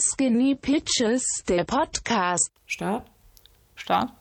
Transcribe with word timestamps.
Skinny 0.00 0.54
Pitches, 0.54 1.42
der 1.48 1.64
Podcast. 1.64 2.52
Start. 2.66 3.04
Start. 3.74 4.12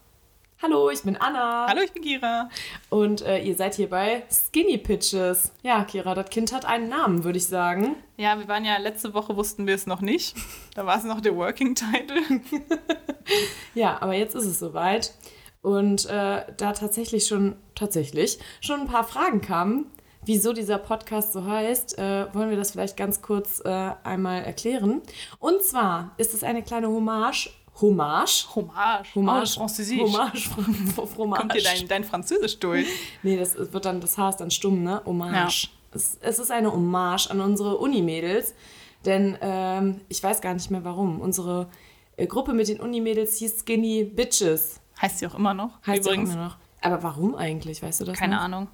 Hallo, 0.60 0.90
ich 0.90 1.04
bin 1.04 1.16
Anna. 1.18 1.68
Hallo, 1.70 1.82
ich 1.84 1.92
bin 1.92 2.02
Kira. 2.02 2.50
Und 2.90 3.22
äh, 3.22 3.38
ihr 3.44 3.56
seid 3.56 3.76
hier 3.76 3.88
bei 3.88 4.24
Skinny 4.32 4.80
Pitches. 4.80 5.52
Ja, 5.62 5.84
Kira, 5.84 6.16
das 6.16 6.32
Kind 6.32 6.52
hat 6.52 6.66
einen 6.66 6.90
Namen, 6.90 7.24
würde 7.24 7.38
ich 7.38 7.46
sagen. 7.46 7.96
Ja, 8.16 8.40
wir 8.40 8.48
waren 8.48 8.66
ja 8.66 8.78
letzte 8.78 9.14
Woche, 9.14 9.36
wussten 9.36 9.68
wir 9.68 9.76
es 9.76 9.86
noch 9.86 10.02
nicht. 10.02 10.36
Da 10.74 10.88
war 10.88 10.98
es 10.98 11.04
noch 11.04 11.22
der 11.22 11.36
Working 11.36 11.76
Title. 11.76 12.42
Ja, 13.76 14.02
aber 14.02 14.14
jetzt 14.14 14.34
ist 14.34 14.46
es 14.46 14.58
soweit. 14.58 15.14
Und 15.62 16.06
äh, 16.06 16.44
da 16.58 16.72
tatsächlich 16.72 17.28
schon, 17.28 17.56
tatsächlich, 17.76 18.40
schon 18.62 18.80
ein 18.82 18.88
paar 18.88 19.04
Fragen 19.04 19.42
kamen, 19.42 19.92
wieso 20.28 20.54
dieser 20.54 20.78
Podcast 20.78 21.34
so 21.34 21.44
heißt, 21.46 21.98
äh, 21.98 22.34
wollen 22.34 22.50
wir 22.52 22.58
das 22.58 22.72
vielleicht 22.72 22.96
ganz 22.98 23.22
kurz 23.22 23.62
äh, 23.66 23.92
einmal 24.04 24.44
erklären. 24.44 25.02
Und 25.40 25.62
zwar 25.64 26.12
ist 26.18 26.34
es 26.34 26.44
eine 26.44 26.62
kleine 26.64 26.88
Hommage. 26.88 27.50
Hommage? 27.82 28.48
Hommage. 28.56 29.16
Hommage. 29.16 29.54
Oh, 29.56 29.60
Französisch. 29.60 30.00
Hommage. 30.00 30.50
Fr- 30.50 31.08
Fromage. 31.16 31.40
Kommt 31.42 31.56
dir 31.56 31.64
dein, 31.64 31.88
dein 31.88 32.04
Französisch 32.04 32.60
durch? 32.60 32.88
Nee, 33.24 33.38
das 33.38 33.56
wird 33.58 33.86
dann, 33.86 34.02
das 34.02 34.18
H 34.18 34.30
ist 34.30 34.38
dann 34.38 34.52
stumm, 34.52 34.84
ne? 34.84 35.02
Hommage. 35.06 35.70
Es, 35.92 36.18
es 36.22 36.40
ist 36.40 36.52
eine 36.52 36.72
Hommage 36.72 37.28
an 37.32 37.40
unsere 37.42 37.78
Unimädels, 37.78 38.54
denn 39.06 39.38
ähm, 39.42 40.02
ich 40.10 40.22
weiß 40.22 40.42
gar 40.42 40.54
nicht 40.54 40.70
mehr 40.72 40.84
warum. 40.84 41.22
Unsere 41.22 41.68
äh, 42.18 42.28
Gruppe 42.28 42.54
mit 42.54 42.68
den 42.68 42.80
Unimädels 42.80 43.38
hieß 43.38 43.60
Skinny 43.62 44.04
Bitches. 44.04 44.80
Heißt 45.02 45.20
sie 45.20 45.28
auch 45.28 45.36
immer 45.36 45.54
noch. 45.54 45.70
Heißt 45.86 46.04
sie 46.04 46.10
auch 46.10 46.14
übrigens. 46.14 46.34
immer 46.34 46.46
noch. 46.46 46.58
Aber 46.82 47.04
warum 47.04 47.36
eigentlich, 47.36 47.82
weißt 47.84 48.02
du 48.02 48.06
das 48.06 48.18
Keine 48.18 48.36
noch? 48.36 48.42
Ahnung. 48.44 48.68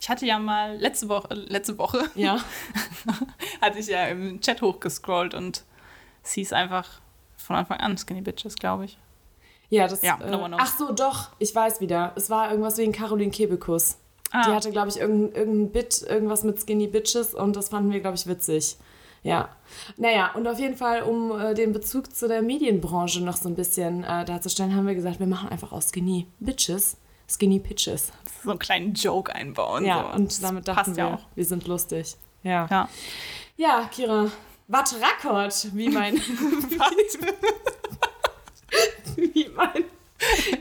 Ich 0.00 0.08
hatte 0.08 0.26
ja 0.26 0.38
mal 0.38 0.76
letzte 0.76 1.08
Woche, 1.08 1.30
äh, 1.30 1.34
letzte 1.34 1.78
Woche 1.78 2.08
Ja, 2.14 2.38
hatte 3.60 3.78
ich 3.78 3.86
ja 3.88 4.06
im 4.06 4.40
Chat 4.40 4.62
hochgescrollt 4.62 5.34
und 5.34 5.64
es 6.22 6.32
hieß 6.32 6.52
einfach 6.52 7.00
von 7.36 7.56
Anfang 7.56 7.80
an 7.80 7.96
Skinny 7.96 8.20
Bitches, 8.20 8.56
glaube 8.56 8.84
ich. 8.84 8.98
ja, 9.70 9.88
das. 9.88 10.02
Ja, 10.02 10.18
äh, 10.20 10.30
no 10.30 10.56
ach 10.58 10.78
so, 10.78 10.92
doch, 10.92 11.30
ich 11.38 11.54
weiß 11.54 11.80
wieder. 11.80 12.12
Es 12.16 12.30
war 12.30 12.50
irgendwas 12.50 12.76
wegen 12.76 12.92
Caroline 12.92 13.30
Kebekus. 13.30 13.98
Ah. 14.30 14.42
Die 14.46 14.54
hatte, 14.54 14.70
glaube 14.70 14.88
ich, 14.88 14.98
irgendein, 14.98 15.34
irgendein 15.34 15.72
Bit, 15.72 16.02
irgendwas 16.02 16.44
mit 16.44 16.60
Skinny 16.60 16.86
Bitches 16.86 17.34
und 17.34 17.56
das 17.56 17.70
fanden 17.70 17.90
wir, 17.90 18.00
glaube 18.00 18.16
ich, 18.16 18.26
witzig. 18.26 18.76
Ja. 19.22 19.48
Naja, 19.96 20.32
und 20.34 20.46
auf 20.46 20.58
jeden 20.58 20.76
Fall, 20.76 21.02
um 21.02 21.38
äh, 21.38 21.54
den 21.54 21.72
Bezug 21.72 22.14
zu 22.14 22.28
der 22.28 22.42
Medienbranche 22.42 23.22
noch 23.22 23.36
so 23.36 23.48
ein 23.48 23.54
bisschen 23.54 24.04
äh, 24.04 24.24
darzustellen, 24.24 24.74
haben 24.76 24.86
wir 24.86 24.94
gesagt, 24.94 25.18
wir 25.18 25.26
machen 25.26 25.48
einfach 25.48 25.72
aus 25.72 25.88
Skinny 25.88 26.26
Bitches 26.38 26.98
Skinny 27.30 27.58
Pitches. 27.58 28.12
So 28.44 28.50
einen 28.50 28.58
kleinen 28.58 28.94
Joke 28.94 29.34
einbauen. 29.34 29.84
Ja, 29.84 30.08
so. 30.10 30.16
und 30.16 30.28
Das 30.30 30.40
damit 30.40 30.68
dachten 30.68 30.96
wir, 30.96 31.04
ja 31.04 31.14
auch. 31.14 31.20
wir 31.34 31.44
sind 31.44 31.66
lustig. 31.66 32.16
Ja. 32.42 32.66
Ja. 32.70 32.88
Ja, 33.56 33.88
Kira, 33.92 34.30
wat 34.68 34.94
rackert, 35.00 35.68
wie 35.74 35.88
mein, 35.88 36.16
wie 39.16 39.48
mein, 39.54 39.84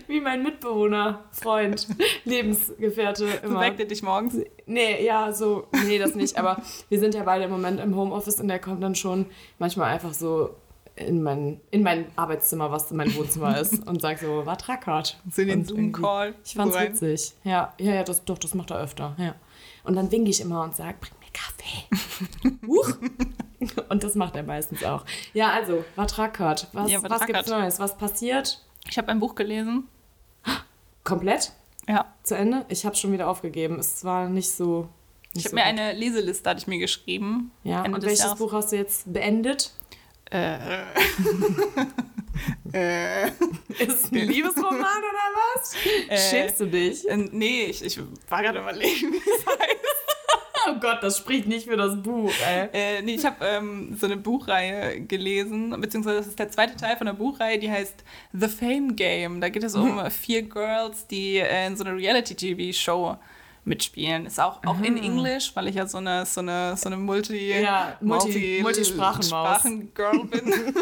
wie 0.07 0.19
mein 0.19 0.43
Mitbewohner, 0.43 1.23
Freund, 1.31 1.87
Lebensgefährte 2.25 3.25
immer. 3.43 3.61
Weckt 3.61 3.79
er 3.79 3.85
dich 3.85 4.01
morgens? 4.01 4.35
Nee, 4.65 5.05
ja, 5.05 5.31
so, 5.31 5.67
nee, 5.85 5.99
das 5.99 6.15
nicht. 6.15 6.37
Aber 6.37 6.61
wir 6.89 6.99
sind 6.99 7.13
ja 7.13 7.23
beide 7.23 7.45
im 7.45 7.51
Moment 7.51 7.79
im 7.79 7.95
Homeoffice 7.95 8.41
und 8.41 8.47
der 8.47 8.59
kommt 8.59 8.81
dann 8.83 8.95
schon 8.95 9.27
manchmal 9.59 9.93
einfach 9.93 10.13
so 10.13 10.55
in 10.97 11.23
mein, 11.23 11.61
in 11.71 11.83
mein 11.83 12.05
Arbeitszimmer, 12.15 12.71
was 12.71 12.91
mein 12.91 13.13
Wohnzimmer 13.15 13.57
ist, 13.59 13.87
und 13.87 14.01
sagt 14.01 14.21
so, 14.21 14.45
was 14.45 14.67
rackert. 14.67 15.19
So 15.31 15.41
in 15.41 15.47
den 15.47 15.65
Zoom-Call. 15.65 16.35
Ich 16.43 16.53
fand's 16.55 16.75
rein. 16.75 16.91
witzig. 16.93 17.33
Ja, 17.43 17.73
ja, 17.79 17.93
ja, 17.95 18.03
das, 18.03 18.25
doch, 18.25 18.37
das 18.37 18.53
macht 18.53 18.71
er 18.71 18.77
öfter. 18.79 19.15
Ja. 19.17 19.35
Und 19.83 19.95
dann 19.95 20.11
winke 20.11 20.29
ich 20.29 20.41
immer 20.41 20.63
und 20.63 20.75
sage, 20.75 20.97
bring 20.99 21.13
mir 21.19 21.27
Kaffee. 21.33 22.57
Huch. 22.67 22.97
Und 23.89 24.03
das 24.03 24.15
macht 24.15 24.35
er 24.35 24.43
meistens 24.43 24.83
auch. 24.83 25.05
Ja, 25.33 25.51
also, 25.51 25.83
was 25.95 26.17
rackert? 26.17 26.67
Was, 26.73 26.91
Ja, 26.91 27.01
was 27.09 27.25
gibt's? 27.25 27.49
Neues? 27.49 27.79
Was 27.79 27.97
passiert? 27.97 28.63
Ich 28.89 28.97
habe 28.97 29.09
ein 29.09 29.19
Buch 29.19 29.35
gelesen. 29.35 29.87
Komplett? 31.03 31.53
Ja. 31.87 32.13
Zu 32.23 32.35
Ende? 32.35 32.65
Ich 32.69 32.85
habe 32.85 32.95
schon 32.95 33.11
wieder 33.13 33.29
aufgegeben. 33.29 33.79
Es 33.79 34.03
war 34.03 34.27
nicht 34.29 34.51
so. 34.51 34.89
Nicht 35.33 35.45
Ich 35.45 35.45
habe 35.45 35.49
so 35.51 35.55
mir 35.55 35.61
gut. 35.61 35.79
eine 35.79 35.93
Leseliste 35.97 36.49
hatte 36.49 36.59
ich 36.59 36.67
mir 36.67 36.79
geschrieben. 36.79 37.51
Ja, 37.63 37.83
Ende 37.83 37.97
und 37.97 38.05
welches. 38.05 38.35
Buch 38.35 38.51
hast 38.53 38.71
du 38.71 38.75
jetzt 38.75 39.11
beendet? 39.11 39.71
Äh, 40.31 40.57
äh, 42.73 43.27
Ist 43.27 44.05
es 44.05 44.11
ein 44.11 44.27
Liebesroman 44.27 44.79
oder 44.79 45.27
was? 45.55 45.73
Äh, 46.09 46.17
Schämst 46.17 46.59
du 46.59 46.65
dich? 46.67 47.07
äh, 47.09 47.17
nee, 47.17 47.65
ich, 47.65 47.83
ich 47.83 47.99
war 48.29 48.41
gerade 48.41 48.59
überlegen, 48.59 49.13
wie 49.13 49.17
es 49.17 49.45
heißt. 49.45 49.77
Oh 50.69 50.75
Gott, 50.81 50.97
das 51.01 51.17
spricht 51.19 51.47
nicht 51.47 51.67
für 51.67 51.77
das 51.77 52.01
Buch. 52.01 52.31
Äh, 52.73 53.01
nee, 53.01 53.15
ich 53.15 53.25
habe 53.25 53.37
ähm, 53.45 53.95
so 53.97 54.05
eine 54.05 54.17
Buchreihe 54.17 54.99
gelesen, 55.01 55.79
beziehungsweise 55.79 56.17
das 56.17 56.27
ist 56.27 56.39
der 56.39 56.49
zweite 56.51 56.75
Teil 56.75 56.97
von 56.97 57.07
der 57.07 57.13
Buchreihe, 57.13 57.57
die 57.57 57.71
heißt 57.71 58.03
The 58.33 58.47
Fame 58.49 58.95
Game. 58.95 59.39
Da 59.39 59.47
geht 59.49 59.63
es 59.63 59.75
um 59.75 59.95
Mhm. 59.95 60.11
vier 60.11 60.41
Girls, 60.43 61.07
die 61.07 61.37
äh, 61.37 61.67
in 61.67 61.77
so 61.77 61.85
einer 61.85 61.95
Reality-TV-Show 61.95 63.17
mitspielen. 63.67 64.25
Ist 64.25 64.39
auch, 64.39 64.63
auch 64.65 64.79
in 64.81 64.97
Englisch, 64.97 65.51
weil 65.55 65.67
ich 65.67 65.75
ja 65.75 65.85
so 65.87 65.97
eine, 65.99 66.25
so 66.25 66.39
eine, 66.41 66.75
so 66.77 66.87
eine 66.89 66.97
Multi, 66.97 67.59
Ja, 67.61 67.97
Multi- 68.01 68.59
Multisprachenmaus. 68.61 69.27
Sprachen-Girl 69.59 70.23
bin. 70.25 70.47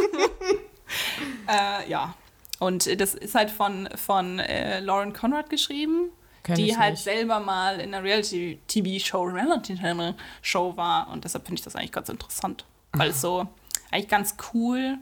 äh, 1.47 1.89
ja. 1.89 2.13
Und 2.59 2.99
das 3.01 3.15
ist 3.15 3.35
halt 3.35 3.51
von, 3.51 3.89
von 3.95 4.39
äh, 4.39 4.79
Lauren 4.79 5.11
Conrad 5.13 5.49
geschrieben, 5.49 6.09
Kenn 6.43 6.55
die 6.55 6.77
halt 6.77 6.93
nicht. 6.93 7.03
selber 7.03 7.39
mal 7.39 7.79
in 7.79 7.93
einer 7.93 8.03
Reality-TV-Show, 8.03 9.23
Reality-Show 9.23 10.77
war. 10.77 11.09
Und 11.11 11.25
deshalb 11.25 11.45
finde 11.45 11.59
ich 11.59 11.63
das 11.65 11.75
eigentlich 11.75 11.91
ganz 11.91 12.07
interessant. 12.09 12.65
Weil 12.93 13.09
es 13.09 13.19
so 13.19 13.45
eigentlich 13.91 14.07
ganz 14.07 14.35
cool, 14.53 14.97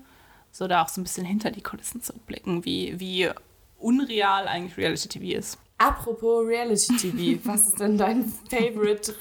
so 0.51 0.67
da 0.67 0.83
auch 0.83 0.89
so 0.89 0.99
ein 0.99 1.03
bisschen 1.03 1.25
hinter 1.25 1.51
die 1.51 1.61
Kulissen 1.61 2.01
zu 2.01 2.13
blicken, 2.13 2.65
wie, 2.65 2.99
wie 2.99 3.29
unreal 3.77 4.47
eigentlich 4.47 4.77
Reality-TV 4.77 5.37
ist. 5.37 5.59
Apropos 5.87 6.45
Reality 6.47 6.95
TV, 6.97 7.39
was 7.45 7.67
ist 7.67 7.79
denn 7.79 7.97
dein 7.97 8.31
Favorite 8.49 9.13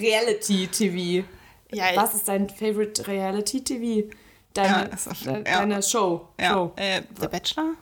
Reality 0.00 0.66
TV? 0.68 1.26
Ja, 1.72 1.84
Was 1.96 2.14
ist 2.14 2.28
dein 2.28 2.48
Favorite 2.48 3.06
Reality 3.06 3.62
TV? 3.62 4.08
Deine, 4.54 4.68
Ja, 4.68 4.82
ist 4.82 5.08
auch- 5.08 5.22
de- 5.22 5.34
ja. 5.36 5.42
deine 5.42 5.82
Show. 5.82 6.28
Show. 6.40 6.72
äh, 6.76 7.02
The 7.20 7.28
Bachelor? 7.28 7.72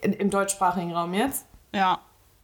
In, 0.00 0.12
Im 0.14 0.30
deutschsprachigen 0.30 0.92
Raum 0.92 1.14
jetzt? 1.14 1.44
Ja, 1.74 2.00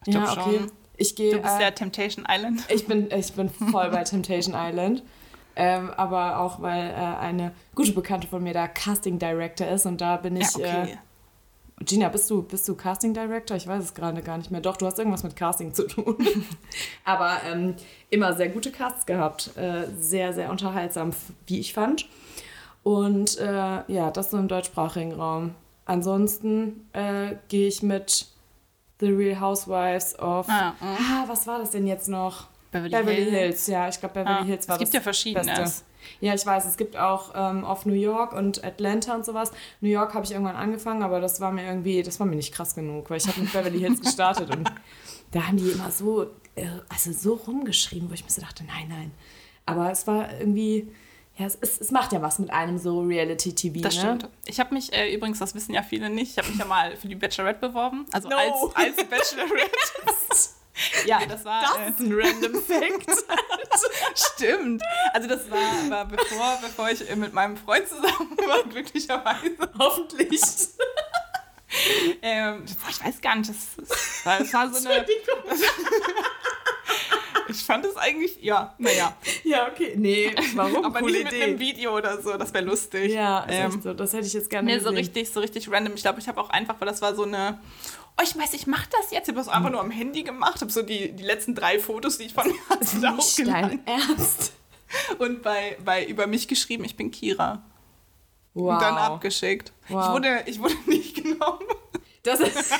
ich 0.07 0.15
ja, 0.15 0.23
okay. 0.31 0.59
schon. 0.59 0.73
Ich 0.97 1.17
gehe. 1.17 1.33
Du 1.33 1.41
bist 1.41 1.59
äh, 1.59 1.63
ja 1.63 1.71
Temptation 1.71 2.27
Island. 2.29 2.63
Ich 2.69 2.87
bin, 2.87 3.11
ich 3.11 3.33
bin 3.33 3.49
voll 3.71 3.91
bei 3.91 4.05
Temptation 4.05 4.55
Island. 4.57 5.03
Ähm, 5.57 5.91
aber 5.97 6.39
auch, 6.39 6.61
weil 6.63 6.91
äh, 6.91 6.93
eine 6.95 7.53
gute 7.75 7.91
Bekannte 7.93 8.29
von 8.29 8.43
mir 8.45 8.53
da 8.55 8.69
Casting 8.69 9.19
Director 9.19 9.67
ist 9.67 9.87
und 9.87 10.01
da 10.01 10.17
bin 10.17 10.37
ich. 10.37 10.55
ja, 10.57 10.83
okay. 10.83 10.99
Gina, 11.85 12.09
bist 12.09 12.29
du, 12.31 12.43
bist 12.43 12.69
du 12.69 12.75
Casting 12.75 13.15
Director? 13.15 13.57
Ich 13.57 13.67
weiß 13.67 13.85
es 13.85 13.95
gerade 13.95 14.23
gar 14.23 14.37
nicht 14.39 14.51
mehr. 14.51 14.61
Doch, 14.61 14.77
du 14.77 14.87
hast 14.87 14.99
irgendwas 14.99 15.23
mit 15.23 15.37
Casting 15.37 15.73
zu 15.75 15.87
tun. 15.87 16.17
aber 17.05 17.39
ähm, 17.51 17.75
immer 18.11 18.35
sehr 18.35 18.49
gute 18.49 18.73
Casts 18.73 19.07
gehabt. 19.07 19.57
Äh, 19.57 19.85
sehr, 19.99 20.33
sehr 20.33 20.51
unterhaltsam, 20.51 21.13
wie 21.47 21.61
ich 21.61 21.73
fand. 21.73 22.07
Und 22.83 23.39
äh, 23.39 23.45
ja, 23.93 24.11
das 24.11 24.31
so 24.31 24.39
im 24.39 24.49
deutschsprachigen 24.49 25.13
Raum. 25.13 25.55
Ansonsten 25.85 26.89
äh, 26.93 27.37
gehe 27.49 27.69
ich 27.69 27.83
mit 27.83 28.27
The 29.01 29.11
Real 29.11 29.41
Housewives 29.41 30.19
of. 30.19 30.49
Ah, 30.49 30.75
ah. 30.81 30.97
Ah, 30.99 31.25
was 31.27 31.47
war 31.47 31.59
das 31.59 31.71
denn 31.71 31.87
jetzt 31.87 32.09
noch? 32.09 32.49
Beverly, 32.71 32.91
Beverly 32.91 33.17
Hills. 33.17 33.31
Hills, 33.31 33.67
ja, 33.69 33.89
ich 33.89 34.01
glaube 34.01 34.15
Beverly 34.15 34.41
Ah, 34.41 34.45
Hills 34.45 34.69
war 34.69 34.75
es 34.75 34.79
gibt 34.81 34.89
das 34.89 34.95
ja 34.95 35.01
Verschiedenes. 35.01 35.85
Ja, 36.21 36.35
ich 36.35 36.45
weiß, 36.45 36.67
es 36.67 36.77
gibt 36.77 36.97
auch 36.97 37.33
ähm, 37.35 37.65
auf 37.65 37.87
New 37.87 37.95
York 37.95 38.33
und 38.33 38.65
Atlanta 38.65 39.15
und 39.15 39.25
sowas. 39.25 39.53
New 39.81 39.89
York 39.89 40.15
habe 40.15 40.25
ich 40.25 40.33
irgendwann 40.33 40.57
angefangen, 40.57 41.03
aber 41.03 41.21
das 41.21 41.41
war 41.41 41.53
mir 41.53 41.65
irgendwie, 41.65 42.03
das 42.03 42.19
war 42.21 42.27
mir 42.27 42.37
nicht 42.37 42.53
krass 42.55 42.75
genug, 42.75 43.11
weil 43.11 43.19
ich 43.19 43.27
habe 43.27 43.41
mit 43.41 43.53
Beverly 43.53 43.79
Hills 43.81 44.01
gestartet 44.01 44.55
und 44.55 44.71
da 45.33 45.47
haben 45.47 45.57
die 45.57 45.71
immer 45.71 45.91
so, 45.91 46.25
äh, 46.55 46.67
also 46.89 47.13
so 47.13 47.35
rumgeschrieben, 47.35 48.09
wo 48.11 48.15
ich 48.15 48.25
mir 48.25 48.31
so 48.31 48.41
dachte, 48.41 48.65
nein, 48.65 48.87
nein. 48.89 49.11
Aber 49.67 49.91
es 49.91 50.07
war 50.07 50.39
irgendwie, 50.41 50.91
ja, 51.37 51.47
es, 51.47 51.57
es, 51.61 51.81
es 51.81 51.91
macht 51.91 52.13
ja 52.13 52.21
was 52.23 52.39
mit 52.39 52.51
einem 52.51 52.79
so 52.79 53.01
Reality-TV, 53.03 53.81
Das 53.81 53.95
ne? 53.97 54.01
stimmt. 54.01 54.29
Ich 54.47 54.59
habe 54.59 54.75
mich, 54.75 54.93
äh, 54.93 55.15
übrigens, 55.15 55.39
das 55.39 55.55
wissen 55.55 55.75
ja 55.75 55.83
viele 55.83 56.11
nicht, 56.11 56.33
ich 56.33 56.39
habe 56.39 56.49
mich 56.49 56.59
ja 56.59 56.65
mal 56.65 56.97
für 56.97 57.07
die 57.09 57.15
Bachelorette 57.15 57.61
beworben. 57.69 58.07
Also 58.13 58.29
No. 58.29 58.37
als, 58.37 58.75
als 58.75 58.97
Bachelorette. 59.09 59.71
Ja, 61.07 61.25
das 61.27 61.45
war. 61.45 61.63
äh, 61.81 61.91
ist 61.91 62.01
ein 62.01 62.13
random 62.13 62.63
Fact. 62.63 63.25
Stimmt. 64.35 64.83
Also 65.13 65.29
das 65.29 65.51
war, 65.51 65.91
war 65.91 66.05
bevor, 66.07 66.59
bevor 66.63 66.91
ich 66.91 67.09
äh, 67.09 67.17
mit 67.17 67.33
meinem 67.33 67.57
Freund 67.57 67.89
zusammen 67.89 68.37
war, 68.47 68.63
glücklicherweise. 68.71 69.57
Hoffentlich. 69.79 70.41
Ähm, 72.23 72.65
boah, 72.65 72.91
ich 72.91 73.05
weiß 73.05 73.21
gar 73.21 73.37
nicht, 73.37 73.51
das, 73.51 73.57
das, 73.77 74.25
war, 74.25 74.39
das 74.39 74.53
war 74.55 74.73
so 74.73 74.89
eine. 74.89 75.05
Ich 77.51 77.63
fand 77.65 77.83
es 77.87 77.97
eigentlich, 77.97 78.43
ja, 78.43 78.75
naja. 78.77 79.17
Ja, 79.43 79.69
okay. 79.69 79.95
Nee, 79.97 80.35
warum? 80.55 80.85
Aber 80.85 80.99
Coole 81.01 81.13
nicht 81.15 81.25
mit 81.25 81.33
Idee. 81.33 81.45
einem 81.45 81.59
Video 81.59 81.97
oder 81.97 82.21
so, 82.21 82.37
das 82.37 82.53
wäre 82.53 82.65
lustig. 82.65 83.11
Ja, 83.13 83.47
ähm, 83.49 83.81
so. 83.83 83.95
Das 83.95 84.13
hätte 84.13 84.27
ich 84.27 84.35
jetzt 84.35 84.51
gerne 84.51 84.67
Nee, 84.67 84.75
gesehen. 84.75 84.91
so 84.91 84.95
richtig, 84.95 85.31
so 85.33 85.41
richtig 85.41 85.71
random. 85.71 85.95
Ich 85.95 86.03
glaube, 86.03 86.21
ich 86.21 86.29
habe 86.29 86.39
auch 86.39 86.51
einfach, 86.51 86.75
weil 86.79 86.89
das 86.89 87.01
war 87.01 87.15
so 87.15 87.23
eine. 87.23 87.59
Oh, 88.19 88.23
ich 88.25 88.37
weiß, 88.37 88.53
ich 88.55 88.67
mache 88.67 88.89
das 88.91 89.11
jetzt. 89.13 89.29
Ich 89.29 89.35
habe 89.35 89.39
das 89.39 89.49
einfach 89.49 89.71
nur 89.71 89.81
am 89.81 89.91
Handy 89.91 90.25
gemacht, 90.25 90.61
habe 90.61 90.73
so 90.73 90.83
die, 90.83 91.13
die 91.13 91.23
letzten 91.23 91.55
drei 91.55 91.79
Fotos, 91.79 92.19
die 92.19 92.25
ich 92.25 92.35
von 92.35 92.49
mir 92.49 92.59
hatte, 92.69 93.17
hochgeladen. 93.17 93.81
dein 93.85 94.01
Ernst. 94.01 94.53
Und 95.19 95.43
bei, 95.43 95.77
bei 95.85 96.05
über 96.05 96.27
mich 96.27 96.49
geschrieben, 96.49 96.85
ich 96.85 96.97
bin 96.97 97.11
Kira. 97.11 97.63
Wow. 98.55 98.73
und 98.73 98.83
dann 98.83 98.97
abgeschickt. 98.97 99.73
Wow. 99.89 100.07
Ich, 100.07 100.13
wurde, 100.13 100.43
ich 100.47 100.59
wurde 100.59 100.75
nicht 100.87 101.15
genommen. 101.23 101.65
Das 102.23 102.41
ist. 102.41 102.73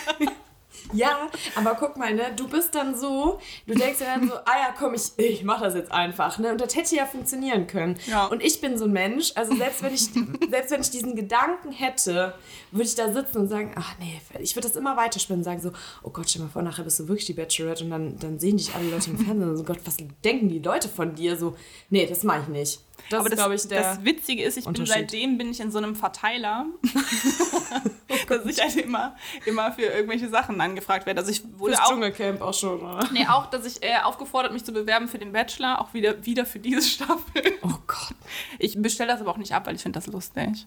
Ja, 0.93 1.29
aber 1.55 1.75
guck 1.75 1.97
mal, 1.97 2.15
ne, 2.15 2.33
du 2.35 2.49
bist 2.49 2.75
dann 2.75 2.97
so, 2.97 3.39
du 3.67 3.75
denkst 3.75 3.99
dir 3.99 4.07
dann 4.07 4.29
so, 4.29 4.35
ah 4.35 4.59
ja, 4.59 4.75
komm, 4.77 4.95
ich, 4.95 5.13
ich 5.17 5.45
mach 5.45 5.61
das 5.61 5.75
jetzt 5.75 5.93
einfach, 5.93 6.39
ne? 6.39 6.53
Und 6.53 6.61
das 6.61 6.75
hätte 6.75 6.97
ja 6.97 7.07
funktionieren 7.07 7.67
können. 7.67 7.99
Ja. 8.07 8.27
Und 8.27 8.43
ich 8.43 8.61
bin 8.61 8.79
so 8.79 8.85
ein 8.85 8.93
Mensch, 8.93 9.33
also 9.35 9.55
selbst 9.55 9.83
wenn 9.83 9.95
ich, 9.95 10.09
selbst 10.51 10.71
wenn 10.71 10.81
ich 10.81 10.91
diesen 10.91 11.15
Gedanken 11.15 11.73
hätte, 11.73 12.35
würde 12.71 12.85
ich 12.85 12.95
da 12.95 13.13
sitzen 13.13 13.39
und 13.39 13.49
sagen, 13.49 13.73
ach 13.77 13.95
nee, 13.99 14.21
ich 14.41 14.55
würde 14.57 14.69
das 14.69 14.77
immer 14.77 14.97
weiterspinnen 14.97 15.41
und 15.41 15.45
sagen 15.45 15.61
so, 15.61 15.73
oh 16.03 16.11
Gott, 16.11 16.29
stell 16.31 16.43
mal 16.43 16.49
vor, 16.49 16.63
nachher 16.63 16.85
bist 16.85 17.01
du 17.01 17.09
wirklich 17.09 17.27
die 17.27 17.35
Bachelorette 17.35 17.85
und 17.85 17.91
dann, 17.91 18.19
dann 18.19 18.39
sehen 18.39 18.57
dich 18.57 18.75
alle 18.75 18.91
Leute 18.91 19.11
im 19.11 19.19
Fernsehen 19.19 19.51
und 19.51 19.57
so, 19.57 19.65
Gott, 19.65 19.81
was 19.85 19.97
denken 20.25 20.49
die 20.49 20.61
Leute 20.61 20.89
von 20.89 21.15
dir? 21.15 21.37
So, 21.37 21.57
nee, 21.91 22.07
das 22.07 22.25
mache 22.25 22.43
ich 22.43 22.49
nicht. 22.49 22.81
Das 23.11 23.21
Aber 23.21 23.29
ist, 23.31 23.37
glaube 23.37 23.55
ich, 23.55 23.69
der. 23.69 23.83
das 23.83 24.05
Witzige 24.05 24.43
ist, 24.43 24.59
ich 24.59 24.67
bin 24.67 24.85
seitdem 24.85 25.39
bin 25.39 25.51
ich 25.51 25.61
in 25.61 25.71
so 25.71 25.79
einem 25.79 25.97
Verteiler, 25.97 26.67
dass 28.29 28.45
ich 28.45 28.61
halt 28.61 28.77
immer, 28.77 29.17
immer 29.47 29.73
für 29.73 29.83
irgendwelche 29.83 30.29
Sachen 30.29 30.61
angefragt 30.61 31.07
werde. 31.07 31.21
Also 31.21 31.31
ich 31.31 31.43
wurde 31.59 31.75
Fürs 31.75 31.87
auch, 31.87 31.91
Dschungelcamp 31.91 32.43
auch 32.43 32.55
schon, 32.55 32.81
oder? 32.81 33.09
nee, 33.13 33.27
auch, 33.27 33.47
dass 33.47 33.65
ich 33.65 33.83
äh, 33.83 33.97
aufgefordert 34.05 34.53
mich 34.53 34.65
zu 34.65 34.73
bewerben 34.73 35.09
für 35.09 35.19
den 35.19 35.33
Bachelor, 35.33 35.81
auch 35.81 35.95
wieder, 35.95 36.25
wieder 36.27 36.45
für 36.45 36.59
diese 36.59 36.83
Staffel. 36.83 37.43
Oh 37.63 37.79
Gott. 37.87 38.15
Ich 38.59 38.81
bestelle 38.81 39.11
das 39.11 39.21
aber 39.21 39.31
auch 39.31 39.39
nicht 39.39 39.53
ab, 39.55 39.67
weil 39.67 39.75
ich 39.75 39.83
finde 39.83 39.99
das 39.99 40.07
lustig. 40.07 40.67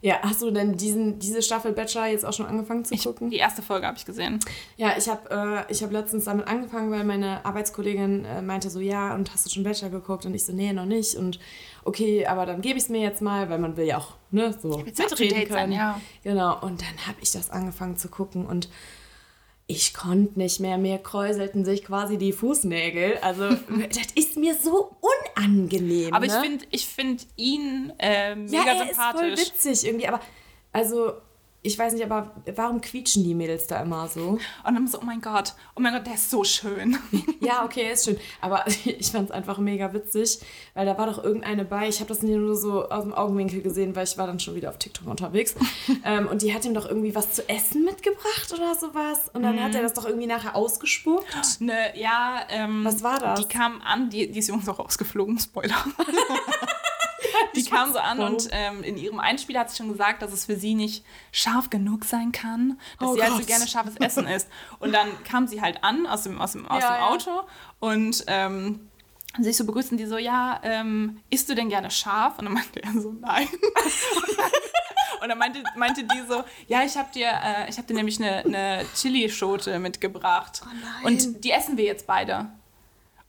Ja, 0.00 0.20
hast 0.22 0.40
du 0.42 0.50
denn 0.50 0.76
diesen, 0.76 1.18
diese 1.18 1.42
Staffel 1.42 1.72
Bachelor 1.72 2.06
jetzt 2.06 2.24
auch 2.24 2.32
schon 2.32 2.46
angefangen 2.46 2.84
zu 2.84 2.96
gucken? 2.96 3.30
Die 3.30 3.36
erste 3.36 3.62
Folge 3.62 3.86
habe 3.86 3.98
ich 3.98 4.04
gesehen. 4.04 4.40
Ja, 4.76 4.96
ich 4.96 5.08
habe 5.08 5.66
äh, 5.68 5.72
ich 5.72 5.82
hab 5.82 5.92
letztens 5.92 6.24
damit 6.24 6.46
angefangen, 6.46 6.90
weil 6.90 7.04
meine 7.04 7.44
Arbeitskollegin 7.44 8.24
äh, 8.24 8.42
meinte 8.42 8.70
so, 8.70 8.80
ja, 8.80 9.14
und 9.14 9.32
hast 9.32 9.46
du 9.46 9.50
schon 9.50 9.62
Bachelor 9.62 9.90
geguckt? 9.90 10.24
Und 10.26 10.34
ich 10.34 10.44
so, 10.44 10.52
nee, 10.52 10.72
noch 10.72 10.86
nicht. 10.86 11.14
Und 11.16 11.38
okay, 11.84 12.26
aber 12.26 12.46
dann 12.46 12.60
gebe 12.60 12.78
ich 12.78 12.84
es 12.84 12.88
mir 12.88 13.00
jetzt 13.00 13.22
mal, 13.22 13.50
weil 13.50 13.58
man 13.58 13.76
will 13.76 13.86
ja 13.86 13.98
auch, 13.98 14.14
ne, 14.30 14.56
so 14.60 14.82
to 14.82 15.14
date 15.16 15.50
sein, 15.50 15.72
ja. 15.72 16.00
Genau, 16.22 16.60
und 16.60 16.80
dann 16.80 17.06
habe 17.06 17.18
ich 17.20 17.30
das 17.32 17.50
angefangen 17.50 17.96
zu 17.96 18.08
gucken 18.08 18.46
und 18.46 18.68
ich 19.66 19.94
konnte 19.94 20.38
nicht 20.38 20.60
mehr, 20.60 20.76
mir 20.76 20.98
kräuselten 20.98 21.64
sich 21.64 21.84
quasi 21.84 22.18
die 22.18 22.32
Fußnägel. 22.32 23.18
Also, 23.22 23.48
das 23.88 24.12
ist 24.14 24.36
mir 24.36 24.54
so 24.54 24.96
unangenehm. 25.36 26.12
Aber 26.12 26.26
ich 26.26 26.32
ne? 26.32 26.40
finde 26.40 26.64
ich 26.70 26.86
find 26.86 27.26
ihn 27.36 27.92
äh, 27.98 28.34
mega 28.34 28.64
ja, 28.64 28.72
er 28.72 28.90
ist 28.90 28.96
voll 28.96 29.36
sympathisch. 29.36 29.40
witzig 29.40 29.86
irgendwie, 29.86 30.08
aber 30.08 30.20
also 30.72 31.12
ich 31.64 31.78
weiß 31.78 31.92
nicht, 31.92 32.04
aber 32.04 32.32
warum 32.56 32.80
quietschen 32.80 33.22
die 33.22 33.34
Mädels 33.34 33.68
da 33.68 33.80
immer 33.82 34.08
so? 34.08 34.30
Und 34.30 34.74
dann 34.74 34.88
so, 34.88 34.98
oh 35.00 35.04
mein 35.04 35.20
Gott, 35.20 35.54
oh 35.76 35.80
mein 35.80 35.92
Gott, 35.94 36.06
der 36.06 36.14
ist 36.14 36.28
so 36.30 36.42
schön. 36.44 36.98
Ja, 37.40 37.64
okay, 37.64 37.92
ist 37.92 38.04
schön. 38.04 38.18
Aber 38.40 38.64
ich 38.84 39.10
fand 39.10 39.28
es 39.28 39.30
einfach 39.32 39.58
mega 39.58 39.92
witzig, 39.92 40.38
weil 40.74 40.86
da 40.86 40.96
war 40.96 41.06
doch 41.06 41.22
irgendeine 41.24 41.64
bei. 41.64 41.88
Ich 41.88 41.98
habe 41.98 42.06
das 42.08 42.22
nur 42.22 42.54
so 42.54 42.88
aus 42.88 43.02
dem 43.02 43.12
Augenwinkel 43.12 43.62
gesehen, 43.62 43.96
weil 43.96 44.04
ich 44.04 44.16
war 44.16 44.28
dann 44.28 44.38
schon 44.38 44.54
wieder 44.54 44.68
auf 44.70 44.78
TikTok 44.78 45.08
unterwegs. 45.08 45.56
ähm, 46.04 46.28
und 46.28 46.42
die 46.42 46.54
hat 46.54 46.64
ihm 46.64 46.72
doch 46.74 46.86
irgendwie 46.86 47.14
was 47.16 47.32
zu 47.32 47.48
essen 47.48 47.84
mitgebracht 47.84 48.52
oder 48.54 48.74
sowas. 48.76 49.28
Und 49.32 49.42
dann 49.42 49.56
Mhm. 49.56 49.62
hat 49.64 49.74
er 49.74 49.82
das 49.82 49.94
doch 49.94 50.04
irgendwie 50.06 50.26
nachher 50.28 50.54
ausgespuckt. 50.54 51.26
Ne, 51.60 51.74
ja, 51.96 52.42
ähm, 52.50 52.84
Was 52.84 53.02
war 53.02 53.18
das? 53.18 53.40
Die 53.40 53.46
kam 53.48 53.80
an, 53.82 54.08
die, 54.08 54.30
die 54.30 54.38
ist 54.38 54.48
übrigens 54.48 54.68
auch 54.68 54.78
ausgeflogen, 54.78 55.38
Spoiler. 55.40 55.84
die 57.56 57.64
kam 57.64 57.92
so 57.92 57.98
an 57.98 58.20
und 58.20 58.48
ähm, 58.52 58.82
in 58.82 58.96
ihrem 58.96 59.20
Einspieler 59.20 59.60
hat 59.60 59.70
sie 59.70 59.76
schon 59.76 59.88
gesagt, 59.90 60.22
dass 60.22 60.32
es 60.32 60.46
für 60.46 60.56
sie 60.56 60.74
nicht 60.74 61.04
scharf 61.32 61.70
genug 61.70 62.04
sein 62.04 62.32
kann, 62.32 62.78
dass 62.98 63.08
Oh 63.10 63.14
sie 63.14 63.22
halt 63.22 63.32
so 63.32 63.38
Gott. 63.38 63.46
gerne 63.46 63.66
scharfes 63.66 63.96
Essen 63.96 64.26
isst. 64.26 64.48
Und 64.78 64.92
dann 64.92 65.08
kam 65.24 65.46
sie 65.46 65.60
halt 65.60 65.82
an 65.84 66.06
aus 66.06 66.22
dem, 66.22 66.40
aus 66.40 66.52
dem, 66.52 66.66
aus 66.68 66.82
Ja, 66.82 66.90
dem 66.96 67.00
ja. 67.00 67.08
Auto 67.08 67.48
und 67.80 68.24
ähm, 68.26 68.88
sich 69.38 69.56
so 69.56 69.64
begrüßen 69.64 69.96
die 69.96 70.04
so, 70.06 70.18
ja, 70.18 70.60
ähm, 70.62 71.20
isst 71.30 71.48
du 71.48 71.54
denn 71.54 71.68
gerne 71.70 71.90
scharf? 71.90 72.38
Und 72.38 72.44
dann 72.46 72.54
meinte 72.54 72.82
er 72.82 72.92
so, 73.00 73.12
nein. 73.12 73.48
Und 75.22 75.28
dann 75.28 75.38
meinte, 75.38 75.62
meinte 75.76 76.02
die 76.02 76.20
so, 76.28 76.42
ja, 76.66 76.82
ich 76.82 76.96
habe 76.96 77.08
dir, 77.14 77.28
äh, 77.28 77.70
ich 77.70 77.78
hab 77.78 77.86
dir 77.86 77.94
nämlich 77.94 78.18
eine, 78.20 78.38
eine 78.44 78.84
Chilischote 78.96 79.78
mitgebracht. 79.78 80.62
nein. 80.66 81.04
Und 81.04 81.44
die 81.44 81.52
essen 81.52 81.76
wir 81.76 81.84
jetzt 81.84 82.08
beide. 82.08 82.50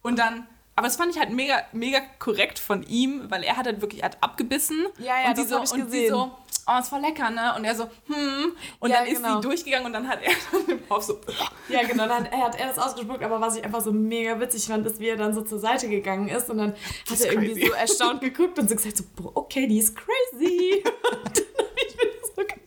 Und 0.02 0.18
dann, 0.18 0.48
aber 0.76 0.88
das 0.88 0.96
fand 0.96 1.14
ich 1.14 1.20
halt 1.20 1.30
mega, 1.32 1.62
mega 1.72 2.00
korrekt 2.20 2.58
von 2.60 2.84
ihm, 2.84 3.30
weil 3.30 3.44
er 3.44 3.58
hat 3.58 3.66
halt 3.66 3.82
wirklich 3.82 4.04
hat 4.04 4.18
abgebissen. 4.22 4.86
Ja, 4.98 5.22
ja, 5.22 5.30
und 5.30 5.38
das 5.38 5.46
sie 5.46 5.50
so, 5.50 5.56
hab 5.58 5.64
ich 5.66 5.72
und 5.72 5.80
sie 5.80 5.86
gesehen. 5.86 6.10
so, 6.10 6.32
oh, 6.68 6.80
ist 6.80 6.90
voll 6.90 7.02
lecker, 7.02 7.30
ne? 7.30 7.54
Und 7.56 7.66
er 7.66 7.76
so, 7.76 7.84
hm. 8.08 8.54
Und 8.80 8.90
Ja, 8.90 8.98
dann 8.98 9.08
ist 9.08 9.22
genau. 9.22 9.36
sie 9.36 9.48
durchgegangen 9.48 9.86
und 9.86 9.94
dann 9.94 10.08
hat 10.08 10.20
er 10.24 10.32
dann 10.52 10.70
im 10.78 10.90
Kopf 10.90 11.04
so, 11.04 11.20
Ja, 11.70 11.84
genau, 11.84 12.08
dann 12.08 12.30
hat 12.30 12.60
er 12.60 12.68
das 12.68 12.80
ausgespuckt, 12.80 13.24
aber 13.24 13.40
was 13.40 13.58
ich 13.58 13.64
einfach 13.64 13.82
so 13.82 13.92
mega 13.92 14.40
witzig 14.40 14.66
fand, 14.66 14.86
ist, 14.88 15.00
wie 15.00 15.10
er 15.10 15.18
dann 15.18 15.34
so 15.34 15.42
zur 15.42 15.60
Seite 15.60 15.88
gegangen 15.90 16.28
ist 16.30 16.50
und 16.50 16.58
dann 16.58 16.74
hat 16.74 17.12
ist 17.12 17.26
er 17.26 17.34
irgendwie 17.34 17.68
so 17.68 17.74
erstaunt 17.74 18.22
geguckt 18.22 18.58
und 18.58 18.68
so 18.70 18.76
gesagt 18.76 18.98
so, 18.98 19.04
boah, 19.16 19.32
okay, 19.36 19.68
die 19.68 19.78
ist 19.78 19.96
crazy. 19.96 20.84
Und 20.84 21.38
dann 21.38 21.66
habe 21.66 21.76
ich 21.88 21.96
mir 21.98 22.12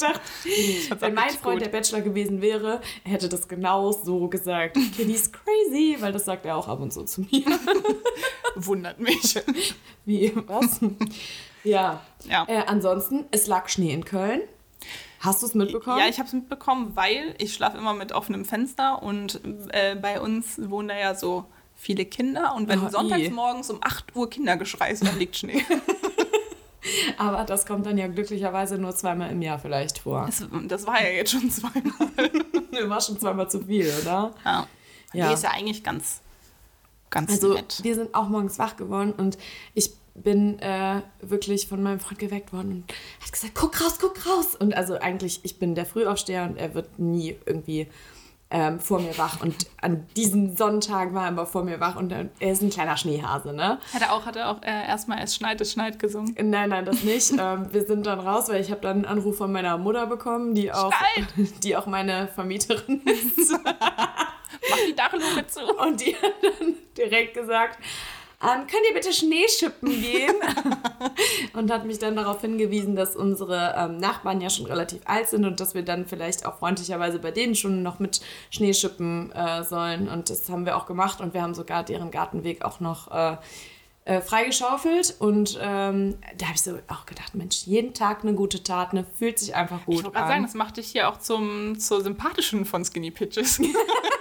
gedacht, 0.06 1.00
wenn 1.00 1.14
mein 1.14 1.31
Freund 1.31 1.58
gut. 1.58 1.67
der 1.67 1.70
Bachelor 1.70 2.00
gewesen 2.00 2.41
wäre, 2.41 2.81
er 3.05 3.11
hätte 3.11 3.29
das 3.29 3.49
genau 3.49 3.93
so 3.93 4.29
gesagt, 4.29 4.76
ist 4.76 5.32
crazy, 5.32 5.97
weil 6.00 6.12
das 6.12 6.25
sagt 6.25 6.47
er 6.47 6.56
auch 6.56 6.69
ab 6.69 6.81
und 6.81 6.93
zu 6.93 7.05
zu 7.05 7.23
mir. 7.23 7.44
wundert 8.56 8.99
mich. 8.99 9.38
Wie, 10.05 10.32
was? 10.47 10.81
Ja. 11.64 12.03
Ja. 12.29 12.44
Äh, 12.49 12.64
ansonsten, 12.67 13.25
es 13.31 13.47
lag 13.47 13.69
Schnee 13.69 13.93
in 13.93 14.05
Köln. 14.05 14.41
Hast 15.20 15.43
du 15.43 15.47
es 15.47 15.55
mitbekommen? 15.55 15.99
Ja, 15.99 16.08
ich 16.08 16.19
habe 16.19 16.26
es 16.26 16.32
mitbekommen, 16.32 16.93
weil 16.94 17.35
ich 17.38 17.55
schlafe 17.55 17.79
immer 17.79 17.94
mit 17.94 18.12
offenem 18.12 18.44
Fenster 18.44 19.03
und 19.03 19.41
äh, 19.70 19.97
bei 19.97 20.20
uns 20.20 20.61
wohnen 20.70 20.88
da 20.88 20.97
ja 20.97 21.14
so 21.14 21.47
viele 21.75 22.05
Kinder 22.05 22.55
und 22.55 22.69
wenn 22.69 22.85
Oh, 22.85 22.88
sonntags 22.88 23.31
morgens 23.31 23.70
um 23.70 23.79
8 23.81 24.14
Uhr 24.14 24.31
Kindergeschrei 24.31 24.91
ist, 24.91 25.06
dann 25.06 25.19
liegt 25.19 25.37
Schnee. 25.37 25.64
Aber 27.18 27.44
das 27.44 27.66
kommt 27.66 27.86
dann 27.86 27.98
ja 27.98 28.06
glücklicherweise 28.06 28.78
nur 28.78 28.94
zweimal 28.94 29.30
im 29.30 29.42
Jahr 29.42 29.58
vielleicht 29.58 29.98
vor. 29.98 30.26
Das, 30.26 30.46
das 30.68 30.86
war 30.86 31.02
ja 31.02 31.10
jetzt 31.10 31.32
schon 31.32 31.50
zweimal. 31.50 31.92
War 32.88 33.00
schon 33.00 33.18
zweimal 33.18 33.50
zu 33.50 33.62
viel, 33.62 33.90
oder? 34.02 34.34
Ja. 34.44 34.66
Ja. 35.14 35.28
Die 35.28 35.34
ist 35.34 35.44
ja 35.44 35.50
eigentlich 35.50 35.82
ganz, 35.82 36.20
ganz 37.08 37.30
Also 37.30 37.54
nett. 37.54 37.78
wir 37.82 37.94
sind 37.94 38.14
auch 38.14 38.28
morgens 38.28 38.58
wach 38.58 38.76
geworden 38.76 39.14
und 39.16 39.38
ich 39.72 39.92
bin 40.14 40.58
äh, 40.58 41.00
wirklich 41.20 41.68
von 41.68 41.82
meinem 41.82 42.00
Freund 42.00 42.18
geweckt 42.18 42.52
worden 42.52 42.70
und 42.72 42.94
hat 43.24 43.32
gesagt, 43.32 43.54
guck 43.54 43.80
raus, 43.80 43.98
guck 44.00 44.26
raus. 44.26 44.54
Und 44.54 44.74
also 44.74 44.98
eigentlich, 44.98 45.40
ich 45.42 45.58
bin 45.58 45.74
der 45.74 45.86
Frühaufsteher 45.86 46.44
und 46.44 46.56
er 46.56 46.74
wird 46.74 46.98
nie 46.98 47.36
irgendwie 47.46 47.86
ähm, 48.50 48.78
vor 48.78 49.00
mir 49.00 49.16
wach. 49.19 49.40
Und 49.40 49.66
an 49.81 50.06
diesen 50.16 50.56
Sonntag 50.56 51.12
war 51.12 51.25
er 51.25 51.28
immer 51.31 51.46
vor 51.46 51.64
mir 51.64 51.81
wach 51.81 51.96
und 51.96 52.12
er 52.12 52.28
ist 52.38 52.62
ein 52.62 52.70
kleiner 52.70 52.96
Schneehase, 52.96 53.52
ne? 53.52 53.78
Hat 53.93 54.02
er 54.02 54.12
auch, 54.12 54.25
hat 54.25 54.37
er 54.37 54.50
auch 54.50 54.62
äh, 54.62 54.87
erstmal 54.87 55.22
es 55.22 55.34
schneit, 55.34 55.60
es 55.60 55.72
schneit 55.72 55.98
gesungen. 55.98 56.34
Nein, 56.40 56.70
nein, 56.70 56.84
das 56.84 57.02
nicht. 57.02 57.32
ähm, 57.38 57.72
wir 57.72 57.84
sind 57.84 58.06
dann 58.06 58.20
raus, 58.20 58.48
weil 58.48 58.60
ich 58.60 58.70
habe 58.70 58.81
dann 58.81 58.98
einen 58.98 59.04
Anruf 59.04 59.37
von 59.37 59.50
meiner 59.50 59.78
Mutter 59.78 60.06
bekommen, 60.06 60.55
die 60.55 60.72
auch, 60.72 60.93
die 61.62 61.76
auch 61.76 61.86
meine 61.86 62.29
Vermieterin 62.29 63.03
ist. 63.03 63.53
Mach 64.70 64.79
die 64.88 64.94
Dachluke 64.94 65.46
zu. 65.46 65.60
Und 65.60 66.00
die 66.00 66.15
hat 66.15 66.34
dann 66.43 66.74
direkt 66.96 67.34
gesagt, 67.34 67.79
ähm, 68.43 68.66
könnt 68.66 68.82
ihr 68.88 68.94
bitte 68.94 69.12
Schnee 69.12 69.46
schippen 69.48 69.88
gehen? 69.88 70.34
und 71.55 71.70
hat 71.70 71.86
mich 71.86 71.98
dann 71.98 72.16
darauf 72.16 72.40
hingewiesen, 72.40 72.94
dass 72.94 73.16
unsere 73.16 73.74
ähm, 73.76 73.98
Nachbarn 73.98 74.40
ja 74.40 74.50
schon 74.50 74.66
relativ 74.66 75.00
alt 75.06 75.28
sind 75.28 75.44
und 75.44 75.58
dass 75.58 75.74
wir 75.74 75.82
dann 75.82 76.06
vielleicht 76.06 76.44
auch 76.44 76.58
freundlicherweise 76.58 77.19
bei 77.19 77.31
denen 77.31 77.55
schon 77.55 77.82
noch 77.82 77.98
mit 77.98 78.20
Schnee 78.50 78.74
schippen 78.74 79.32
äh, 79.32 79.64
sollen. 79.64 80.08
Und 80.08 80.28
das 80.28 80.48
haben 80.50 80.66
wir 80.66 80.76
auch 80.76 80.86
gemacht 80.86 81.20
und 81.20 81.32
wir 81.32 81.43
haben 81.43 81.55
sogar 81.55 81.82
deren 81.82 82.10
Gartenweg 82.10 82.64
auch 82.64 82.81
noch 82.81 83.10
äh, 83.10 83.36
äh, 84.06 84.20
freigeschaufelt. 84.20 85.16
Und 85.19 85.58
ähm, 85.60 86.16
da 86.38 86.46
habe 86.46 86.55
ich 86.55 86.62
so 86.62 86.78
auch 86.88 87.06
gedacht, 87.06 87.34
Mensch, 87.34 87.66
jeden 87.66 87.93
Tag 87.93 88.22
eine 88.22 88.34
gute 88.34 88.62
Tat, 88.62 88.93
ne, 88.93 89.05
fühlt 89.19 89.38
sich 89.38 89.55
einfach 89.55 89.84
gut 89.84 89.96
Ich 89.96 90.05
wollte 90.05 90.14
gerade 90.14 90.24
an. 90.26 90.31
sagen, 90.31 90.43
das 90.44 90.55
macht 90.55 90.76
dich 90.76 90.88
hier 90.88 91.08
auch 91.08 91.19
zum, 91.19 91.78
zur 91.78 92.02
sympathischen 92.02 92.64
von 92.64 92.84
Skinny 92.84 93.10
Pitches. 93.10 93.60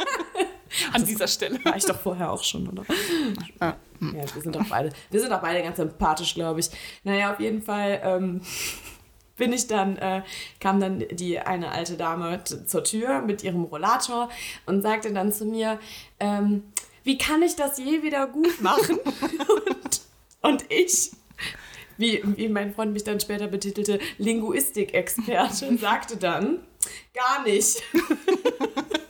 An 0.94 1.05
dieser 1.05 1.27
Stelle. 1.27 1.63
War 1.63 1.75
ich 1.75 1.86
doch 1.86 2.00
vorher 2.00 2.32
auch 2.32 2.44
schon, 2.44 2.67
oder? 2.67 2.84
Ja. 3.62 3.77
Ja, 4.01 4.36
wir 4.36 4.41
sind 4.41 4.55
doch 4.55 4.67
beide, 4.67 4.91
wir 5.10 5.20
sind 5.20 5.32
doch 5.32 5.41
beide 5.41 5.63
ganz 5.63 5.77
sympathisch, 5.77 6.34
glaube 6.34 6.60
ich. 6.60 6.70
Naja, 7.03 7.34
auf 7.34 7.39
jeden 7.39 7.62
Fall 7.62 8.01
ähm, 8.03 8.41
bin 9.38 9.53
ich 9.53 9.67
dann, 9.67 9.98
äh, 9.98 10.24
kam 10.60 10.79
dann 10.79 11.03
die 11.12 11.39
eine 11.39 11.72
alte 11.72 11.96
Dame 11.96 12.44
zur 12.44 12.84
Tür 12.84 13.22
mit 13.22 13.44
ihrem 13.44 13.63
Rollator 13.63 14.29
und 14.65 14.82
sagte 14.82 15.13
dann 15.13 15.32
zu 15.32 15.46
mir, 15.46 15.79
ähm, 16.20 16.63
wie 17.03 17.17
kann 17.17 17.41
ich 17.41 17.55
das 17.55 17.77
je 17.77 18.01
wieder 18.03 18.27
gut 18.27 18.62
machen? 18.62 18.98
und, 19.84 20.01
und 20.41 20.65
ich, 20.70 21.12
wie, 21.98 22.22
wie 22.36 22.48
mein 22.48 22.74
Freund 22.74 22.94
mich 22.94 23.03
dann 23.03 23.20
später 23.20 23.48
betitelte, 23.48 24.00
Linguistikexperte, 24.17 25.77
sagte 25.77 26.17
dann, 26.17 26.60
gar 27.13 27.44
nicht. 27.44 27.82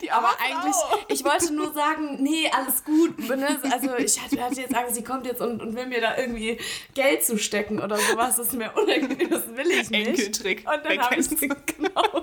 Die 0.00 0.10
Aber 0.10 0.30
eigentlich, 0.40 0.76
ich 1.08 1.24
wollte 1.24 1.52
nur 1.54 1.72
sagen, 1.72 2.22
nee, 2.22 2.50
alles 2.52 2.84
gut. 2.84 3.18
Ne? 3.28 3.60
Also 3.72 3.94
ich 3.96 4.20
hatte, 4.22 4.40
hatte 4.40 4.60
jetzt 4.60 4.74
Angst, 4.74 4.94
sie 4.94 5.02
kommt 5.02 5.26
jetzt 5.26 5.40
und, 5.40 5.60
und 5.60 5.74
will 5.74 5.86
mir 5.86 6.00
da 6.00 6.16
irgendwie 6.16 6.58
Geld 6.94 7.24
zustecken 7.24 7.80
oder 7.80 7.96
sowas. 7.96 8.36
Das 8.36 8.48
ist 8.48 8.54
mir 8.54 8.70
unangenehm, 8.74 9.30
das 9.30 9.42
will 9.56 9.70
ich 9.70 9.90
nicht. 9.90 10.08
Enkeltrick. 10.08 10.64
Und 10.66 10.84
dann 10.84 10.98
habe 11.00 11.16
ich 11.16 11.28
genau. 11.38 12.22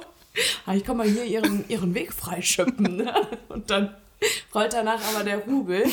Ich 0.73 0.83
kann 0.85 0.97
mal 0.97 1.07
hier 1.07 1.25
ihren, 1.25 1.65
ihren 1.67 1.93
Weg 1.93 2.13
freischöpfen. 2.13 2.97
Ne? 2.97 3.13
Und 3.49 3.69
dann 3.69 3.95
rollt 4.53 4.73
danach 4.73 4.99
aber 5.13 5.23
der 5.23 5.39
Rubel. 5.39 5.83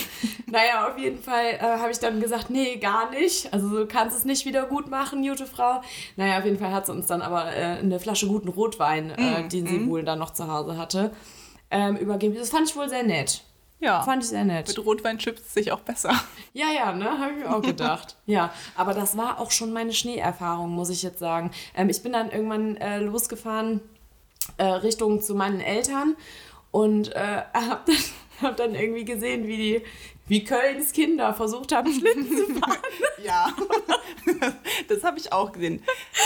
Naja, 0.47 0.89
auf 0.89 0.99
jeden 0.99 1.21
Fall 1.23 1.47
äh, 1.55 1.61
habe 1.61 1.91
ich 1.91 1.99
dann 1.99 2.21
gesagt, 2.21 2.51
nee, 2.51 2.77
gar 2.77 3.11
nicht. 3.11 3.53
Also 3.53 3.69
du 3.71 3.87
kannst 3.87 4.17
es 4.17 4.25
nicht 4.25 4.45
wieder 4.45 4.67
gut 4.67 4.91
machen, 4.91 5.27
gute 5.27 5.47
Frau. 5.47 5.83
Naja, 6.17 6.39
auf 6.39 6.45
jeden 6.45 6.59
Fall 6.59 6.73
hat 6.73 6.87
sie 6.87 6.93
uns 6.93 7.07
dann 7.07 7.23
aber 7.23 7.53
äh, 7.55 7.79
eine 7.79 7.99
Flasche 8.01 8.27
guten 8.27 8.49
Rotwein, 8.49 9.11
äh, 9.11 9.43
Mm, 9.43 9.49
den 9.49 9.67
sie 9.67 9.87
wohl 9.89 10.05
dann 10.05 10.19
noch 10.19 10.33
zu 10.33 10.51
Hause 10.51 10.77
hatte, 10.77 11.11
ähm, 11.71 11.97
übergeben. 11.97 12.35
Das 12.35 12.51
fand 12.51 12.69
ich 12.69 12.77
wohl 12.77 12.89
sehr 12.89 13.03
nett. 13.03 13.43
Ja. 13.81 14.03
Fand 14.03 14.25
ich 14.25 14.31
sehr 14.31 14.45
nett. 14.45 14.69
Mit 14.69 14.85
Rotwein 14.85 15.19
chipst 15.19 15.47
es 15.47 15.55
sich 15.55 15.71
auch 15.71 15.81
besser. 15.81 16.13
Ja, 16.53 16.67
ja, 16.75 16.93
ne, 16.93 17.19
habe 17.19 17.33
ich 17.33 17.39
mir 17.39 17.55
auch 17.55 17.63
gedacht. 17.63 18.17
ja, 18.27 18.53
aber 18.75 18.93
das 18.93 19.17
war 19.17 19.39
auch 19.39 19.53
schon 19.53 19.73
meine 19.73 19.93
Schneeerfahrung, 19.93 20.71
muss 20.71 20.91
ich 20.91 21.03
jetzt 21.03 21.21
sagen. 21.21 21.53
Ähm, 21.77 21.89
ich 21.89 22.03
bin 22.03 22.13
dann 22.13 22.31
irgendwann 22.31 22.77
äh, 22.77 22.99
losgefahren 22.99 23.81
äh, 24.57 24.65
Richtung 24.65 25.23
zu 25.23 25.35
meinen 25.35 25.61
Eltern 25.61 26.17
und 26.73 27.15
äh, 27.15 27.43
habe 27.55 27.83
dann, 27.87 27.97
hab 28.43 28.57
dann 28.57 28.75
irgendwie 28.75 29.05
gesehen, 29.05 29.47
wie 29.47 29.57
die 29.57 29.83
wie 30.27 30.45
Kölns 30.45 30.93
Kinder 30.93 31.33
versucht 31.33 31.73
haben, 31.73 31.91
Schlitten 31.91 32.29
zu 32.29 32.47
fahren. 32.61 32.77
Ja, 33.25 33.51
das 34.89 35.03
habe 35.03 35.19
ich 35.19 35.33
auch 35.33 35.53
gesehen. 35.53 35.83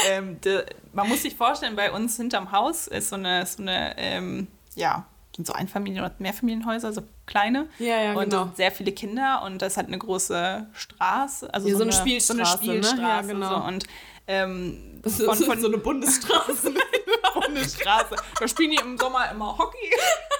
Ähm, 0.08 0.40
de, 0.40 0.64
man 0.92 1.08
muss 1.08 1.22
sich 1.22 1.36
vorstellen, 1.36 1.76
bei 1.76 1.92
uns 1.92 2.16
hinterm 2.16 2.50
Haus 2.50 2.88
ist 2.88 3.10
so 3.10 3.16
eine, 3.16 3.46
so 3.46 3.62
eine 3.62 3.94
ähm, 3.98 4.48
ja, 4.74 5.06
sind 5.34 5.46
so 5.46 5.52
Einfamilien- 5.52 6.04
oder 6.04 6.14
Mehrfamilienhäuser, 6.18 6.92
so 6.92 7.02
kleine. 7.26 7.68
Ja, 7.78 8.00
ja, 8.02 8.12
und 8.14 8.30
genau. 8.30 8.50
sehr 8.54 8.70
viele 8.70 8.92
Kinder 8.92 9.42
und 9.44 9.62
das 9.62 9.76
hat 9.76 9.86
eine 9.86 9.98
große 9.98 10.66
Straße. 10.72 11.52
Also 11.52 11.68
Ja, 11.68 11.72
so, 11.72 11.78
so 11.78 11.84
eine 11.84 11.92
So 11.92 11.98
Spielstraße, 12.00 12.32
eine 12.32 12.42
ne? 12.42 12.84
Spielstraße. 12.84 13.00
Ja, 13.02 13.20
genau. 13.34 13.60
So. 13.60 13.66
Und 13.66 13.84
ähm, 14.26 15.00
Das 15.02 15.20
von, 15.22 15.38
ist 15.38 15.44
von 15.44 15.60
so 15.60 15.68
eine 15.68 15.78
Bundesstraße. 15.78 16.74
eine 17.56 17.64
Straße. 17.68 18.16
Da 18.38 18.48
spielen 18.48 18.70
die 18.70 18.76
im 18.76 18.98
Sommer 18.98 19.30
immer 19.30 19.56
Hockey. 19.58 19.90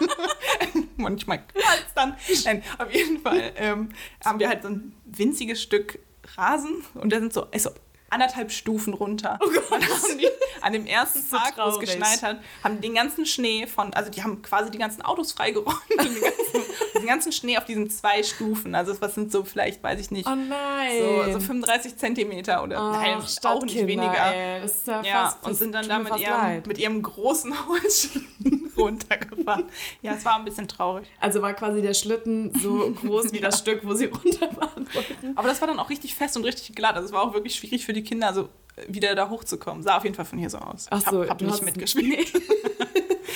Manchmal 0.96 1.38
knallt 1.46 1.87
dann. 1.94 2.16
Nein, 2.44 2.62
auf 2.78 2.92
jeden 2.92 3.20
Fall 3.20 3.52
ähm, 3.56 3.90
haben 4.25 4.38
wir 4.38 4.49
halt 4.49 4.62
so 4.62 4.68
ein 4.68 4.94
winziges 5.04 5.62
Stück 5.62 5.99
Rasen 6.37 6.84
und 6.94 7.12
da 7.12 7.18
sind 7.18 7.32
so, 7.32 7.46
ist 7.50 7.64
so 7.64 7.70
anderthalb 8.12 8.52
Stufen 8.52 8.95
runter. 8.95 9.38
Oh 9.42 9.49
Gott. 9.49 9.81
Die 10.21 10.28
an 10.61 10.73
dem 10.73 10.87
ersten 10.87 11.23
so 11.31 11.37
Tag, 11.37 11.54
wo 11.57 11.71
es 11.71 11.78
geschneit 11.81 12.23
hat, 12.23 12.38
haben 12.62 12.81
den 12.81 12.95
ganzen 12.95 13.26
Schnee 13.26 13.66
von, 13.66 13.92
also 13.95 14.11
die 14.11 14.23
haben 14.23 14.42
quasi 14.42 14.71
die 14.71 14.78
ganzen 14.78 15.02
Autos 15.02 15.33
freigeräumt 15.33 15.76
und 15.90 15.99
den 16.14 16.21
ganzen, 16.23 16.62
den 16.95 17.07
ganzen 17.07 17.33
Schnee 17.33 17.59
auf 17.59 17.64
diesen 17.64 17.90
zwei 17.90 18.23
Stufen. 18.23 18.75
Also 18.75 18.99
was 19.00 19.14
sind 19.14 19.33
so 19.33 19.45
vielleicht, 19.45 19.83
weiß 19.83 20.00
ich 20.00 20.11
nicht, 20.11 20.28
Oh 20.28 20.35
nein. 20.35 21.26
so, 21.26 21.33
so 21.33 21.40
35 21.40 21.97
Zentimeter 21.97 22.62
oder 22.62 22.92
nein, 22.92 23.19
Ach, 23.21 23.45
auch 23.45 23.64
nicht 23.64 23.87
weniger. 23.87 24.33
Ey. 24.33 24.62
Ja, 24.87 25.02
Ja, 25.02 25.25
fast, 25.25 25.47
und 25.47 25.54
sind 25.54 25.73
dann 25.73 25.88
da 25.88 25.99
mit 25.99 26.16
ihrem, 26.19 26.62
mit 26.66 26.78
ihrem 26.78 27.02
großen 27.02 27.52
Holzschlitten 27.69 28.62
runtergefahren. 28.82 29.64
Ja, 30.02 30.14
es 30.14 30.24
war 30.24 30.36
ein 30.36 30.44
bisschen 30.44 30.68
traurig. 30.68 31.06
Also 31.20 31.42
war 31.42 31.54
quasi 31.54 31.82
der 31.82 31.94
Schlitten 31.94 32.52
so 32.58 32.90
groß 32.90 33.32
wie 33.32 33.40
das 33.40 33.58
Stück, 33.58 33.84
wo 33.84 33.94
sie 33.94 34.06
runterfahren 34.24 34.86
wollten. 34.92 35.36
Aber 35.36 35.48
das 35.48 35.60
war 35.60 35.68
dann 35.68 35.78
auch 35.78 35.90
richtig 35.90 36.14
fest 36.14 36.36
und 36.36 36.44
richtig 36.44 36.74
glatt. 36.74 36.94
Also 36.94 37.06
es 37.06 37.12
war 37.12 37.22
auch 37.22 37.34
wirklich 37.34 37.54
schwierig 37.54 37.84
für 37.84 37.92
die 37.92 38.02
Kinder, 38.02 38.28
also 38.28 38.48
wieder 38.88 39.14
da 39.14 39.28
hochzukommen. 39.28 39.82
Sah 39.82 39.96
auf 39.96 40.04
jeden 40.04 40.14
Fall 40.14 40.24
von 40.24 40.38
hier 40.38 40.50
so 40.50 40.58
aus. 40.58 40.86
Ach 40.90 40.98
ich 40.98 41.06
hab, 41.06 41.12
so, 41.12 41.28
hab 41.28 41.40
nicht 41.40 41.62
mitgespielt. 41.62 42.32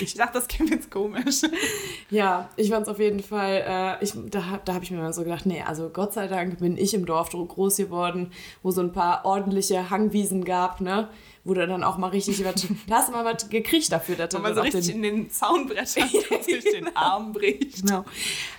Ich 0.00 0.14
dachte, 0.14 0.34
das 0.34 0.48
käme 0.48 0.70
jetzt 0.70 0.90
komisch. 0.90 1.42
Ja, 2.10 2.50
ich 2.56 2.70
fand 2.70 2.82
es 2.82 2.88
auf 2.88 2.98
jeden 2.98 3.20
Fall, 3.20 3.98
äh, 4.00 4.04
ich, 4.04 4.12
da, 4.30 4.60
da 4.64 4.74
habe 4.74 4.84
ich 4.84 4.90
mir 4.90 4.98
mal 4.98 5.12
so 5.12 5.22
gedacht, 5.24 5.46
nee, 5.46 5.62
also 5.62 5.88
Gott 5.88 6.12
sei 6.12 6.26
Dank 6.26 6.58
bin 6.58 6.76
ich 6.76 6.94
im 6.94 7.06
Dorf 7.06 7.30
groß 7.30 7.76
geworden, 7.76 8.30
wo 8.62 8.70
so 8.70 8.80
ein 8.80 8.92
paar 8.92 9.24
ordentliche 9.24 9.90
Hangwiesen 9.90 10.44
gab, 10.44 10.80
ne? 10.80 11.08
Wo 11.48 11.54
du 11.54 11.64
dann 11.64 11.84
auch 11.84 11.96
mal 11.96 12.08
richtig, 12.08 12.44
was, 12.44 12.66
da 12.88 12.96
hast 12.96 13.08
du 13.08 13.12
mal 13.12 13.24
was 13.24 13.48
gekriegt 13.48 13.92
dafür, 13.92 14.16
dass 14.16 14.30
du 14.30 14.38
man 14.38 14.46
dann 14.46 14.56
so 14.56 14.60
richtig 14.62 14.86
den, 14.86 15.04
in 15.04 15.16
den 15.16 15.30
Zaun 15.30 15.66
brettert 15.68 16.12
und 16.30 16.44
sich 16.44 16.64
den 16.64 16.94
Arm 16.96 17.32
bricht. 17.32 17.86
Genau. 17.86 18.04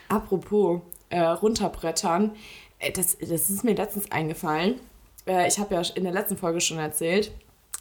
Apropos 0.08 0.82
äh, 1.10 1.20
runterbrettern, 1.20 2.32
äh, 2.80 2.92
das, 2.92 3.18
das 3.20 3.50
ist 3.50 3.64
mir 3.64 3.76
letztens 3.76 4.10
eingefallen. 4.12 4.80
Äh, 5.28 5.48
ich 5.48 5.60
habe 5.60 5.76
ja 5.76 5.82
in 5.96 6.04
der 6.04 6.14
letzten 6.14 6.38
Folge 6.38 6.62
schon 6.62 6.80
erzählt, 6.80 7.32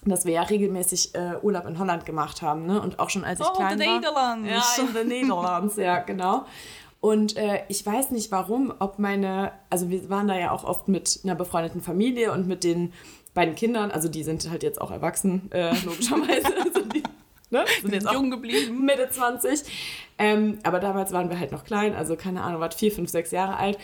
dass 0.04 0.24
wir 0.24 0.32
ja 0.32 0.42
regelmäßig 0.42 1.14
äh, 1.14 1.36
Urlaub 1.42 1.66
in 1.66 1.78
Holland 1.78 2.04
gemacht 2.04 2.42
haben, 2.42 2.66
ne? 2.66 2.80
Und 2.80 2.98
auch 2.98 3.10
schon 3.10 3.24
als 3.24 3.40
ich 3.40 3.46
Oh, 3.46 3.52
klein 3.52 3.78
the 3.78 3.86
war. 3.86 4.00
Netherlands. 4.00 4.48
Ja, 4.76 4.82
in 4.82 4.88
the 4.92 5.04
Netherlands, 5.22 5.76
ja, 5.76 5.98
genau. 6.00 6.46
Und 7.00 7.36
äh, 7.36 7.60
ich 7.68 7.84
weiß 7.86 8.10
nicht 8.10 8.32
warum, 8.32 8.72
ob 8.80 8.98
meine, 8.98 9.52
also 9.70 9.88
wir 9.90 10.08
waren 10.10 10.26
da 10.26 10.36
ja 10.36 10.50
auch 10.50 10.64
oft 10.64 10.88
mit 10.88 11.20
einer 11.22 11.34
befreundeten 11.36 11.80
Familie 11.80 12.32
und 12.32 12.48
mit 12.48 12.64
den 12.64 12.92
beiden 13.36 13.54
Kindern, 13.54 13.92
also 13.92 14.08
die 14.08 14.24
sind 14.24 14.50
halt 14.50 14.64
jetzt 14.64 14.80
auch 14.80 14.90
erwachsen, 14.90 15.50
äh, 15.52 15.72
logischerweise. 15.84 16.46
also 16.64 16.80
die, 16.82 17.04
ne? 17.50 17.64
Sind 17.80 17.94
jetzt 17.94 18.08
auch 18.08 18.14
Jung 18.14 18.30
geblieben. 18.30 18.84
Mitte 18.84 19.08
20. 19.08 19.62
Ähm, 20.18 20.58
aber 20.64 20.80
damals 20.80 21.12
waren 21.12 21.30
wir 21.30 21.38
halt 21.38 21.52
noch 21.52 21.62
klein, 21.62 21.94
also 21.94 22.16
keine 22.16 22.42
Ahnung, 22.42 22.60
was, 22.60 22.74
vier, 22.74 22.90
fünf, 22.90 23.10
sechs 23.10 23.30
Jahre 23.30 23.56
alt. 23.58 23.78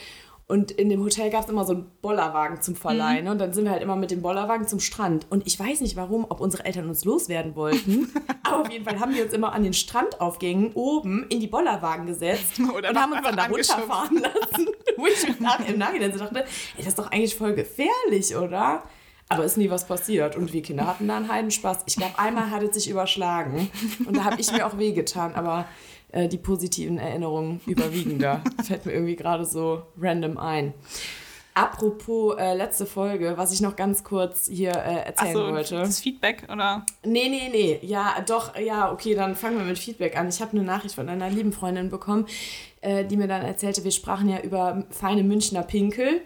Und 0.45 0.71
in 0.71 0.89
dem 0.89 1.01
Hotel 1.01 1.29
gab 1.29 1.45
es 1.45 1.49
immer 1.49 1.63
so 1.63 1.73
einen 1.73 1.89
Bollerwagen 2.01 2.61
zum 2.61 2.75
Verleihen. 2.75 3.25
Ne? 3.25 3.31
Und 3.31 3.39
dann 3.39 3.53
sind 3.53 3.63
wir 3.63 3.71
halt 3.71 3.81
immer 3.81 3.95
mit 3.95 4.11
dem 4.11 4.21
Bollerwagen 4.21 4.67
zum 4.67 4.81
Strand. 4.81 5.25
Und 5.29 5.47
ich 5.47 5.57
weiß 5.57 5.79
nicht 5.79 5.95
warum, 5.95 6.25
ob 6.27 6.41
unsere 6.41 6.65
Eltern 6.65 6.89
uns 6.89 7.05
loswerden 7.05 7.55
wollten. 7.55 8.11
aber 8.43 8.61
auf 8.61 8.69
jeden 8.69 8.83
Fall 8.83 8.99
haben 8.99 9.15
wir 9.15 9.23
uns 9.23 9.33
immer 9.33 9.53
an 9.53 9.63
den 9.63 9.73
Strandaufgängen 9.73 10.73
oben 10.73 11.25
in 11.29 11.39
die 11.39 11.47
Bollerwagen 11.47 12.05
gesetzt 12.05 12.59
Oder 12.75 12.89
und 12.89 13.01
haben 13.01 13.13
uns 13.13 13.21
dann 13.21 13.37
da 13.37 13.45
runterfahren 13.45 14.17
lassen. 14.17 14.67
Wo 14.97 15.07
ich 15.07 15.27
im 15.27 15.77
Nachhinein 15.77 16.11
so 16.11 16.19
dachte, 16.19 16.39
ey, 16.39 16.45
das 16.77 16.87
ist 16.87 16.99
doch 16.99 17.09
eigentlich 17.09 17.35
voll 17.35 17.53
gefährlich, 17.53 18.35
oder? 18.35 18.83
Aber 19.33 19.45
ist 19.45 19.57
nie 19.57 19.69
was 19.69 19.87
passiert. 19.87 20.35
Und 20.35 20.53
wir 20.53 20.61
Kinder 20.61 20.87
hatten 20.87 21.07
da 21.07 21.17
einen 21.17 21.31
Heidenspaß. 21.31 21.79
Ich 21.85 21.95
glaube, 21.95 22.17
einmal 22.17 22.51
hat 22.51 22.63
es 22.63 22.75
sich 22.75 22.89
überschlagen. 22.89 23.69
Und 24.05 24.17
da 24.17 24.25
habe 24.25 24.39
ich 24.39 24.51
mir 24.51 24.65
auch 24.65 24.77
wehgetan. 24.77 25.35
Aber 25.35 25.65
äh, 26.13 26.27
die 26.27 26.37
positiven 26.37 26.97
Erinnerungen 26.97 27.59
überwiegen 27.65 28.19
da. 28.19 28.43
Fällt 28.63 28.85
mir 28.85 28.93
irgendwie 28.93 29.15
gerade 29.15 29.45
so 29.45 29.83
random 29.99 30.37
ein. 30.37 30.73
Apropos 31.55 32.35
äh, 32.39 32.55
letzte 32.55 32.87
Folge, 32.87 33.33
was 33.37 33.53
ich 33.53 33.61
noch 33.61 33.75
ganz 33.75 34.03
kurz 34.03 34.47
hier 34.47 34.71
äh, 34.71 35.05
erzählen 35.05 35.37
Achso, 35.37 35.53
wollte. 35.53 35.75
das 35.75 35.99
Feedback, 35.99 36.47
oder? 36.51 36.83
Nee, 37.03 37.29
nee, 37.29 37.49
nee. 37.51 37.79
Ja, 37.83 38.15
doch, 38.25 38.57
ja, 38.57 38.91
okay, 38.91 39.13
dann 39.13 39.35
fangen 39.35 39.59
wir 39.59 39.65
mit 39.65 39.77
Feedback 39.77 40.17
an. 40.17 40.29
Ich 40.29 40.41
habe 40.41 40.53
eine 40.53 40.63
Nachricht 40.63 40.95
von 40.95 41.09
einer 41.09 41.29
lieben 41.29 41.53
Freundin 41.53 41.89
bekommen, 41.89 42.25
äh, 42.81 43.05
die 43.05 43.17
mir 43.17 43.27
dann 43.27 43.43
erzählte, 43.43 43.83
wir 43.83 43.91
sprachen 43.91 44.29
ja 44.29 44.39
über 44.39 44.83
feine 44.89 45.23
Münchner 45.23 45.61
Pinkel. 45.61 46.21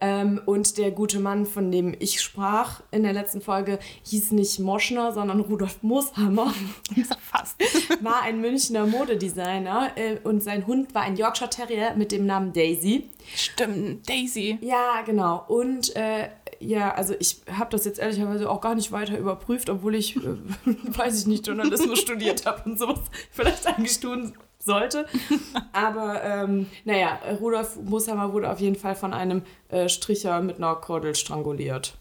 Ähm, 0.00 0.40
und 0.46 0.78
der 0.78 0.92
gute 0.92 1.18
Mann, 1.18 1.44
von 1.44 1.72
dem 1.72 1.94
ich 1.98 2.20
sprach 2.20 2.82
in 2.90 3.02
der 3.02 3.12
letzten 3.12 3.40
Folge, 3.40 3.78
hieß 4.04 4.30
nicht 4.32 4.60
Moschner, 4.60 5.12
sondern 5.12 5.40
Rudolf 5.40 5.82
Mooshammer. 5.82 6.54
Fast. 7.20 7.56
War 8.00 8.22
ein 8.22 8.40
Münchner 8.40 8.86
Modedesigner 8.86 9.90
äh, 9.96 10.18
und 10.22 10.42
sein 10.42 10.66
Hund 10.66 10.94
war 10.94 11.02
ein 11.02 11.16
Yorkshire 11.16 11.50
Terrier 11.50 11.94
mit 11.96 12.12
dem 12.12 12.26
Namen 12.26 12.52
Daisy. 12.52 13.10
Stimmt, 13.34 14.08
Daisy. 14.08 14.58
Ja, 14.60 15.02
genau. 15.04 15.44
Und 15.48 15.94
äh, 15.96 16.28
ja, 16.60 16.94
also 16.94 17.14
ich 17.18 17.40
habe 17.50 17.70
das 17.70 17.84
jetzt 17.84 17.98
ehrlicherweise 17.98 18.48
auch 18.48 18.60
gar 18.60 18.74
nicht 18.74 18.92
weiter 18.92 19.18
überprüft, 19.18 19.68
obwohl 19.68 19.94
ich, 19.94 20.16
äh, 20.16 20.20
weiß 20.66 21.20
ich 21.20 21.26
nicht, 21.26 21.46
Journalismus 21.46 21.98
studiert 21.98 22.46
habe 22.46 22.70
und 22.70 22.78
sowas 22.78 23.00
vielleicht 23.30 23.66
eigentlich 23.66 23.98
tun 23.98 24.32
sollte. 24.58 25.06
Aber 25.72 26.22
ähm, 26.22 26.66
naja, 26.84 27.18
Rudolf 27.40 27.76
Mooshammer 27.76 28.32
wurde 28.32 28.50
auf 28.50 28.60
jeden 28.60 28.76
Fall 28.76 28.94
von 28.94 29.14
einem 29.14 29.42
äh, 29.68 29.88
Stricher 29.88 30.40
mit 30.40 30.56
einer 30.56 30.74
Kordel 30.76 31.14
stranguliert. 31.14 31.96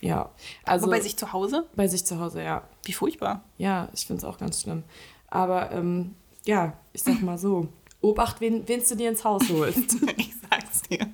Ja, 0.00 0.30
also 0.64 0.86
Aber 0.86 0.96
bei 0.96 1.00
sich 1.00 1.16
zu 1.16 1.32
Hause? 1.32 1.66
bei 1.76 1.86
sich 1.86 2.04
zu 2.04 2.18
Hause, 2.18 2.42
ja. 2.42 2.62
Wie 2.84 2.92
furchtbar. 2.92 3.44
Ja, 3.56 3.88
ich 3.92 4.06
finde 4.06 4.18
es 4.18 4.24
auch 4.24 4.38
ganz 4.38 4.62
schlimm. 4.62 4.82
Aber 5.28 5.70
ähm, 5.70 6.16
ja, 6.44 6.76
ich 6.92 7.02
sag 7.04 7.22
mal 7.22 7.38
so, 7.38 7.68
Obacht, 8.00 8.40
wen, 8.40 8.66
wen 8.66 8.82
du 8.86 8.96
dir 8.96 9.10
ins 9.10 9.24
Haus 9.24 9.48
holst. 9.48 9.96
ich 10.16 10.34
sag's 10.50 10.82
dir. 10.82 11.06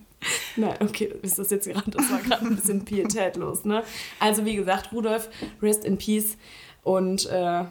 Nein, 0.57 0.77
okay, 0.81 1.15
ist 1.23 1.39
das 1.39 1.51
jetzt 1.51 1.69
gerade, 1.69 1.91
das 1.91 2.11
war 2.11 2.19
gerade 2.21 2.47
ein 2.47 2.57
bisschen 2.57 2.85
pietätlos, 2.85 3.65
ne? 3.65 3.85
Also 4.19 4.45
wie 4.47 4.57
gesagt, 4.57 4.91
Rudolf, 4.93 5.29
rest 5.63 5.85
in 5.85 5.99
peace. 5.99 6.37
Und 6.83 7.27
äh, 7.27 7.65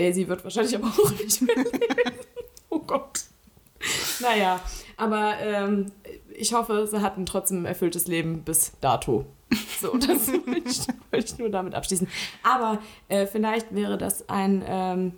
Daisy 0.00 0.26
wird 0.28 0.42
wahrscheinlich 0.44 0.74
aber 0.74 0.88
auch 0.88 1.10
nicht 1.10 1.42
mehr 1.42 1.56
leben. 1.56 2.14
Oh 2.70 2.78
Gott. 2.78 3.20
Naja, 4.20 4.60
aber 4.96 5.34
ähm, 5.40 5.92
ich 6.34 6.52
hoffe, 6.54 6.86
sie 6.86 7.02
hatten 7.02 7.26
trotzdem 7.26 7.62
ein 7.62 7.66
erfülltes 7.66 8.06
Leben 8.06 8.42
bis 8.42 8.72
dato. 8.80 9.26
So, 9.80 9.96
das 9.98 10.28
wollte 10.28 10.68
ich, 10.68 10.86
wollte 11.10 11.26
ich 11.26 11.38
nur 11.38 11.50
damit 11.50 11.74
abschließen. 11.74 12.08
Aber 12.42 12.78
äh, 13.08 13.26
vielleicht 13.26 13.74
wäre 13.74 13.98
das 13.98 14.28
ein, 14.28 14.62
ähm, 14.66 15.12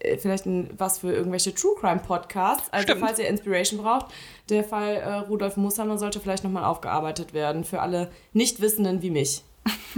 äh, 0.00 0.18
vielleicht 0.18 0.46
ein, 0.46 0.70
was 0.76 0.98
für 0.98 1.12
irgendwelche 1.12 1.54
True 1.54 1.76
Crime 1.78 2.00
Podcasts. 2.00 2.70
Also 2.72 2.88
Stimmt. 2.88 3.00
falls 3.00 3.18
ihr 3.18 3.28
Inspiration 3.28 3.80
braucht, 3.80 4.06
der 4.50 4.64
Fall 4.64 4.96
äh, 4.96 5.14
Rudolf 5.14 5.56
Mooshammer 5.56 5.98
sollte 5.98 6.20
vielleicht 6.20 6.44
nochmal 6.44 6.64
aufgearbeitet 6.64 7.32
werden 7.32 7.64
für 7.64 7.80
alle 7.80 8.10
Nichtwissenden 8.32 9.00
wie 9.02 9.10
mich. 9.10 9.42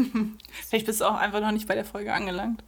Vielleicht 0.69 0.87
bist 0.87 1.03
du 1.03 1.05
auch 1.05 1.17
einfach 1.17 1.41
noch 1.41 1.53
nicht 1.53 1.69
bei 1.69 1.75
der 1.75 1.85
Folge 1.85 2.13
angelangt. 2.13 2.63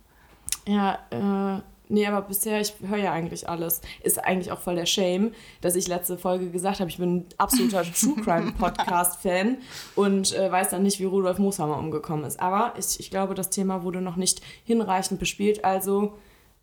Ja, 0.67 0.99
äh, 1.11 1.63
nee, 1.89 2.07
aber 2.07 2.23
bisher, 2.23 2.61
ich 2.61 2.75
höre 2.87 2.99
ja 2.99 3.13
eigentlich 3.13 3.49
alles. 3.49 3.81
Ist 4.03 4.23
eigentlich 4.23 4.53
auch 4.53 4.61
voll 4.61 4.77
der 4.77 4.87
Shame, 4.87 5.33
dass 5.61 5.75
ich 5.75 5.89
letzte 5.89 6.19
Folge 6.19 6.51
gesagt 6.51 6.81
habe, 6.81 6.91
ich 6.91 6.99
bin 6.99 7.17
ein 7.17 7.27
absoluter 7.39 7.83
True 8.01 8.23
Crime 8.23 8.53
Podcast-Fan 8.53 9.59
und 9.97 10.35
äh, 10.35 10.51
weiß 10.51 10.71
dann 10.71 10.83
nicht, 10.83 11.01
wie 11.01 11.05
Rudolf 11.05 11.39
Mooshammer 11.39 11.79
umgekommen 11.79 12.25
ist. 12.25 12.41
Aber 12.41 12.75
ich, 12.79 13.01
ich 13.01 13.11
glaube, 13.11 13.35
das 13.35 13.51
Thema 13.51 13.83
wurde 13.83 14.01
noch 14.01 14.17
nicht 14.17 14.41
hinreichend 14.65 15.19
bespielt, 15.21 15.65
also 15.65 16.15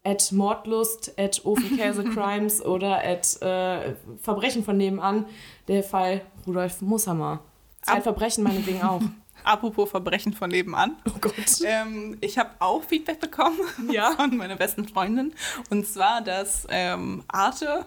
at 0.04 0.32
Mordlust, 0.32 1.14
at 1.20 1.44
Ofenkäse-Crimes 1.44 2.62
oder 2.66 3.04
at 3.04 3.42
äh, 3.42 3.96
Verbrechen 4.22 4.64
von 4.64 4.78
nebenan. 4.78 5.26
Der 5.68 5.84
Fall 5.84 6.22
Rudolf 6.46 6.82
Mushammer. 6.82 7.42
Zeitverbrechen 7.82 8.44
meinetwegen 8.44 8.82
auch. 8.84 9.02
Apropos 9.48 9.90
Verbrechen 9.90 10.34
von 10.34 10.50
nebenan. 10.50 10.98
Oh 11.08 11.18
Gott. 11.22 11.34
Ähm, 11.64 12.18
ich 12.22 12.38
habe 12.38 12.50
auch 12.60 12.84
Feedback 12.84 13.20
bekommen 13.20 13.60
Ja. 13.92 14.12
von 14.18 14.36
meiner 14.36 14.56
besten 14.58 14.88
Freundin. 14.88 15.34
Und 15.70 15.88
zwar, 15.88 16.22
dass 16.22 16.68
ähm, 16.70 17.24
Arte 17.30 17.86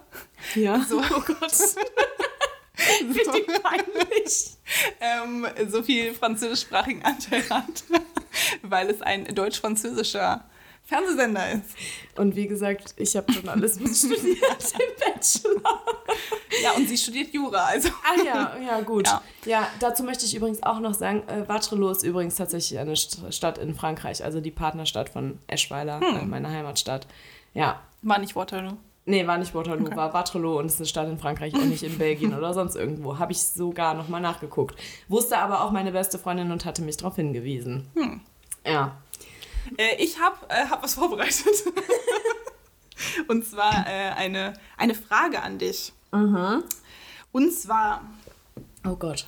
Ja. 0.55 0.79
so, 0.89 0.99
Oh 0.99 1.21
Gott. 1.21 1.37
Richtig 3.07 3.47
peinlich. 3.61 4.51
ähm, 4.99 5.45
so 5.69 5.83
viel 5.83 6.13
französischsprachigen 6.15 7.03
Anteil 7.03 7.47
hat, 7.49 7.83
weil 8.63 8.89
es 8.89 9.01
ein 9.03 9.25
deutsch-französischer 9.35 10.43
Fernsehsender 10.91 11.51
ist. 11.53 11.75
Und 12.17 12.35
wie 12.35 12.47
gesagt, 12.47 12.93
ich 12.97 13.15
habe 13.15 13.31
Journalismus 13.31 13.99
studiert 13.99 14.19
im 14.73 15.13
Bachelor. 15.13 15.81
Ja, 16.61 16.71
und 16.73 16.87
sie 16.89 16.97
studiert 16.97 17.33
Jura, 17.33 17.65
also. 17.65 17.89
Ah 18.03 18.21
ja, 18.23 18.57
ja, 18.61 18.81
gut. 18.81 19.07
Ja. 19.07 19.21
Ja. 19.45 19.67
dazu 19.79 20.03
möchte 20.03 20.25
ich 20.25 20.35
übrigens 20.35 20.61
auch 20.63 20.81
noch 20.81 20.93
sagen, 20.93 21.23
äh, 21.27 21.47
Waterloo 21.47 21.89
ist 21.89 22.03
übrigens 22.03 22.35
tatsächlich 22.35 22.77
eine 22.77 22.95
St 22.97 23.21
Stadt 23.29 23.57
in 23.57 23.73
Frankreich, 23.73 24.23
also 24.23 24.41
die 24.41 24.51
Partnerstadt 24.51 25.09
von 25.09 25.39
Eschweiler, 25.47 26.01
äh, 26.01 26.25
meiner 26.25 26.49
Heimatstadt. 26.49 27.07
Ja. 27.53 27.79
War 28.01 28.19
nicht 28.19 28.35
Waterloo. 28.35 28.73
Nee, 29.05 29.25
war 29.25 29.37
nicht 29.37 29.55
Waterloo, 29.55 29.95
war 29.95 30.13
Waterloo 30.13 30.59
und 30.59 30.65
ist 30.65 30.77
eine 30.77 30.87
Stadt 30.87 31.07
in 31.07 31.17
Frankreich 31.17 31.53
und 31.53 31.69
nicht 31.69 31.83
in 31.83 31.97
Belgien 31.97 32.35
oder 32.37 32.53
sonst 32.53 32.75
irgendwo. 32.75 33.17
Habe 33.17 33.31
ich 33.31 33.41
sogar 33.41 33.93
nochmal 33.93 34.21
nachgeguckt. 34.21 34.75
Wusste 35.07 35.37
aber 35.37 35.63
auch 35.63 35.71
meine 35.71 35.91
beste 35.91 36.19
Freundin 36.19 36.51
und 36.51 36.65
hatte 36.65 36.81
mich 36.81 36.97
darauf 36.97 37.15
hingewiesen. 37.15 37.87
Ja. 38.65 39.00
Äh, 39.77 39.95
ich 39.97 40.19
habe 40.19 40.37
äh, 40.49 40.65
hab 40.67 40.83
was 40.83 40.95
vorbereitet. 40.95 41.45
und 43.27 43.45
zwar 43.45 43.85
äh, 43.87 44.09
eine, 44.11 44.53
eine 44.77 44.93
Frage 44.95 45.41
an 45.41 45.57
dich. 45.57 45.93
Und 46.11 47.53
zwar, 47.53 48.03
Oh 48.85 48.95
Gott. 48.95 49.27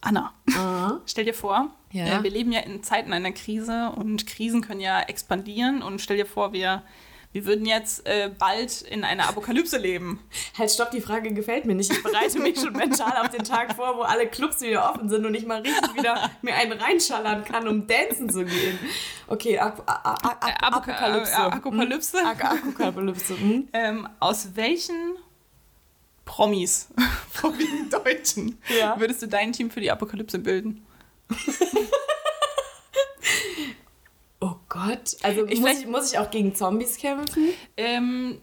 Anna, 0.00 0.32
stell 1.06 1.24
dir 1.24 1.34
vor, 1.34 1.70
Ja. 1.92 2.18
äh, 2.18 2.22
wir 2.22 2.30
leben 2.30 2.52
ja 2.52 2.60
in 2.60 2.82
Zeiten 2.82 3.12
einer 3.12 3.32
Krise 3.32 3.92
und 3.96 4.26
Krisen 4.26 4.60
können 4.62 4.80
ja 4.80 5.00
expandieren. 5.00 5.82
Und 5.82 6.00
stell 6.00 6.16
dir 6.16 6.26
vor, 6.26 6.52
wir, 6.52 6.82
wir 7.32 7.44
würden 7.44 7.66
jetzt 7.66 8.06
äh, 8.06 8.30
bald 8.38 8.82
in 8.82 9.04
einer 9.04 9.28
Apokalypse 9.28 9.76
leben. 9.76 10.18
Halt, 10.56 10.70
stopp, 10.70 10.90
die 10.90 11.00
Frage 11.02 11.32
gefällt 11.34 11.66
mir 11.66 11.74
nicht. 11.74 11.92
Ich 11.92 12.02
bereite 12.02 12.38
mich 12.38 12.58
schon 12.58 12.72
mental 12.72 13.16
auf 13.18 13.28
den 13.28 13.44
Tag 13.44 13.74
vor, 13.76 13.96
wo 13.98 14.00
alle 14.02 14.26
Clubs 14.26 14.60
wieder 14.62 14.90
offen 14.90 15.08
sind 15.10 15.26
und 15.26 15.34
ich 15.34 15.44
mal 15.46 15.60
richtig 15.60 15.94
wieder 15.94 16.30
mir 16.42 16.54
einen 16.54 16.72
reinschallern 16.72 17.44
kann, 17.44 17.68
um 17.68 17.86
dancen 17.86 18.30
zu 18.30 18.44
gehen. 18.44 18.78
Okay, 19.26 19.58
Ak 19.58 19.78
A 19.86 19.92
A 19.92 20.14
A 20.14 20.68
Apoka- 20.68 20.92
Apokalypse. 20.92 21.32
äh, 21.32 21.36
Apokalypse. 21.36 22.18
Hm? 22.18 22.26
Apokalypse. 22.78 23.38
Hm? 23.38 23.68
Ähm, 23.74 24.08
aus 24.20 24.48
welchen 24.54 25.16
Promis, 26.24 26.88
vorwiegend 27.30 27.92
Deutschen, 27.92 28.58
Ja. 28.78 28.98
würdest 28.98 29.22
du 29.22 29.28
dein 29.28 29.52
Team 29.52 29.70
für 29.70 29.80
die 29.80 29.90
Apokalypse 29.90 30.38
bilden? 30.38 30.84
Gott. 34.86 35.16
Also 35.22 35.46
Ich 35.46 35.60
muss, 35.60 35.68
vielleicht- 35.68 35.80
ich, 35.82 35.86
muss 35.88 36.12
ich 36.12 36.18
auch 36.18 36.30
gegen 36.30 36.54
Zombies 36.54 36.96
kämpfen? 36.98 37.48
Ähm, 37.76 38.38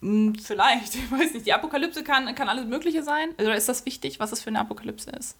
mh, 0.00 0.34
vielleicht, 0.42 0.94
ich 0.94 1.10
weiß 1.10 1.34
nicht. 1.34 1.46
Die 1.46 1.52
Apokalypse 1.52 2.02
kann, 2.04 2.32
kann 2.34 2.48
alles 2.48 2.66
Mögliche 2.66 3.02
sein. 3.02 3.30
Oder 3.38 3.56
ist 3.56 3.68
das 3.68 3.84
wichtig, 3.86 4.20
was 4.20 4.32
es 4.32 4.42
für 4.42 4.48
eine 4.50 4.60
Apokalypse 4.60 5.10
ist? 5.10 5.36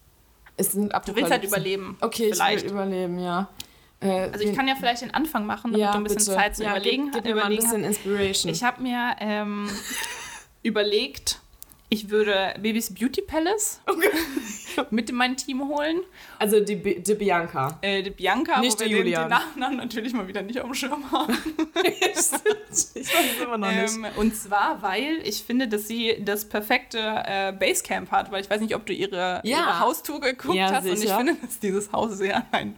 Es 0.57 0.73
sind 0.73 0.93
Du 1.07 1.17
willst 1.17 1.31
halt 1.31 1.45
überleben. 1.45 1.97
Okay, 2.01 2.31
vielleicht. 2.33 2.59
ich 2.59 2.71
will 2.71 2.73
überleben, 2.73 3.19
ja. 3.19 3.49
Äh, 4.01 4.31
also 4.33 4.45
ich 4.45 4.55
kann 4.57 4.69
ja 4.69 4.75
vielleicht 4.77 5.03
den 5.03 5.13
Anfang 5.15 5.47
machen, 5.47 5.73
damit 5.73 5.81
ja, 5.81 5.93
du 5.93 5.99
ein 5.99 6.05
bisschen 6.05 6.19
bitte. 6.19 6.33
Zeit 6.37 6.57
zu 6.57 6.63
ja, 6.63 6.71
überlegen, 6.71 7.11
gib, 7.11 7.25
gib 7.25 7.25
mir 7.25 7.35
mal 7.41 7.45
ein 7.51 7.57
bisschen 7.57 7.83
hast. 7.83 7.89
Inspiration. 7.97 8.53
Ich 8.53 8.63
habe 8.63 8.83
mir 8.83 9.17
ähm, 9.21 9.69
überlegt, 10.63 11.41
ich 11.95 12.11
würde 12.11 12.55
Babys 12.61 12.93
Beauty 12.93 13.23
Palace 13.23 13.81
mit 14.91 15.09
in 15.11 15.17
mein 15.17 15.37
Team 15.37 15.67
holen. 15.69 16.01
also 16.39 16.61
die, 16.61 17.01
die 17.03 17.15
Bianca. 17.15 17.79
Äh, 17.83 18.03
die 18.03 18.11
Bianca, 18.11 18.61
Nicht 18.61 18.77
wo 18.77 18.81
wir 18.81 18.87
die 18.89 18.95
den, 18.95 19.05
den 19.05 19.13
Julian. 19.13 19.31
Nachnamen 19.31 19.77
natürlich 19.79 20.13
mal 20.13 20.27
wieder 20.27 20.43
nicht 20.43 20.59
auf 20.61 20.67
dem 20.67 20.75
Schirm 20.75 21.11
haben. 21.13 21.33
ich 21.85 22.17
weiß 22.17 22.97
es 23.37 23.41
immer 23.43 23.59
noch 23.59 23.71
nicht. 23.71 23.95
Ähm, 23.95 24.07
und 24.17 24.35
zwar, 24.37 24.83
weil 24.83 25.19
ich 25.25 25.43
finde, 25.45 25.69
dass 25.69 25.87
sie 25.89 26.17
das 26.25 26.45
perfekte 26.49 26.99
äh, 26.99 27.53
Basecamp 27.53 28.11
hat, 28.11 28.31
weil 28.33 28.43
ich 28.43 28.51
weiß 28.51 28.61
nicht, 28.61 28.75
ob 28.75 28.85
du 28.87 28.93
ihre, 28.93 29.41
Ja. 29.45 29.59
ihre 29.59 29.81
Haustour 29.81 30.21
geguckt 30.21 30.55
Ja, 30.55 30.73
hast. 30.73 30.85
Und 30.87 30.93
ich 30.93 31.01
sicher. 31.01 31.17
finde, 31.19 31.35
dass 31.37 31.59
dieses 31.61 31.93
Haus 31.93 32.19
sehr 32.19 32.43
an, 32.53 32.75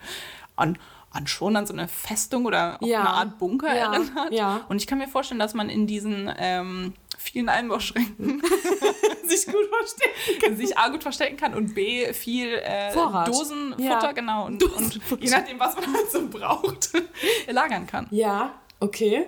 an, 0.56 0.78
an 1.10 1.26
schon 1.26 1.56
an 1.56 1.66
so 1.66 1.72
eine 1.72 1.88
Festung 1.88 2.44
oder 2.44 2.78
Ja. 2.82 3.00
eine 3.00 3.08
Art 3.10 3.38
Bunker 3.38 3.74
Ja, 3.74 3.92
erinnert. 3.94 4.32
ja. 4.32 4.60
Und 4.68 4.76
ich 4.80 4.86
kann 4.86 4.98
mir 4.98 5.08
vorstellen, 5.08 5.40
dass 5.40 5.54
man 5.54 5.68
in 5.70 5.86
diesen 5.86 6.30
ähm, 6.38 6.92
vielen 7.30 7.48
Einbauschränken 7.48 8.42
sich 9.24 9.46
gut 9.46 9.68
verstehen. 9.78 10.56
sich 10.56 10.76
A 10.78 10.88
gut 10.88 11.02
verstecken 11.02 11.36
kann 11.36 11.54
und 11.54 11.74
B 11.74 12.12
viel 12.12 12.54
äh. 12.54 12.92
Dosenfutter, 12.92 13.82
Ja. 13.84 14.12
genau. 14.12 14.46
Und, 14.46 14.62
und 14.62 15.00
je 15.20 15.30
nachdem, 15.30 15.58
was 15.60 15.74
man 15.76 15.92
halt 15.92 16.10
so 16.10 16.28
braucht, 16.28 16.90
lagern 17.48 17.86
kann. 17.86 18.06
Ja, 18.10 18.54
okay. 18.80 19.26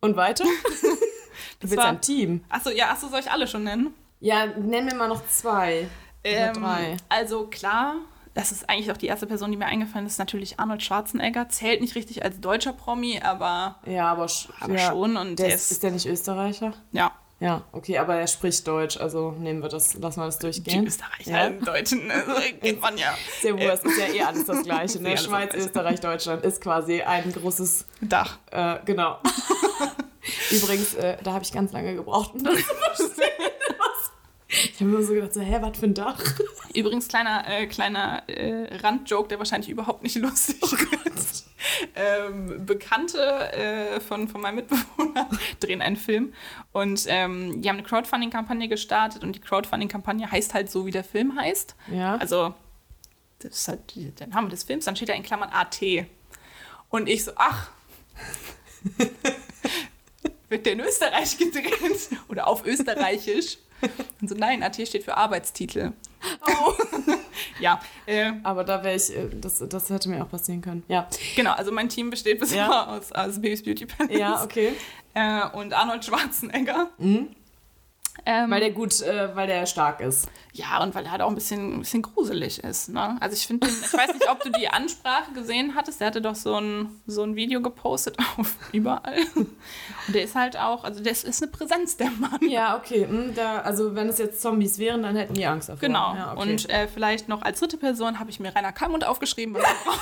Und 0.00 0.16
weiter? 0.16 0.44
Du 1.60 1.70
willst 1.70 1.84
ein 1.84 2.00
Team. 2.00 2.44
Achso, 2.48 2.70
ja, 2.70 2.90
achso, 2.90 3.06
soll 3.08 3.20
ich 3.20 3.30
alle 3.30 3.46
schon 3.46 3.62
nennen? 3.62 3.94
Ja, 4.18 4.46
nenn 4.46 4.84
mir 4.84 4.94
mal 4.96 5.06
noch 5.08 5.24
zwei. 5.28 5.88
Ähm, 6.24 6.54
drei. 6.54 6.96
Also 7.08 7.46
klar, 7.46 7.96
das 8.34 8.50
ist 8.52 8.68
eigentlich 8.70 8.90
auch 8.92 8.96
die 8.96 9.06
erste 9.06 9.26
Person, 9.26 9.50
die 9.50 9.56
mir 9.56 9.66
eingefallen 9.66 10.06
ist, 10.06 10.18
natürlich 10.18 10.58
Arnold 10.58 10.82
Schwarzenegger. 10.82 11.48
Zählt 11.48 11.80
nicht 11.80 11.94
richtig 11.94 12.24
als 12.24 12.40
deutscher 12.40 12.72
Promi, 12.72 13.20
aber 13.22 13.76
Ja, 13.86 14.10
aber, 14.10 14.24
sch- 14.26 14.48
Aber 14.60 14.74
ja, 14.74 14.90
schon 14.90 15.16
und 15.16 15.38
der 15.38 15.54
ist, 15.54 15.70
ist- 15.70 15.82
der 15.82 15.90
nicht 15.90 16.06
Österreicher? 16.06 16.72
ja, 16.92 17.12
Ja, 17.40 17.62
okay, 17.72 17.98
aber 17.98 18.14
er 18.14 18.26
spricht 18.28 18.66
Deutsch, 18.68 18.96
also 18.96 19.32
nehmen 19.32 19.62
wir 19.62 19.68
das, 19.68 19.94
lassen 19.94 20.20
wir 20.20 20.26
das 20.26 20.38
die 20.38 20.46
durchgehen. 20.46 20.86
Österreicher, 20.86 21.30
Ja. 21.30 21.46
im 21.48 21.64
Deutschen, 21.64 22.08
also, 22.10 22.32
kennt 22.62 22.80
man 22.80 22.96
ja. 22.96 23.14
Sehr 23.40 23.54
wohl, 23.54 23.62
es 23.62 23.82
ist 23.84 23.98
ja 23.98 24.06
eh 24.14 24.22
alles 24.22 24.44
das 24.46 24.62
Gleiche. 24.62 24.98
Eh 24.98 25.02
Ne? 25.02 25.10
das 25.10 25.24
Schweiz, 25.24 25.50
Gleiche. 25.50 25.66
Österreich, 25.66 26.00
Deutschland 26.00 26.44
ist 26.44 26.60
quasi 26.60 27.02
ein 27.02 27.32
großes, 27.32 27.84
Dach. 28.00 28.38
äh, 28.52 28.76
genau. 28.84 29.18
Übrigens, 30.52 30.94
äh, 30.94 31.16
da 31.24 31.32
habe 31.32 31.42
ich 31.44 31.52
ganz 31.52 31.72
lange 31.72 31.94
gebraucht, 31.96 32.32
um 32.34 32.44
das 32.44 32.54
zu 32.58 32.62
verstehen. 33.08 33.50
Ich 34.52 34.80
habe 34.80 34.90
mir 34.90 35.02
so 35.02 35.14
gedacht, 35.14 35.32
so, 35.32 35.40
hä, 35.40 35.58
was 35.60 35.78
für 35.78 35.86
ein 35.86 35.94
Dach? 35.94 36.22
Übrigens, 36.74 37.08
kleiner, 37.08 37.44
äh, 37.48 37.66
kleiner 37.66 38.28
äh, 38.28 38.76
Randjoke, 38.76 39.28
der 39.28 39.38
wahrscheinlich 39.38 39.70
überhaupt 39.70 40.02
nicht 40.02 40.16
lustig 40.16 40.60
ist. 41.16 41.48
Ähm, 41.94 42.66
Bekannte 42.66 43.52
äh, 43.52 44.00
von, 44.00 44.28
von 44.28 44.42
meinem 44.42 44.56
Mitbewohner 44.56 45.30
drehen 45.60 45.80
einen 45.80 45.96
Film 45.96 46.34
und 46.72 47.06
ähm, 47.08 47.62
die 47.62 47.68
haben 47.68 47.78
eine 47.78 47.86
Crowdfunding-Kampagne 47.86 48.68
gestartet 48.68 49.24
und 49.24 49.34
die 49.34 49.40
Crowdfunding-Kampagne 49.40 50.30
heißt 50.30 50.52
halt 50.52 50.70
so, 50.70 50.84
wie 50.84 50.90
der 50.90 51.04
Film 51.04 51.38
heißt. 51.38 51.74
Ja. 51.90 52.16
Also, 52.16 52.54
das 53.38 53.52
ist 53.52 53.68
halt 53.68 53.80
der 54.20 54.26
Name 54.26 54.50
des 54.50 54.64
Films, 54.64 54.84
dann 54.84 54.96
steht 54.96 55.08
da 55.08 55.14
in 55.14 55.22
Klammern 55.22 55.50
AT. 55.50 55.80
Und 56.90 57.08
ich 57.08 57.24
so, 57.24 57.32
ach, 57.36 57.70
wird 60.50 60.66
der 60.66 60.74
in 60.74 60.80
Österreich 60.80 61.38
gedreht 61.38 62.10
oder 62.28 62.48
auf 62.48 62.66
Österreichisch? 62.66 63.56
Und 64.20 64.28
so, 64.28 64.34
nein, 64.36 64.62
AT 64.62 64.76
steht 64.86 65.04
für 65.04 65.16
Arbeitstitel. 65.16 65.92
Oh. 66.46 66.72
Ja, 67.58 67.80
äh, 68.06 68.32
Aber 68.44 68.62
da 68.64 68.82
wäre 68.84 68.94
ich, 68.96 69.14
äh, 69.16 69.28
das, 69.40 69.62
das 69.68 69.88
hätte 69.90 70.08
mir 70.08 70.22
auch 70.22 70.28
passieren 70.30 70.60
können. 70.60 70.82
Ja. 70.88 71.08
genau, 71.34 71.52
also 71.52 71.72
mein 71.72 71.88
Team 71.88 72.10
besteht 72.10 72.38
bisher 72.40 72.58
Ja. 72.66 72.86
aus, 72.96 73.10
aus 73.12 73.40
Babys 73.40 73.62
Beauty 73.62 73.86
Palace 73.86 74.18
Ja, 74.18 74.42
okay. 74.44 74.72
äh, 75.14 75.46
und 75.56 75.72
Arnold 75.72 76.04
Schwarzenegger. 76.04 76.90
Mhm. 76.98 77.28
Ähm, 78.26 78.50
Weil 78.50 78.60
der 78.60 78.70
gut, 78.70 79.00
äh, 79.00 79.34
weil 79.34 79.46
der 79.46 79.66
stark 79.66 80.00
ist. 80.00 80.28
Ja, 80.52 80.82
und 80.82 80.94
weil 80.94 81.06
er 81.06 81.12
halt 81.12 81.22
auch 81.22 81.28
ein 81.28 81.34
bisschen, 81.34 81.76
ein 81.76 81.78
bisschen 81.80 82.02
gruselig 82.02 82.62
ist. 82.62 82.90
Ne? 82.90 83.16
Also 83.20 83.34
ich 83.34 83.46
finde, 83.46 83.66
ich 83.66 83.92
weiß 83.92 84.12
nicht, 84.12 84.30
ob 84.30 84.40
du 84.42 84.50
die 84.50 84.68
Ansprache 84.68 85.32
gesehen 85.32 85.74
hattest. 85.74 86.00
Der 86.00 86.08
hatte 86.08 86.20
doch 86.20 86.34
so 86.34 86.54
ein, 86.56 87.00
so 87.06 87.22
ein 87.22 87.36
Video 87.36 87.62
gepostet 87.62 88.18
auf 88.36 88.54
überall. 88.70 89.18
Und 89.34 89.48
der 90.08 90.22
ist 90.24 90.34
halt 90.34 90.56
auch, 90.58 90.84
also 90.84 91.02
das 91.02 91.24
ist 91.24 91.42
eine 91.42 91.50
Präsenz, 91.50 91.96
der 91.96 92.10
Mann. 92.10 92.38
Ja, 92.48 92.76
okay. 92.76 93.06
hm, 93.08 93.34
Da, 93.34 93.60
also 93.62 93.94
wenn 93.94 94.08
es 94.08 94.18
jetzt 94.18 94.42
Zombies 94.42 94.78
wären, 94.78 95.02
dann 95.02 95.16
hätten 95.16 95.34
die 95.34 95.46
Angst 95.46 95.70
davor. 95.70 95.80
Genau. 95.80 96.14
Ja, 96.14 96.32
okay. 96.32 96.42
Und 96.42 96.70
äh, 96.70 96.86
vielleicht 96.88 97.28
noch 97.28 97.42
als 97.42 97.58
dritte 97.60 97.78
Person 97.78 98.18
habe 98.20 98.30
ich 98.30 98.38
mir 98.38 98.54
Rainer 98.54 98.72
Kallmund 98.72 99.04
aufgeschrieben. 99.06 99.54
Man 99.54 99.62
braucht, 99.62 100.00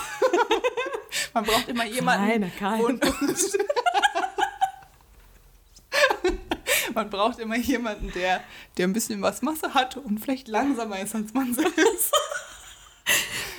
man 1.34 1.44
braucht 1.44 1.68
immer 1.68 1.86
jemanden. 1.86 2.28
Rainer 2.28 2.50
Kallmund. 2.58 3.02
Man 6.94 7.10
braucht 7.10 7.38
immer 7.38 7.56
jemanden, 7.56 8.12
der, 8.12 8.40
der 8.76 8.86
ein 8.86 8.92
bisschen 8.92 9.22
was 9.22 9.42
Masse 9.42 9.74
hat 9.74 9.96
und 9.96 10.18
vielleicht 10.18 10.48
langsamer 10.48 11.00
ist 11.00 11.14
als 11.14 11.32
man 11.32 11.54
selbst. 11.54 12.12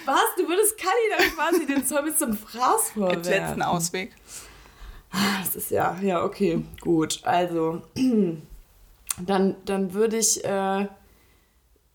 Was? 0.05 0.35
Du 0.37 0.47
würdest 0.47 0.77
Kali 0.77 0.91
dann 1.17 1.29
quasi 1.35 1.65
den 1.65 1.85
Zombies 1.85 2.17
zum 2.17 2.35
Fraß 2.35 2.93
Als 2.95 2.95
letzten 2.95 3.23
vorwerfen? 3.23 3.61
Ausweg. 3.61 4.15
Das 5.11 5.55
ist 5.55 5.71
ja, 5.71 5.97
ja, 6.01 6.23
okay, 6.23 6.63
gut. 6.79 7.19
Also, 7.23 7.81
dann, 9.19 9.55
dann 9.65 9.93
würde 9.93 10.17
ich, 10.17 10.43
äh, 10.43 10.87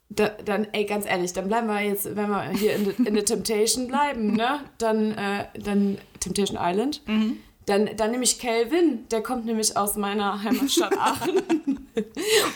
da, 0.08 0.28
dann, 0.44 0.66
ey, 0.72 0.84
ganz 0.84 1.06
ehrlich, 1.06 1.32
dann 1.32 1.48
bleiben 1.48 1.66
wir 1.66 1.80
jetzt, 1.80 2.14
wenn 2.14 2.28
wir 2.28 2.50
hier 2.50 2.74
in 2.76 2.84
the, 2.84 2.90
in 3.04 3.14
the 3.14 3.22
Temptation 3.22 3.88
bleiben, 3.88 4.34
ne? 4.34 4.60
Dann, 4.78 5.12
äh, 5.12 5.46
dann 5.58 5.98
Temptation 6.20 6.58
Island. 6.60 7.02
Dann, 7.66 7.90
dann 7.96 8.12
nehme 8.12 8.22
ich 8.22 8.38
Kelvin, 8.38 9.08
der 9.10 9.22
kommt 9.22 9.44
nämlich 9.44 9.76
aus 9.76 9.96
meiner 9.96 10.42
Heimatstadt 10.42 10.92
Aachen. 10.98 11.88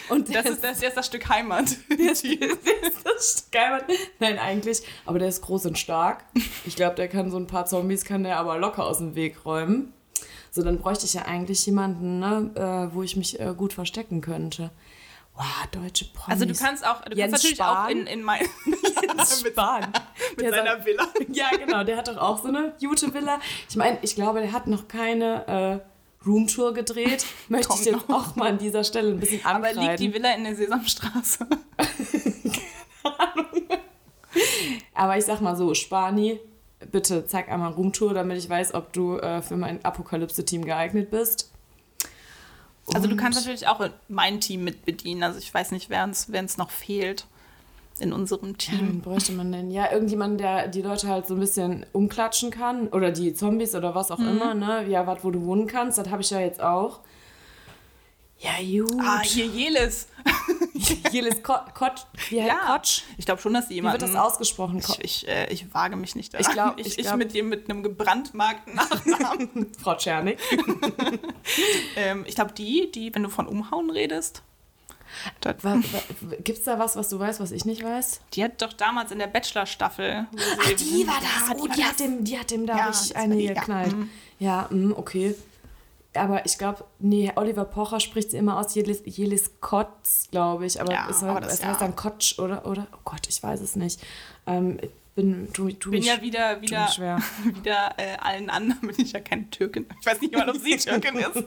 Und 0.08 0.32
Das 0.32 0.46
ist, 0.46 0.62
das 0.62 0.82
ist 0.82 0.96
das 0.96 1.06
Stück 1.06 1.28
Heimat. 1.28 1.76
der 1.88 2.12
ist 2.12 2.24
das 3.04 3.48
Geil. 3.50 3.82
Nein, 4.20 4.38
eigentlich. 4.38 4.82
Aber 5.04 5.18
der 5.18 5.28
ist 5.28 5.42
groß 5.42 5.66
und 5.66 5.78
stark. 5.78 6.24
Ich 6.64 6.76
glaube, 6.76 6.94
der 6.94 7.08
kann 7.08 7.30
so 7.30 7.38
ein 7.38 7.48
paar 7.48 7.66
Zombies, 7.66 8.04
kann 8.04 8.22
der 8.22 8.38
aber 8.38 8.58
locker 8.58 8.86
aus 8.86 8.98
dem 8.98 9.16
Weg 9.16 9.44
räumen. 9.44 9.92
So, 10.52 10.62
dann 10.62 10.78
bräuchte 10.78 11.06
ich 11.06 11.14
ja 11.14 11.22
eigentlich 11.22 11.64
jemanden, 11.66 12.20
ne, 12.20 12.50
äh, 12.54 12.94
wo 12.94 13.02
ich 13.02 13.16
mich 13.16 13.38
äh, 13.40 13.54
gut 13.56 13.72
verstecken 13.72 14.20
könnte. 14.20 14.70
Wow, 15.42 15.66
deutsche 15.82 16.04
Promis. 16.12 16.28
Also 16.28 16.44
du 16.44 16.54
kannst 16.54 16.86
auch, 16.86 17.00
du 17.02 17.16
Jens 17.16 17.30
kannst 17.32 17.44
natürlich 17.44 17.56
Spahn. 17.56 17.86
auch 17.86 17.90
in, 17.90 18.06
in 18.06 18.22
mein, 18.22 18.40
Jens 19.16 19.40
Spahn. 19.46 19.90
mit 20.36 20.40
Der 20.44 20.50
seiner 20.50 20.84
Villa. 20.84 21.06
Ja, 21.32 21.48
genau, 21.56 21.82
der 21.82 21.96
hat 21.96 22.08
doch 22.08 22.18
auch 22.18 22.42
so 22.42 22.48
eine 22.48 22.74
gute 22.78 23.14
Villa. 23.14 23.40
Ich 23.68 23.76
meine, 23.76 23.98
ich 24.02 24.14
glaube, 24.14 24.40
der 24.40 24.52
hat 24.52 24.66
noch 24.66 24.86
keine 24.86 25.82
äh, 25.82 26.24
Roomtour 26.26 26.74
gedreht. 26.74 27.24
Möchte 27.48 27.62
ich 27.62 27.68
Kommt 27.68 27.84
jetzt 27.86 28.08
noch. 28.10 28.32
auch 28.32 28.36
mal 28.36 28.50
an 28.50 28.58
dieser 28.58 28.84
Stelle 28.84 29.12
ein 29.12 29.18
bisschen 29.20 29.40
Aber 29.46 29.68
ankreiden. 29.68 29.82
liegt 29.82 30.00
die 30.00 30.12
Villa 30.12 30.34
in 30.34 30.44
der 30.44 30.54
Sesamstraße? 30.56 31.46
Aber 34.94 35.16
ich 35.16 35.24
sag 35.24 35.40
mal 35.40 35.56
so, 35.56 35.72
Spani, 35.74 36.38
bitte 36.90 37.24
zeig 37.26 37.48
einmal 37.48 37.72
Roomtour, 37.72 38.12
damit 38.14 38.36
ich 38.38 38.48
weiß, 38.48 38.74
ob 38.74 38.92
du 38.92 39.16
äh, 39.16 39.40
für 39.42 39.56
mein 39.56 39.82
Apokalypse-Team 39.84 40.64
geeignet 40.64 41.10
bist. 41.10 41.50
Also 42.94 43.08
du 43.08 43.16
kannst 43.16 43.38
natürlich 43.40 43.66
auch 43.68 43.80
mein 44.08 44.40
Team 44.40 44.64
mit 44.64 44.84
bedienen. 44.84 45.22
Also 45.22 45.38
ich 45.38 45.52
weiß 45.52 45.72
nicht, 45.72 45.90
wer 45.90 46.08
es 46.08 46.56
noch 46.58 46.70
fehlt 46.70 47.26
in 47.98 48.12
unserem 48.14 48.56
Team. 48.56 49.00
bräuchte 49.02 49.32
man 49.32 49.52
denn? 49.52 49.70
Ja, 49.70 49.92
irgendjemanden, 49.92 50.38
der 50.38 50.68
die 50.68 50.80
Leute 50.82 51.08
halt 51.08 51.26
so 51.26 51.34
ein 51.34 51.40
bisschen 51.40 51.84
umklatschen 51.92 52.50
kann. 52.50 52.88
Oder 52.88 53.10
die 53.10 53.34
Zombies 53.34 53.74
oder 53.74 53.94
was 53.94 54.10
auch 54.10 54.18
Mhm. 54.18 54.28
immer, 54.28 54.54
ne? 54.54 54.86
Ja, 54.88 55.06
was, 55.06 55.22
wo 55.22 55.30
du 55.30 55.44
wohnen 55.44 55.66
kannst, 55.66 55.98
das 55.98 56.08
habe 56.10 56.22
ich 56.22 56.30
ja 56.30 56.40
jetzt 56.40 56.62
auch. 56.62 57.00
Ja, 58.42 58.52
gut. 58.58 59.00
Ah, 59.02 59.20
hier 59.20 59.44
Jelis. 59.46 60.06
Jelis 61.12 61.42
Ko 61.42 61.54
Kotsch. 61.74 62.00
Wie 62.30 62.40
heißt 62.40 62.48
Ja, 62.48 62.72
Kotsch? 62.74 63.02
ich 63.18 63.26
glaube 63.26 63.40
schon, 63.42 63.52
dass 63.52 63.68
Wie 63.68 63.74
jemand. 63.74 64.00
wird 64.00 64.10
das 64.10 64.16
ausgesprochen? 64.18 64.78
Ich, 64.78 64.98
ich, 65.04 65.28
äh, 65.28 65.52
ich 65.52 65.72
wage 65.74 65.96
mich 65.96 66.16
nicht 66.16 66.32
daran. 66.32 66.46
Ich 66.46 66.52
glaub- 66.52 66.78
ich, 66.80 66.86
ich 66.86 66.98
ich 67.00 67.04
glaub- 67.06 67.18
mit 67.18 67.34
dir 67.34 67.44
mit 67.44 67.68
einem 67.68 67.82
gebrandmarkten 67.82 68.74
Nachnamen. 68.74 69.66
Frau 69.82 69.94
Czernik. 69.94 70.38
ähm, 71.96 72.24
ich 72.26 72.34
glaube, 72.34 72.52
die, 72.52 72.90
die, 72.92 73.14
wenn 73.14 73.22
du 73.22 73.28
von 73.28 73.46
Umhauen 73.46 73.90
redest, 73.90 74.42
Gibt 76.44 76.58
es 76.58 76.62
da 76.64 76.78
was, 76.78 76.94
was 76.94 77.08
du 77.08 77.18
weißt, 77.18 77.40
was 77.40 77.50
ich 77.50 77.64
nicht 77.64 77.82
weiß? 77.82 78.20
die 78.32 78.44
hat 78.44 78.62
doch 78.62 78.72
damals 78.72 79.10
in 79.10 79.18
der 79.18 79.26
Bachelor-Staffel. 79.26 80.28
Ach, 80.60 80.72
die 80.74 81.04
war 81.06 81.18
das. 81.20 81.48
Ja, 81.48 81.54
oh, 81.58 81.66
die, 81.66 81.84
hat 81.84 81.98
dem, 81.98 82.24
die 82.24 82.38
hat 82.38 82.50
dem 82.52 82.64
da 82.64 82.76
Ja, 82.78 82.86
richtig 82.86 83.16
eine 83.16 83.36
die, 83.36 83.44
ja. 83.46 83.54
geknallt. 83.54 83.94
Ja, 84.38 84.68
mm, 84.70 84.92
okay. 84.96 85.34
Aber 86.14 86.44
ich 86.44 86.58
glaube, 86.58 86.84
nee, 86.98 87.30
Oliver 87.36 87.64
Pocher 87.64 88.00
spricht 88.00 88.32
sie 88.32 88.36
immer 88.36 88.58
aus 88.58 88.74
Jelis, 88.74 89.02
Jelis 89.04 89.52
Kotz, 89.60 90.28
glaube 90.30 90.66
ich. 90.66 90.80
Aber 90.80 90.92
Ja, 90.92 91.06
es, 91.08 91.22
aber 91.22 91.34
heißt, 91.34 91.44
das 91.46 91.54
es 91.54 91.60
ja. 91.60 91.66
heißt 91.68 91.80
dann 91.82 91.94
Kotsch 91.94 92.38
oder, 92.38 92.66
oder? 92.66 92.86
Oh 92.92 92.98
Gott, 93.04 93.28
ich 93.28 93.40
weiß 93.42 93.60
es 93.60 93.76
nicht. 93.76 94.00
Ähm, 94.46 94.78
ich 94.82 94.90
bin, 95.14 95.52
tu, 95.52 95.70
tu 95.70 95.90
bin 95.90 96.00
mich, 96.00 96.08
ja 96.08 96.20
wieder, 96.20 96.60
wieder, 96.60 96.88
schwer. 96.88 97.18
wieder 97.44 97.94
äh, 97.96 98.16
allen 98.20 98.50
anderen, 98.50 98.80
bin 98.80 98.94
ich 98.98 99.12
ja 99.12 99.20
keine 99.20 99.48
Türkin. 99.50 99.86
Ich 100.00 100.06
weiß 100.06 100.20
nicht 100.20 100.34
mal, 100.34 100.48
ob 100.50 100.56
sie 100.56 100.76
Türkin 100.78 101.16
ist. 101.16 101.44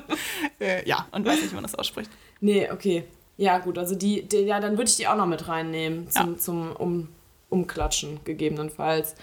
äh, 0.60 0.88
ja, 0.88 1.08
und 1.10 1.24
weiß 1.26 1.40
nicht, 1.40 1.50
wie 1.50 1.54
man 1.56 1.64
das 1.64 1.74
ausspricht. 1.74 2.10
Nee, 2.40 2.70
okay. 2.70 3.04
Ja, 3.36 3.58
gut, 3.58 3.78
also 3.78 3.96
die, 3.96 4.22
die 4.28 4.38
ja, 4.38 4.60
dann 4.60 4.72
würde 4.78 4.88
ich 4.88 4.96
die 4.96 5.08
auch 5.08 5.16
noch 5.16 5.26
mit 5.26 5.48
reinnehmen 5.48 6.08
zum, 6.08 6.34
Ja. 6.34 6.38
zum 6.38 6.72
um, 6.76 7.08
Umklatschen, 7.48 8.20
gegebenenfalls. 8.24 9.16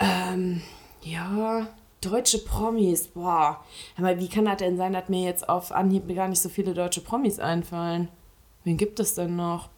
Ähm, 0.00 0.62
ja, 1.02 1.68
deutsche 2.00 2.38
Promis, 2.38 3.08
boah. 3.08 3.64
Aber 3.96 4.18
wie 4.18 4.28
kann 4.28 4.44
das 4.46 4.58
denn 4.58 4.76
sein, 4.76 4.92
dass 4.92 5.08
mir 5.08 5.24
jetzt 5.24 5.48
auf 5.48 5.72
Anhieb 5.72 6.14
gar 6.14 6.28
nicht 6.28 6.40
so 6.40 6.48
viele 6.48 6.74
deutsche 6.74 7.00
Promis 7.00 7.38
einfallen? 7.38 8.08
Wen 8.64 8.76
gibt 8.76 9.00
es 9.00 9.14
denn 9.14 9.36
noch? 9.36 9.68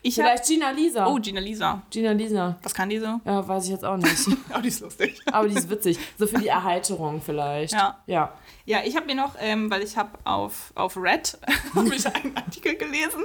Ich 0.00 0.18
hab, 0.18 0.26
Vielleicht 0.26 0.46
Gina 0.46 0.70
Lisa. 0.70 1.08
oh, 1.08 1.18
Gina 1.18 1.40
Lisa. 1.40 1.82
Gina 1.90 2.12
Lisa. 2.12 2.56
Was 2.62 2.72
kann 2.72 2.88
die 2.88 2.98
so? 3.00 3.20
Ja, 3.24 3.46
weiß 3.46 3.64
ich 3.64 3.70
jetzt 3.70 3.84
auch 3.84 3.96
nicht. 3.96 4.28
Oh, 4.56 4.60
die 4.60 4.68
ist 4.68 4.80
lustig. 4.80 5.20
Aber 5.30 5.48
die 5.48 5.56
ist 5.56 5.68
witzig. 5.68 5.98
So 6.16 6.26
für 6.26 6.38
die 6.38 6.46
Erheiterung 6.48 7.20
vielleicht. 7.20 7.72
Ja. 7.72 7.98
Ja. 8.06 8.32
Ja, 8.64 8.78
ich 8.84 8.96
habe 8.96 9.06
mir 9.06 9.14
noch, 9.16 9.34
ähm, 9.40 9.70
weil 9.70 9.82
ich 9.82 9.96
habe 9.96 10.10
auf, 10.24 10.72
auf 10.74 10.96
Red 10.96 11.36
hab 11.74 11.92
ich 11.92 12.06
einen 12.06 12.36
Artikel 12.36 12.76
gelesen. 12.76 13.24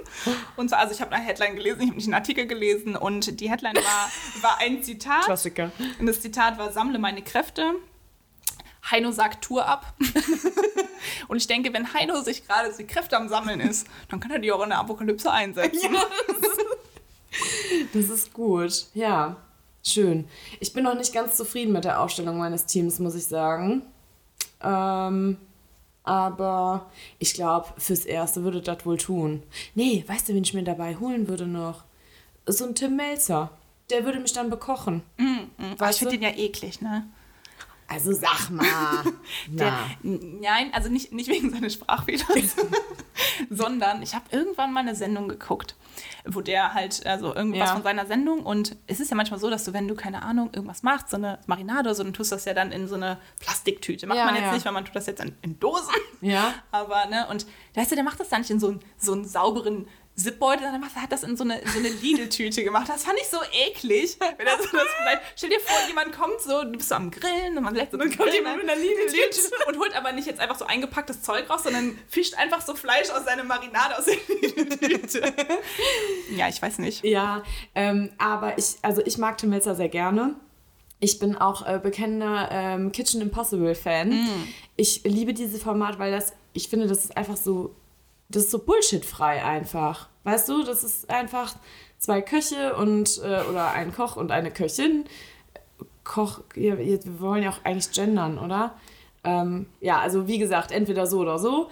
Und 0.57 0.69
zwar, 0.69 0.79
also 0.79 0.93
ich 0.93 1.01
habe 1.01 1.11
eine 1.11 1.23
Headline 1.23 1.55
gelesen, 1.55 1.81
ich 1.81 1.87
habe 1.87 1.95
nicht 1.97 2.07
einen 2.07 2.13
Artikel 2.15 2.47
gelesen. 2.47 2.95
Und 2.95 3.39
die 3.39 3.49
Headline 3.49 3.75
war, 3.75 4.09
war 4.41 4.57
ein 4.59 4.81
Zitat. 4.83 5.25
Klassiker. 5.25 5.71
Und 5.99 6.07
das 6.07 6.21
Zitat 6.21 6.57
war, 6.57 6.71
sammle 6.71 6.97
meine 6.97 7.21
Kräfte. 7.21 7.75
Heino 8.89 9.11
sagt 9.11 9.43
Tour 9.43 9.65
ab. 9.65 9.93
und 11.27 11.37
ich 11.37 11.47
denke, 11.47 11.73
wenn 11.73 11.93
Heino 11.93 12.21
sich 12.21 12.45
gerade 12.45 12.73
die 12.77 12.85
Kräfte 12.85 13.17
am 13.17 13.29
Sammeln 13.29 13.59
ist, 13.59 13.87
dann 14.09 14.19
kann 14.19 14.31
er 14.31 14.39
die 14.39 14.51
auch 14.51 14.63
in 14.63 14.69
der 14.69 14.79
Apokalypse 14.79 15.31
einsetzen. 15.31 15.95
Das 17.93 18.09
ist 18.09 18.33
gut. 18.33 18.85
Ja, 18.93 19.37
schön. 19.83 20.27
Ich 20.59 20.73
bin 20.73 20.83
noch 20.83 20.95
nicht 20.95 21.13
ganz 21.13 21.35
zufrieden 21.37 21.73
mit 21.73 21.83
der 21.83 21.99
Aufstellung 21.99 22.37
meines 22.37 22.65
Teams, 22.65 22.99
muss 22.99 23.15
ich 23.15 23.25
sagen. 23.25 23.83
Ähm, 24.61 25.37
aber 26.03 26.91
ich 27.19 27.33
glaube, 27.33 27.69
fürs 27.77 28.05
Erste 28.05 28.43
würde 28.43 28.61
das 28.61 28.85
wohl 28.85 28.97
tun. 28.97 29.43
Nee, 29.73 30.03
weißt 30.07 30.29
du, 30.29 30.33
wen 30.33 30.43
ich 30.43 30.53
mir 30.53 30.63
dabei 30.63 30.97
holen 30.97 31.27
würde 31.27 31.47
noch? 31.47 31.83
So 32.45 32.65
ein 32.65 32.75
Tim 32.75 32.97
Melzer. 32.97 33.49
Der 33.89 34.05
würde 34.05 34.19
mich 34.19 34.33
dann 34.33 34.49
bekochen. 34.49 35.03
Aber 35.77 35.89
ich 35.89 35.97
finde 35.97 36.17
den 36.17 36.23
ja 36.23 36.35
eklig, 36.35 36.81
ne? 36.81 37.07
Also 37.87 38.11
sag 38.13 38.49
mal. 38.49 39.03
Der, 39.47 39.73
Nein, 40.01 40.71
also 40.73 40.89
nicht, 40.89 41.11
nicht 41.11 41.29
wegen 41.29 41.51
seines 41.51 41.73
Sprachfehlers, 41.73 42.27
sondern 43.49 44.01
ich 44.01 44.15
habe 44.15 44.25
irgendwann 44.31 44.73
mal 44.73 44.79
eine 44.81 44.95
Sendung 44.95 45.27
geguckt, 45.27 45.75
wo 46.25 46.41
der 46.41 46.73
halt, 46.73 47.05
also 47.05 47.35
irgendwas 47.35 47.69
Ja. 47.69 47.73
von 47.73 47.83
seiner 47.83 48.05
Sendung 48.05 48.43
und 48.45 48.75
es 48.87 48.99
ist 48.99 49.09
ja 49.11 49.15
manchmal 49.17 49.39
so, 49.39 49.49
dass 49.49 49.63
du, 49.65 49.73
wenn 49.73 49.87
du, 49.87 49.95
keine 49.95 50.23
Ahnung, 50.23 50.49
irgendwas 50.53 50.83
machst, 50.83 51.09
so 51.09 51.17
eine 51.17 51.39
Marinade 51.45 51.81
oder 51.89 51.95
so, 51.95 52.03
dann 52.03 52.13
tust 52.13 52.31
du 52.31 52.35
das 52.35 52.45
ja 52.45 52.53
dann 52.53 52.71
in 52.71 52.87
so 52.87 52.95
eine 52.95 53.19
Plastiktüte. 53.39 54.07
Macht 54.07 54.17
Ja, 54.17 54.25
man 54.25 54.35
jetzt 54.35 54.45
ja. 54.45 54.53
nicht, 54.53 54.65
weil 54.65 54.73
man 54.73 54.85
tut 54.85 54.95
das 54.95 55.05
jetzt 55.05 55.21
in, 55.23 55.35
in 55.41 55.59
Dosen. 55.59 55.93
Ja. 56.21 56.53
Aber, 56.71 57.05
ne, 57.07 57.27
und 57.29 57.45
weißt 57.75 57.91
du, 57.91 57.95
der 57.95 58.03
macht 58.03 58.19
das 58.19 58.29
dann 58.29 58.41
nicht 58.41 58.49
in 58.49 58.59
so, 58.59 58.69
einen- 58.69 58.79
so 58.97 59.13
einen 59.13 59.25
sauberen 59.25 59.87
Zipbeutel, 60.15 60.77
macht, 60.77 60.95
hat 60.95 61.11
das 61.11 61.23
in 61.23 61.35
so 61.35 61.43
eine, 61.43 61.59
so 61.65 61.79
eine 61.79 61.89
Lidl-Tüte 61.89 62.63
gemacht. 62.63 62.87
Das 62.87 63.03
fand 63.03 63.17
ich 63.19 63.27
so 63.27 63.37
eklig. 63.67 64.17
Wenn 64.19 64.45
er 64.45 64.57
so 64.57 64.63
das 64.71 64.87
vielleicht, 65.01 65.21
stell 65.35 65.49
dir 65.49 65.59
vor, 65.59 65.75
jemand 65.87 66.11
kommt 66.11 66.39
so, 66.39 66.63
du 66.63 66.73
bist 66.73 66.89
so 66.89 66.95
am 66.95 67.09
Grillen 67.09 67.57
und 67.57 67.63
man 67.63 67.73
lässt 67.73 67.91
so 67.91 67.97
Dann 67.97 68.15
kommt 68.15 68.31
jemand 68.31 68.57
mit 68.57 68.69
einer 68.69 68.79
Lidl-Tüte. 68.79 69.67
und 69.67 69.79
holt 69.79 69.95
aber 69.95 70.11
nicht 70.11 70.27
jetzt 70.27 70.39
einfach 70.39 70.57
so 70.57 70.65
eingepacktes 70.65 71.23
Zeug 71.23 71.49
raus, 71.49 71.63
sondern 71.63 71.97
fischt 72.07 72.35
einfach 72.35 72.61
so 72.61 72.75
Fleisch 72.75 73.09
aus 73.09 73.25
seiner 73.25 73.43
Marinade 73.43 73.97
aus 73.97 74.05
der 74.05 74.17
Lidl-Tüte. 74.27 75.33
ja, 76.35 76.47
ich 76.47 76.61
weiß 76.61 76.77
nicht. 76.77 77.03
Ja, 77.03 77.41
ähm, 77.73 78.11
aber 78.19 78.57
ich, 78.57 78.75
also 78.83 79.01
ich 79.05 79.17
mag 79.17 79.39
Tim 79.39 79.49
Melzer 79.49 79.73
sehr 79.73 79.89
gerne. 79.89 80.35
Ich 80.99 81.19
bin 81.19 81.35
auch 81.35 81.67
äh, 81.67 81.79
bekennender 81.81 82.49
ähm, 82.51 82.91
Kitchen 82.91 83.19
Impossible 83.19 83.75
Fan. 83.75 84.27
Ich 84.77 85.01
liebe 85.03 85.33
dieses 85.33 85.61
Format, 85.61 85.99
weil 85.99 86.11
das, 86.11 86.33
ich 86.53 86.69
finde, 86.69 86.87
das 86.87 87.03
ist 87.03 87.17
einfach 87.17 87.35
so, 87.35 87.75
das 88.35 88.45
ist 88.45 88.51
so 88.51 88.59
bullshitfrei 88.59 89.43
einfach. 89.43 90.09
Weißt 90.23 90.47
du, 90.49 90.63
das 90.63 90.83
ist 90.83 91.09
einfach 91.09 91.55
zwei 91.99 92.21
Köche 92.21 92.75
und 92.75 93.21
äh, 93.23 93.41
oder 93.49 93.71
ein 93.71 93.93
Koch 93.93 94.15
und 94.15 94.31
eine 94.31 94.51
Köchin. 94.51 95.05
Koch, 96.03 96.41
ja, 96.55 96.77
wir 96.77 96.99
wollen 97.19 97.43
ja 97.43 97.51
auch 97.51 97.63
eigentlich 97.63 97.91
gendern, 97.91 98.37
oder? 98.37 98.75
Ähm, 99.23 99.67
ja, 99.79 99.99
also 99.99 100.27
wie 100.27 100.37
gesagt, 100.37 100.71
entweder 100.71 101.07
so 101.07 101.19
oder 101.19 101.39
so. 101.39 101.69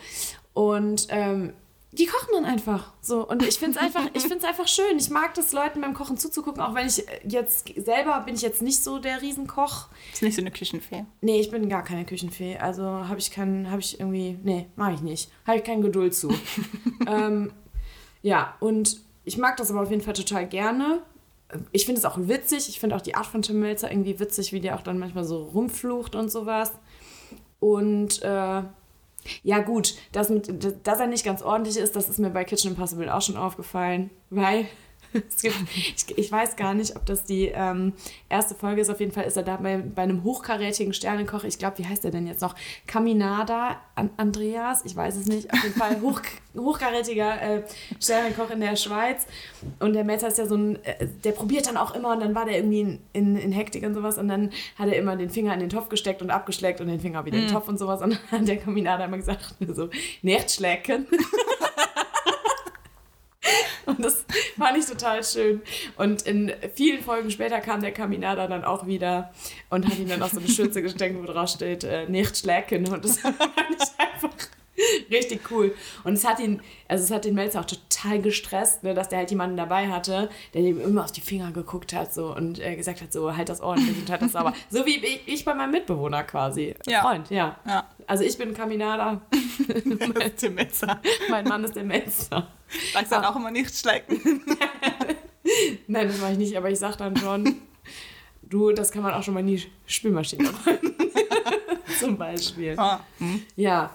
Und 0.54 1.08
ähm, 1.10 1.54
die 1.94 2.06
kochen 2.06 2.30
dann 2.34 2.46
einfach 2.46 2.94
so. 3.02 3.28
Und 3.28 3.46
ich 3.46 3.60
finde 3.60 3.78
es 3.78 3.84
einfach, 3.84 4.10
ich 4.14 4.24
find's 4.24 4.46
einfach 4.46 4.68
schön. 4.70 4.98
Ich 4.98 5.10
mag 5.10 5.34
das, 5.34 5.52
Leuten 5.52 5.82
beim 5.82 5.94
Kochen 5.94 6.18
zuzugucken, 6.18 6.62
auch 6.62 6.74
wenn 6.74 6.88
ich 6.88 7.08
äh, 7.08 7.20
jetzt 7.28 7.70
selber 7.76 8.22
bin 8.22 8.36
ich 8.36 8.42
jetzt 8.42 8.62
nicht 8.62 8.82
so 8.82 9.00
der 9.00 9.22
Riesenkoch. 9.22 9.90
Ist 10.14 10.22
nicht 10.22 10.36
so 10.36 10.42
eine 10.42 10.52
Küchenfee. 10.52 11.06
Nee, 11.20 11.40
ich 11.40 11.52
bin 11.52 11.68
gar 11.68 11.84
keine 11.84 12.06
Küchenfee. 12.06 12.58
Also 12.58 12.84
habe 12.84 13.20
ich 13.20 13.32
keinen, 13.32 13.70
habe 13.70 13.82
ich 13.82 14.00
irgendwie, 14.00 14.38
nee, 14.44 14.68
mache 14.76 14.94
ich 14.94 15.02
nicht. 15.02 15.32
Habe 15.46 15.58
ich 15.58 15.64
keine 15.64 15.82
Geduld 15.82 16.16
zu. 16.16 16.34
ähm, 17.08 17.52
ja, 18.22 18.56
und 18.62 19.02
ich 19.26 19.38
mag 19.38 19.58
das 19.58 19.70
aber 19.70 19.82
auf 19.82 19.90
jeden 19.90 20.02
Fall 20.02 20.14
total 20.14 20.48
gerne. 20.48 21.02
Ich 21.74 21.86
finde 21.86 22.00
es 22.00 22.06
auch 22.06 22.18
witzig. 22.18 22.70
Ich 22.70 22.80
finde 22.80 22.96
auch 22.96 23.02
die 23.02 23.16
Art 23.16 23.26
von 23.26 23.42
Tim 23.42 23.60
Melzer 23.60 23.92
irgendwie 23.92 24.20
witzig, 24.20 24.54
wie 24.54 24.62
der 24.62 24.76
auch 24.76 24.82
dann 24.82 24.98
manchmal 24.98 25.26
so 25.26 25.44
rumflucht 25.44 26.16
und 26.16 26.32
sowas. 26.32 26.72
Und 27.60 28.22
äh, 28.22 28.64
ja, 29.44 29.60
gut, 29.60 29.96
dass, 30.12 30.30
mit, 30.30 30.50
dass 30.86 31.00
er 31.00 31.08
nicht 31.08 31.26
ganz 31.26 31.42
ordentlich 31.42 31.78
ist, 31.78 31.96
das 31.96 32.10
ist 32.10 32.20
mir 32.20 32.30
bei 32.30 32.44
Kitchen 32.44 32.72
Impossible 32.72 33.10
auch 33.10 33.22
schon 33.22 33.38
aufgefallen, 33.38 34.10
weil 34.30 34.66
gibt, 35.42 35.56
ich, 35.76 36.18
ich 36.18 36.32
weiß 36.32 36.56
gar 36.56 36.74
nicht, 36.74 36.96
ob 36.96 37.06
das 37.06 37.24
die 37.24 37.48
ähm, 37.48 37.94
erste 38.30 38.56
Folge 38.56 38.82
ist. 38.82 38.90
Auf 38.90 39.00
jeden 39.00 39.12
Fall 39.12 39.26
ist 39.26 39.38
er 39.38 39.44
da 39.44 39.58
bei, 39.58 39.78
bei 39.78 40.04
einem 40.04 40.24
hochkarätigen 40.24 40.94
Sternekoch. 40.94 41.44
Ich 41.44 41.60
glaube, 41.60 41.80
wie 41.80 41.86
heißt 41.86 42.06
er 42.06 42.12
denn 42.12 42.28
jetzt 42.28 42.42
noch? 42.42 42.56
Caminada 42.88 43.82
An 43.96 44.10
Andreas? 44.18 44.86
Ich 44.86 44.96
weiß 44.96 45.18
es 45.18 45.26
nicht. 45.26 45.52
Auf 45.52 45.64
jeden 45.64 45.76
Fall 45.76 46.02
hoch, 46.02 46.22
hochkarätiger 46.58 47.42
äh, 47.42 47.64
Sternekoch 48.00 48.50
in 48.52 48.62
der 48.62 48.76
Schweiz. 48.76 49.28
Und 49.80 49.94
der 49.94 50.04
Melzer 50.04 50.30
ist 50.30 50.38
ja 50.38 50.46
so 50.46 50.56
ein, 50.56 50.84
äh, 50.86 51.08
der 51.24 51.32
probiert 51.32 51.68
dann 51.68 51.78
auch 51.78 51.94
immer 51.94 52.14
und 52.14 52.22
dann 52.22 52.34
war 52.36 52.46
der 52.46 52.58
irgendwie 52.58 52.82
in, 52.82 53.00
in, 53.14 53.36
in 53.36 53.52
Hektik 53.52 53.84
und 53.84 53.94
sowas 53.94 54.18
und 54.18 54.28
dann 54.28 54.52
hat 54.78 54.88
er 54.88 54.98
immer 54.98 55.16
den 55.16 55.30
Finger 55.30 55.54
in 55.54 55.60
den 55.60 55.70
Topf 55.70 55.90
gesteckt 55.90 56.22
und 56.22 56.32
abgeschleckt 56.32 56.80
und 56.82 56.88
den 56.88 57.00
Finger 57.00 57.26
wieder 57.26 57.38
in 57.38 57.46
den 57.46 57.52
Topf 57.52 57.68
und 57.68 57.78
sowas. 57.78 58.02
Und 58.02 58.20
dann 58.32 58.42
hat 58.42 58.48
der 58.48 58.58
Caminada 58.58 59.06
immer 59.06 59.18
gesagt, 59.18 59.56
so, 59.74 59.90
nicht 60.22 60.52
schlecken. 60.52 61.08
Und 63.86 64.04
das 64.04 64.26
fand 64.58 64.78
ich 64.78 64.86
total 64.86 65.24
schön. 65.24 65.62
Und 65.98 66.24
in 66.24 66.52
vielen 66.76 67.04
Folgen 67.04 67.32
später 67.32 67.60
kam 67.60 67.82
der 67.82 67.92
Caminada 67.92 68.48
dann 68.48 68.64
auch 68.64 68.86
wieder 68.86 69.32
und 69.70 69.88
hat 69.88 69.98
ihm 69.98 70.10
dann 70.10 70.22
auch 70.22 70.30
so 70.30 70.40
eine 70.40 70.48
Schürze 70.48 70.82
gesteckt, 70.82 71.18
wo 71.18 71.26
drauf 71.26 71.50
steht, 71.50 71.84
äh, 71.84 72.08
nicht 72.08 72.38
schlecken. 72.38 72.88
Und 72.92 73.04
das 73.04 73.18
fand 73.20 73.36
ich 73.38 74.00
einfach 74.00 74.30
richtig 75.12 75.52
cool. 75.52 75.74
Und 76.04 76.14
es 76.14 76.26
hat 76.26 76.40
ihn, 76.40 76.62
also 76.88 77.04
es 77.04 77.12
hat 77.12 77.26
den 77.26 77.36
Melzer 77.36 77.62
auch 77.62 77.66
total 77.66 78.22
gestresst, 78.22 78.84
ne, 78.84 78.94
dass 78.94 79.10
der 79.10 79.20
halt 79.20 79.30
jemanden 79.30 79.58
dabei 79.58 79.90
hatte, 79.90 80.30
der 80.54 80.62
ihm 80.62 80.82
immer 80.82 81.04
auf 81.04 81.12
die 81.12 81.22
Finger 81.22 81.52
geguckt 81.52 81.94
hat 81.94 82.14
so 82.14 82.36
und 82.36 82.60
äh, 82.60 82.76
gesagt 82.76 83.02
hat, 83.02 83.14
so 83.14 83.36
halt 83.36 83.50
das 83.50 83.62
ordentlich 83.62 83.98
und 83.98 84.10
halt 84.10 84.22
das 84.22 84.32
sauber. 84.32 84.54
So 84.70 84.86
wie 84.86 84.98
ich, 84.98 85.22
ich 85.26 85.46
bei 85.46 85.54
meinem 85.54 85.72
Mitbewohner 85.72 86.24
quasi. 86.24 86.76
Ja. 86.88 87.02
Freund, 87.02 87.30
ja. 87.30 87.58
Ja. 87.66 87.88
Also 88.08 88.24
ich 88.24 88.38
bin 88.38 88.54
ist 90.26 90.44
der 90.44 90.52
Messer. 90.52 91.02
mein 91.30 91.46
Mann 91.46 91.64
ist 91.64 91.76
der 91.76 91.84
Melzer. 91.84 92.48
Sagst 92.94 93.12
dann 93.12 93.26
auch 93.26 93.36
immer 93.36 93.52
nicht 93.52 93.76
schlecken. 93.76 94.42
Nein, 95.88 96.08
das 96.08 96.20
mache 96.20 96.34
ich 96.34 96.38
nicht, 96.38 96.58
aber 96.58 96.70
ich 96.70 96.80
sag 96.80 96.98
dann 96.98 97.16
schon, 97.18 97.62
du, 98.44 98.72
das 98.72 98.92
kann 98.92 99.04
man 99.04 99.14
auch 99.14 99.24
schon 99.24 99.34
mal 99.34 99.42
in 99.42 99.48
die 99.48 99.64
Spülmaschine 99.86 100.44
machen. 100.44 100.80
Zum 102.00 102.18
Beispiel. 102.18 102.76
Ah. 102.78 103.00
Hm. 103.20 103.42
Ja. 103.56 103.92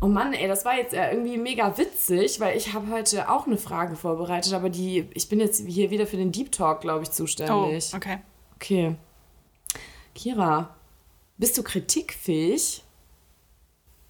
Oh 0.00 0.08
Mann, 0.08 0.34
ey, 0.34 0.46
das 0.46 0.64
war 0.64 0.76
jetzt 0.76 0.92
äh, 0.92 1.10
irgendwie 1.12 1.38
mega 1.38 1.76
witzig, 1.78 2.38
weil 2.38 2.56
ich 2.56 2.74
habe 2.74 2.88
heute 2.90 3.30
auch 3.30 3.46
eine 3.46 3.56
Frage 3.56 3.96
vorbereitet, 3.96 4.52
aber 4.52 4.68
die, 4.68 5.08
ich 5.14 5.28
bin 5.28 5.40
jetzt 5.40 5.66
hier 5.66 5.90
wieder 5.90 6.06
für 6.06 6.18
den 6.18 6.32
Deep 6.32 6.52
Talk, 6.52 6.82
glaube 6.82 7.02
ich, 7.04 7.08
Oh, 7.08 7.12
zuständig. 7.12 7.94
okay. 7.94 8.18
Okay. 8.56 8.96
Kira, 10.14 10.74
bist 11.38 11.56
du 11.58 11.62
kritikfähig? 11.62 12.82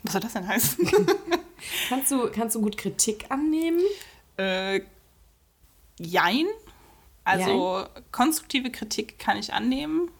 Was 0.02 0.12
soll 0.12 0.20
das 0.20 0.32
denn 0.34 0.46
heißen? 0.46 0.88
Kannst 1.88 2.10
du, 2.12 2.30
kannst 2.30 2.54
du 2.54 2.60
gut 2.60 2.76
Kritik 2.76 3.26
annehmen? 3.30 3.80
äh, 4.36 4.80
jein. 5.98 6.46
Also 7.24 7.86
konstruktive 8.12 8.70
Kritik 8.70 9.18
kann 9.18 9.36
ich 9.38 9.52
annehmen. 9.52 10.10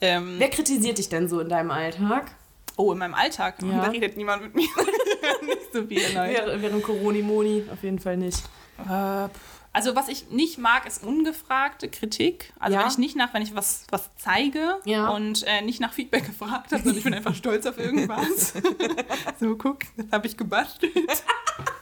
Ähm, 0.00 0.36
Wer 0.38 0.50
kritisiert 0.50 0.98
dich 0.98 1.08
denn 1.08 1.28
so 1.28 1.40
in 1.40 1.48
deinem 1.48 1.70
Alltag? 1.72 2.36
Oh, 2.78 2.92
in 2.92 2.98
meinem 2.98 3.14
Alltag. 3.14 3.56
Ja. 3.62 3.84
Da 3.84 3.90
redet 3.90 4.16
niemand 4.16 4.42
mit 4.42 4.54
mir. 4.54 4.68
Nicht 5.44 5.72
so 5.72 5.80
Leute. 5.80 6.00
Während, 6.14 6.62
während 6.62 6.82
Coroni-Moni 6.82 7.64
auf 7.72 7.82
jeden 7.82 7.98
Fall 7.98 8.16
nicht. 8.16 8.42
Äh, 8.88 9.28
Also 9.72 9.94
was 9.94 10.08
ich 10.08 10.30
nicht 10.30 10.56
mag, 10.58 10.86
ist 10.86 11.04
ungefragte 11.04 11.88
Kritik. 11.88 12.52
Also 12.58 12.74
Ja. 12.76 12.82
wenn 12.82 12.88
ich 12.90 12.98
nicht 12.98 13.16
nach, 13.16 13.34
wenn 13.34 13.42
ich 13.42 13.54
was, 13.54 13.84
was 13.90 14.08
zeige 14.16 14.76
Ja. 14.84 15.08
und 15.10 15.44
äh, 15.46 15.60
nicht 15.62 15.80
nach 15.80 15.92
Feedback 15.92 16.24
gefragt 16.26 16.72
habe, 16.72 16.82
sondern 16.82 16.96
ich 16.98 17.04
bin 17.04 17.14
einfach 17.14 17.34
stolz 17.34 17.66
auf 17.66 17.78
irgendwas. 17.78 18.54
so, 19.40 19.54
guck, 19.56 19.80
das 19.96 20.06
habe 20.10 20.26
ich 20.26 20.36
gebastelt. 20.36 20.94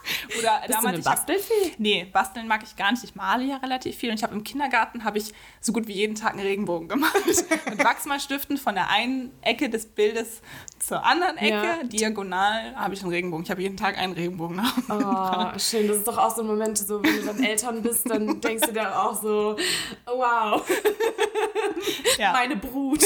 Oder 0.38 0.62
Bist 0.66 0.82
du 0.82 0.86
eine 0.86 0.98
Bastelfee? 0.98 1.72
Nee, 1.78 2.06
basteln 2.12 2.46
mag 2.46 2.62
ich 2.62 2.76
gar 2.76 2.90
nicht. 2.90 3.04
Ich 3.04 3.14
male 3.14 3.44
ja 3.44 3.56
relativ 3.56 3.96
viel 3.96 4.10
und 4.10 4.16
ich 4.16 4.22
habe 4.22 4.34
im 4.34 4.44
Kindergarten 4.44 5.04
habe 5.04 5.18
ich 5.18 5.32
so 5.60 5.72
gut 5.72 5.86
wie 5.88 5.92
jeden 5.92 6.14
Tag 6.14 6.32
einen 6.32 6.40
Regenbogen 6.40 6.88
gemacht. 6.88 7.14
Mit 7.70 7.82
Wachsmalstiften 7.84 8.56
von 8.56 8.74
der 8.74 8.90
einen 8.90 9.32
Ecke 9.42 9.68
des 9.68 9.86
Bildes 9.86 10.40
zur 10.78 11.04
anderen 11.04 11.36
Ecke, 11.36 11.54
Ja. 11.54 11.82
diagonal, 11.84 12.74
habe 12.76 12.94
ich 12.94 13.02
einen 13.02 13.10
Regenbogen. 13.10 13.44
Ich 13.44 13.50
habe 13.50 13.62
jeden 13.62 13.76
Tag 13.76 13.98
einen 13.98 14.12
Regenbogen. 14.12 14.60
Oh, 14.88 15.58
schön. 15.58 15.88
Das 15.88 15.98
ist 15.98 16.06
doch 16.08 16.18
auch 16.18 16.34
so 16.34 16.42
ein 16.42 16.46
Moment, 16.46 16.78
so 16.78 17.02
wenn 17.02 17.16
du 17.16 17.26
dann 17.26 17.42
Eltern 17.42 17.82
bist, 17.82 18.08
dann 18.08 18.40
denkst 18.40 18.66
du 18.66 18.72
dir 18.72 18.98
auch 19.02 19.20
so, 19.20 19.56
wow, 20.06 20.62
ja. 22.18 22.32
meine 22.32 22.56
Brut. 22.56 23.02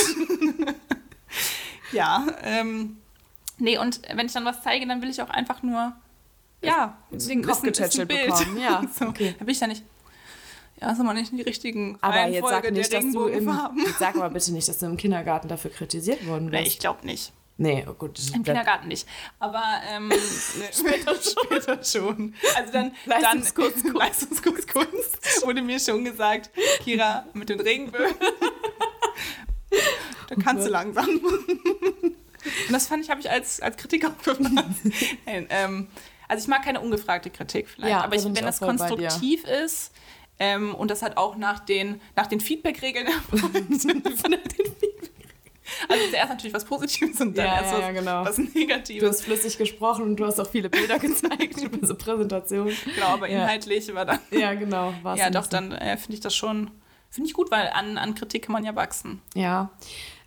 Ja, 1.92 2.26
ähm, 2.42 2.98
nee, 3.58 3.78
und 3.78 4.00
wenn 4.14 4.26
ich 4.26 4.32
dann 4.32 4.44
was 4.44 4.62
zeige, 4.62 4.86
dann 4.86 5.02
will 5.02 5.10
ich 5.10 5.20
auch 5.22 5.30
einfach 5.30 5.62
nur, 5.62 5.92
ja, 6.62 6.98
Den 7.10 7.42
Kopf 7.44 7.62
getätschelt 7.62 8.08
bekommen. 8.08 8.58
Ja, 8.60 8.82
so, 8.92 9.06
okay. 9.06 9.34
Da 9.38 9.46
ich 9.46 9.58
dann 9.58 9.70
nicht, 9.70 9.84
ja, 10.80 10.92
ist 10.92 11.00
aber 11.00 11.14
nicht 11.14 11.30
in 11.30 11.38
die 11.38 11.42
richtigen 11.42 11.98
Aber 12.00 12.26
jetzt 12.26 12.48
sag 12.48 12.70
nicht, 12.70 12.92
der 12.92 13.00
dass 13.00 13.12
du 13.12 13.26
im, 13.26 13.58
jetzt 13.84 13.98
sag 13.98 14.16
aber 14.16 14.30
bitte 14.30 14.52
nicht, 14.52 14.68
dass 14.68 14.78
du 14.78 14.86
im 14.86 14.96
Kindergarten 14.96 15.48
dafür 15.48 15.70
kritisiert 15.70 16.26
worden 16.26 16.46
Nee, 16.46 16.62
bist. 16.62 16.72
ich 16.72 16.78
glaube 16.78 17.06
nicht. 17.06 17.32
Nee, 17.58 17.84
oh 17.86 17.92
gut. 17.92 18.18
Im 18.34 18.42
Kindergarten 18.42 18.88
nicht. 18.88 19.06
Aber 19.38 19.62
ähm, 19.86 20.08
nee, 20.08 20.16
später, 20.72 21.14
später 21.16 21.84
schon. 21.84 22.34
Also 22.56 22.72
dann, 22.72 22.92
Leistungskurs 23.04 23.82
dann 23.82 23.92
Leistungskurs 23.94 24.66
Kunst 24.66 25.44
wurde 25.44 25.60
mir 25.60 25.78
schon 25.78 26.02
gesagt, 26.02 26.50
Kira, 26.82 27.26
mit 27.34 27.50
den 27.50 27.60
Regenbögen, 27.60 28.14
da 30.28 30.34
kannst 30.42 30.66
du 30.66 30.70
langsam. 30.70 31.06
Und 31.08 32.72
das 32.72 32.86
fand 32.86 33.04
ich, 33.04 33.10
habe 33.10 33.20
ich 33.20 33.30
als, 33.30 33.60
als 33.60 33.76
Kritik 33.76 34.06
aufgefasst. 34.06 34.40
Nein, 34.40 35.46
ähm, 35.50 35.88
also 36.30 36.42
ich 36.44 36.48
mag 36.48 36.62
keine 36.64 36.80
ungefragte 36.80 37.28
Kritik 37.30 37.68
vielleicht, 37.68 37.90
Ja, 37.90 38.02
aber 38.02 38.14
ich, 38.14 38.20
ich 38.24 38.26
wenn 38.34 38.36
auch 38.44 38.46
das 38.46 38.60
konstruktiv 38.60 39.44
ist 39.44 39.92
ähm, 40.38 40.74
und 40.74 40.90
das 40.90 41.02
hat 41.02 41.16
auch 41.18 41.36
nach 41.36 41.58
den, 41.60 42.00
nach 42.16 42.26
den 42.26 42.40
Feedback-Regeln. 42.40 43.06
Also 45.88 46.04
zuerst 46.10 46.28
natürlich 46.30 46.52
was 46.54 46.64
Positives 46.64 47.20
und 47.20 47.38
dann 47.38 47.46
Ja, 47.46 47.54
erst 47.60 47.72
ja, 47.72 47.78
was, 47.78 47.84
ja, 47.84 47.92
genau. 47.92 48.24
was 48.24 48.36
Du 48.36 48.42
Negatives. 48.42 49.08
hast 49.08 49.22
flüssig 49.22 49.56
gesprochen 49.56 50.02
und 50.04 50.16
du 50.16 50.26
hast 50.26 50.40
auch 50.40 50.48
viele 50.50 50.68
Bilder 50.68 50.98
gezeigt 50.98 51.58
über 51.62 51.86
so 51.86 51.94
Präsentationen. 51.94 52.76
Genau, 52.92 53.06
aber 53.06 53.28
Ja. 53.28 53.42
inhaltlich 53.44 53.92
war 53.94 54.04
dann. 54.04 54.18
Ja, 54.32 54.54
genau. 54.54 54.92
Ja, 55.16 55.30
doch, 55.30 55.46
dann 55.46 55.70
äh, 55.72 55.96
finde 55.96 56.14
ich 56.14 56.20
das 56.20 56.34
schon. 56.34 56.70
Finde 57.08 57.28
ich 57.28 57.34
gut, 57.34 57.50
weil 57.50 57.68
an, 57.68 57.98
an 57.98 58.14
Kritik 58.14 58.46
kann 58.46 58.52
man 58.52 58.64
ja 58.64 58.74
wachsen. 58.74 59.20
Ja. 59.34 59.70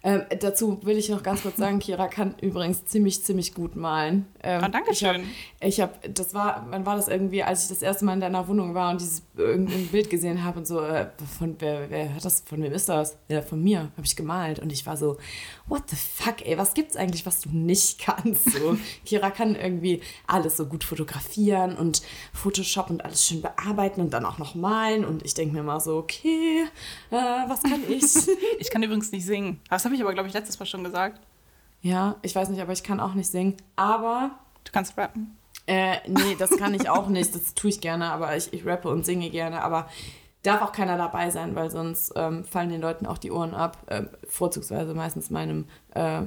Ähm, 0.05 0.23
dazu 0.41 0.79
will 0.83 0.97
ich 0.97 1.07
noch 1.07 1.23
ganz 1.23 1.43
kurz 1.43 1.55
sagen, 1.55 1.79
Kira 1.79 2.07
kann 2.09 2.35
übrigens 2.41 2.83
ziemlich, 2.85 3.23
ziemlich 3.23 3.53
gut 3.53 3.77
malen. 3.77 4.25
Ähm, 4.43 4.61
Ah, 4.61 4.67
danke 4.67 4.89
hab- 4.89 4.97
schön. 4.97 5.23
Ich 5.61 5.79
habe, 5.79 5.93
das 6.13 6.33
war, 6.33 6.67
wann 6.69 6.85
war 6.85 6.97
das 6.97 7.07
irgendwie, 7.07 7.41
als 7.41 7.63
ich 7.63 7.69
das 7.69 7.81
erste 7.81 8.03
Mal 8.03 8.15
in 8.15 8.19
deiner 8.19 8.45
Wohnung 8.49 8.73
war 8.73 8.91
und 8.91 8.99
dieses 8.99 9.21
irgendein 9.37 9.87
Bild 9.87 10.09
gesehen 10.09 10.43
habe 10.43 10.59
und 10.59 10.67
so, 10.67 10.81
äh, 10.81 11.07
von 11.39 11.55
wer, 11.59 11.89
wer 11.89 12.13
hat 12.15 12.25
das, 12.25 12.41
von 12.45 12.61
wem 12.61 12.73
ist 12.73 12.89
das? 12.89 13.17
Ja, 13.29 13.41
von 13.41 13.63
mir, 13.63 13.79
habe 13.95 14.03
ich 14.05 14.17
gemalt 14.17 14.59
und 14.59 14.73
ich 14.73 14.85
war 14.85 14.97
so, 14.97 15.15
what 15.67 15.89
the 15.89 15.95
fuck, 15.95 16.45
ey, 16.45 16.57
was 16.57 16.73
gibt's 16.73 16.95
eigentlich, 16.95 17.25
was 17.25 17.41
du 17.41 17.49
nicht 17.49 17.99
kannst? 17.99 18.51
So, 18.51 18.77
Kira 19.05 19.31
kann 19.31 19.55
irgendwie 19.55 20.01
alles 20.27 20.57
so 20.57 20.65
gut 20.65 20.83
fotografieren 20.83 21.77
und 21.77 22.01
Photoshop 22.33 22.89
und 22.89 23.05
alles 23.05 23.25
schön 23.25 23.41
bearbeiten 23.41 24.01
und 24.01 24.11
dann 24.13 24.25
auch 24.25 24.37
noch 24.37 24.55
malen 24.55 25.05
und 25.05 25.23
ich 25.25 25.33
denke 25.33 25.55
mir 25.55 25.63
mal 25.63 25.79
so, 25.79 25.97
okay, 25.97 26.65
äh, 27.11 27.15
was 27.15 27.63
kann 27.63 27.81
ich? 27.89 28.03
Ich 28.59 28.69
kann 28.69 28.83
übrigens 28.83 29.11
nicht 29.11 29.25
singen. 29.25 29.59
Das 29.69 29.85
habe 29.85 29.95
ich 29.95 30.01
aber, 30.01 30.13
glaube 30.13 30.27
ich, 30.27 30.33
letztes 30.33 30.59
Mal 30.59 30.65
schon 30.65 30.83
gesagt. 30.83 31.19
ja, 31.81 32.15
ich 32.21 32.35
weiß 32.35 32.49
nicht, 32.49 32.61
aber 32.61 32.73
ich 32.73 32.83
kann 32.83 32.99
auch 32.99 33.13
nicht 33.13 33.29
singen, 33.29 33.55
aber 33.75 34.31
Du 34.63 34.71
kannst 34.71 34.97
rappen. 34.97 35.37
Äh, 35.67 35.97
nee, 36.07 36.35
das 36.37 36.51
kann 36.57 36.73
ich 36.73 36.89
auch 36.89 37.07
nicht. 37.07 37.35
Das 37.35 37.53
tue 37.53 37.69
ich 37.69 37.81
gerne, 37.81 38.11
aber 38.11 38.35
ich, 38.35 38.51
ich 38.53 38.65
rappe 38.65 38.89
und 38.89 39.05
singe 39.05 39.29
gerne. 39.29 39.61
Aber 39.61 39.89
darf 40.43 40.61
auch 40.61 40.71
keiner 40.71 40.97
dabei 40.97 41.29
sein, 41.29 41.55
weil 41.55 41.71
sonst 41.71 42.13
ähm, 42.15 42.43
fallen 42.43 42.69
den 42.69 42.81
Leuten 42.81 43.05
auch 43.05 43.17
die 43.17 43.31
Ohren 43.31 43.53
ab. 43.53 43.77
Ähm, 43.89 44.09
vorzugsweise 44.27 44.93
meistens 44.93 45.29
meinem 45.29 45.65
äh, 45.95 46.21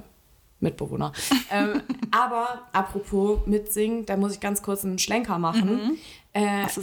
Mitbewohner. 0.60 1.12
ähm, 1.50 1.82
aber 2.10 2.62
apropos 2.72 3.46
mitsingen, 3.46 4.06
da 4.06 4.16
muss 4.16 4.32
ich 4.32 4.40
ganz 4.40 4.62
kurz 4.62 4.84
einen 4.84 4.98
Schlenker 4.98 5.38
machen. 5.38 5.98
Äh, 6.32 6.64
Hast 6.64 6.78
du 6.78 6.82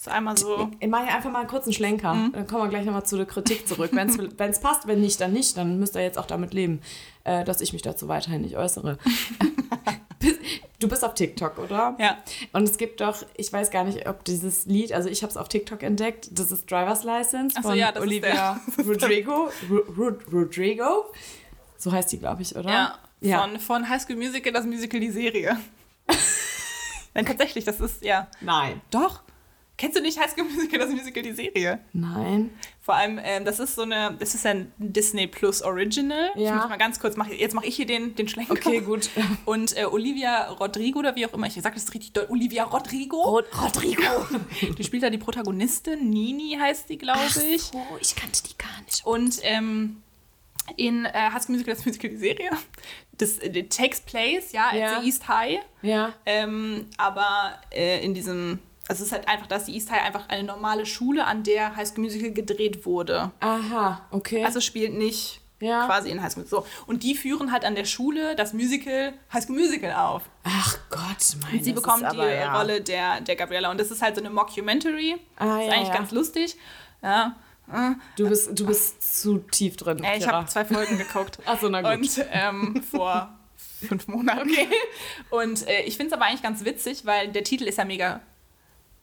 so, 0.00 0.10
so 0.10 0.10
einmal 0.10 0.36
so. 0.36 0.70
ich 0.80 0.88
mache 0.88 1.04
einfach 1.08 1.30
mal 1.30 1.40
einen 1.40 1.48
kurzen 1.48 1.72
Schlenker. 1.72 2.30
Dann 2.32 2.46
kommen 2.46 2.62
wir 2.64 2.68
gleich 2.68 2.84
nochmal 2.86 3.04
zu 3.04 3.16
der 3.16 3.26
Kritik 3.26 3.68
zurück. 3.68 3.90
Wenn 3.92 4.08
es 4.50 4.60
passt, 4.60 4.86
wenn 4.86 5.00
nicht, 5.00 5.20
dann 5.20 5.32
nicht. 5.32 5.56
Dann 5.56 5.78
müsst 5.78 5.94
ihr 5.94 6.02
jetzt 6.02 6.18
auch 6.18 6.26
damit 6.26 6.54
leben, 6.54 6.80
äh, 7.24 7.44
dass 7.44 7.60
ich 7.60 7.72
mich 7.72 7.82
dazu 7.82 8.08
weiterhin 8.08 8.40
nicht 8.42 8.56
äußere. 8.56 8.98
du 10.80 10.88
bist 10.88 11.04
auf 11.04 11.14
TikTok, 11.14 11.58
oder? 11.58 11.96
Ja. 11.98 12.18
Und 12.52 12.64
es 12.68 12.78
gibt 12.78 13.00
doch, 13.00 13.24
ich 13.36 13.52
weiß 13.52 13.70
gar 13.70 13.84
nicht, 13.84 14.08
ob 14.08 14.24
dieses 14.24 14.66
Lied, 14.66 14.92
also 14.92 15.08
ich 15.08 15.22
habe 15.22 15.30
es 15.30 15.36
auf 15.36 15.48
TikTok 15.48 15.82
entdeckt, 15.82 16.28
das 16.32 16.50
ist 16.50 16.70
Driver's 16.70 17.04
License 17.04 17.56
so, 17.56 17.68
von 17.68 17.76
ja, 17.78 17.92
das 17.92 18.02
ist 18.02 18.08
Olivia 18.08 18.60
Rodrigo. 18.78 19.48
Ro- 19.70 19.92
Ro- 19.98 20.18
Rodrigo. 20.32 21.04
So 21.76 21.92
heißt 21.92 22.12
die, 22.12 22.18
glaube 22.18 22.42
ich, 22.42 22.56
oder? 22.56 22.70
Ja. 22.70 22.98
Ja. 23.22 23.42
Von, 23.42 23.58
von 23.60 23.88
High 23.88 24.00
School 24.00 24.16
Musical, 24.16 24.52
das 24.52 24.64
Musical, 24.64 24.98
die 25.00 25.10
Serie. 25.10 25.58
Nein, 27.12 27.26
tatsächlich, 27.26 27.64
das 27.64 27.80
ist, 27.80 28.02
ja. 28.02 28.28
Nein. 28.40 28.80
Doch. 28.90 29.20
Kennst 29.80 29.96
du 29.96 30.02
nicht 30.02 30.18
High 30.20 30.30
School 30.30 30.44
Musical, 30.44 30.78
das 30.78 30.90
Musical, 30.90 31.22
die 31.22 31.32
Serie? 31.32 31.80
Nein. 31.94 32.50
Vor 32.82 32.94
allem, 32.96 33.18
ähm, 33.22 33.46
das 33.46 33.58
ist 33.60 33.74
so 33.76 33.82
eine, 33.82 34.14
das 34.20 34.34
ist 34.34 34.44
ein 34.44 34.70
Disney 34.76 35.26
Plus 35.26 35.62
Original. 35.62 36.30
Ich 36.34 36.42
Ja. 36.42 36.56
muss 36.56 36.68
mal 36.68 36.76
ganz 36.76 37.00
kurz, 37.00 37.16
mach, 37.16 37.28
jetzt 37.28 37.54
mache 37.54 37.64
ich 37.66 37.76
hier 37.76 37.86
den, 37.86 38.14
den 38.14 38.28
Schlenker. 38.28 38.52
Okay, 38.52 38.80
gut. 38.82 39.08
Und 39.46 39.74
äh, 39.78 39.86
Olivia 39.86 40.50
Rodrigo 40.50 40.98
oder 40.98 41.16
wie 41.16 41.24
auch 41.24 41.32
immer, 41.32 41.46
ich 41.46 41.54
sage 41.54 41.76
das 41.76 41.94
richtig 41.94 42.12
deutsch, 42.12 42.28
Olivia 42.28 42.64
Rodrigo. 42.64 43.22
Rodrigo. 43.22 44.02
Die 44.78 44.84
spielt 44.84 45.02
da 45.02 45.08
die 45.08 45.16
Protagonistin, 45.18 46.10
Nini 46.10 46.58
heißt 46.60 46.90
die, 46.90 46.98
glaube 46.98 47.20
ich. 47.50 47.70
Oh, 47.72 47.96
ich 48.00 48.14
kannte 48.14 48.42
die 48.42 48.58
gar 48.58 48.82
nicht. 48.84 49.06
Und 49.06 49.38
ähm, 49.44 50.02
in 50.76 51.06
äh, 51.06 51.10
High 51.14 51.42
School 51.42 51.54
Musical, 51.54 51.74
das 51.74 51.86
Musical, 51.86 52.10
die 52.10 52.16
Serie, 52.18 52.50
das 53.16 53.38
äh, 53.38 53.58
it 53.58 53.74
takes 53.74 54.00
place, 54.00 54.52
ja, 54.52 54.74
Ja. 54.74 54.96
at 54.96 55.00
the 55.02 55.06
East 55.08 55.26
High. 55.26 55.60
Ja. 55.82 56.12
Ähm, 56.26 56.86
aber 56.98 57.54
äh, 57.72 58.04
in 58.04 58.12
diesem, 58.14 58.58
also 58.90 59.04
es 59.04 59.06
ist 59.06 59.12
halt 59.12 59.28
einfach, 59.28 59.46
dass 59.46 59.66
die 59.66 59.74
East 59.74 59.88
High 59.92 60.02
einfach 60.02 60.28
eine 60.28 60.42
normale 60.42 60.84
Schule, 60.84 61.24
an 61.24 61.44
der 61.44 61.76
High 61.76 61.86
School 61.86 62.02
Musical 62.02 62.32
gedreht 62.32 62.84
wurde. 62.84 63.30
Aha, 63.38 64.04
okay. 64.10 64.44
Also 64.44 64.60
spielt 64.60 64.94
nicht 64.94 65.40
Ja. 65.60 65.86
quasi 65.86 66.10
in 66.10 66.20
High 66.20 66.32
School. 66.32 66.44
So. 66.44 66.66
Und 66.88 67.04
die 67.04 67.14
führen 67.14 67.52
halt 67.52 67.64
an 67.64 67.76
der 67.76 67.84
Schule 67.84 68.34
das 68.34 68.52
Musical 68.52 69.12
High 69.32 69.44
School 69.44 69.56
Musical 69.56 69.92
auf. 69.92 70.22
Ach 70.42 70.76
Gott, 70.90 71.36
mein 71.42 71.58
Und 71.58 71.64
sie 71.64 71.72
das 71.72 71.82
bekommt 71.82 72.02
ist 72.02 72.12
die 72.12 72.18
aber, 72.18 72.34
ja. 72.34 72.58
Rolle 72.58 72.80
der, 72.80 73.20
der 73.20 73.36
Gabriella. 73.36 73.70
Und 73.70 73.78
das 73.78 73.92
ist 73.92 74.02
halt 74.02 74.16
so 74.16 74.22
eine 74.22 74.30
Mockumentary. 74.30 75.18
Ah, 75.36 75.60
ist 75.60 75.66
ja, 75.68 75.72
eigentlich 75.72 75.88
ja. 75.88 75.94
ganz 75.94 76.10
lustig. 76.10 76.56
Ja. 77.00 77.36
Du 78.16 78.28
bist, 78.28 78.58
du 78.58 78.66
bist 78.66 79.20
zu 79.22 79.38
tief 79.38 79.76
drin. 79.76 80.02
Äh, 80.02 80.18
ich 80.18 80.26
habe 80.26 80.44
zwei 80.48 80.64
Folgen 80.64 80.98
geguckt. 80.98 81.38
Ach 81.46 81.60
so, 81.60 81.68
na 81.68 81.80
gut. 81.80 82.00
Und 82.00 82.26
ähm, 82.32 82.82
vor 82.90 83.38
fünf 83.86 84.08
Monaten. 84.08 84.50
Und 85.30 85.68
äh, 85.68 85.82
ich 85.82 85.96
finde 85.96 86.08
es 86.08 86.12
aber 86.12 86.24
eigentlich 86.24 86.42
ganz 86.42 86.64
witzig, 86.64 87.06
weil 87.06 87.28
der 87.28 87.44
Titel 87.44 87.64
ist 87.68 87.78
ja 87.78 87.84
mega 87.84 88.20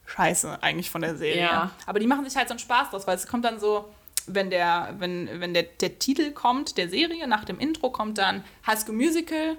scheiße 0.08 0.64
eigentlich 0.64 0.90
von 0.90 1.02
der 1.02 1.16
Serie. 1.16 1.42
Ja. 1.42 1.72
Aber 1.86 2.00
die 2.00 2.08
machen 2.08 2.26
sich 2.26 2.36
halt 2.36 2.48
so 2.48 2.54
einen 2.54 2.60
Spaß 2.60 2.90
draus, 2.90 3.06
weil 3.06 3.16
es 3.16 3.28
kommt 3.28 3.46
dann 3.46 3.60
so, 3.60 3.88
wenn 4.26 4.50
der, 4.50 4.96
wenn, 4.98 5.30
wenn 5.40 5.54
der, 5.54 5.64
der 5.64 6.00
Titel 6.00 6.32
kommt 6.32 6.78
der 6.78 6.90
Serie, 6.90 7.28
nach 7.28 7.46
dem 7.46 7.60
Intro 7.60 7.92
kommt 7.92 8.18
dann 8.18 8.44
High 8.66 8.80
School 8.80 8.96
Musical, 8.96 9.58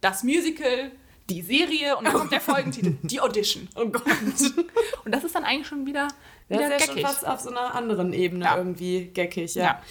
das 0.00 0.22
Musical, 0.24 0.90
die 1.28 1.42
Serie 1.42 1.96
und 1.96 2.06
dann 2.06 2.14
kommt 2.14 2.32
der 2.32 2.40
Folgentitel, 2.52 2.94
die 3.02 3.20
Audition. 3.20 3.68
Oh 3.76 3.84
Gott. 3.86 4.02
Und 5.04 5.14
das 5.14 5.24
ist 5.24 5.34
dann 5.34 5.44
eigentlich 5.44 5.66
schon 5.66 5.84
wieder, 5.84 6.08
Das 6.48 6.58
wieder 6.58 6.74
ist 6.76 6.80
ja 6.80 6.86
schon 6.86 6.94
geckig. 6.96 7.06
fast 7.10 7.26
auf 7.26 7.40
so 7.40 7.50
einer 7.50 7.74
anderen 7.74 8.14
Ebene 8.14 8.46
Ja. 8.46 8.56
irgendwie 8.56 9.10
geckig, 9.12 9.54
ja. 9.54 9.64
Ja. 9.64 9.82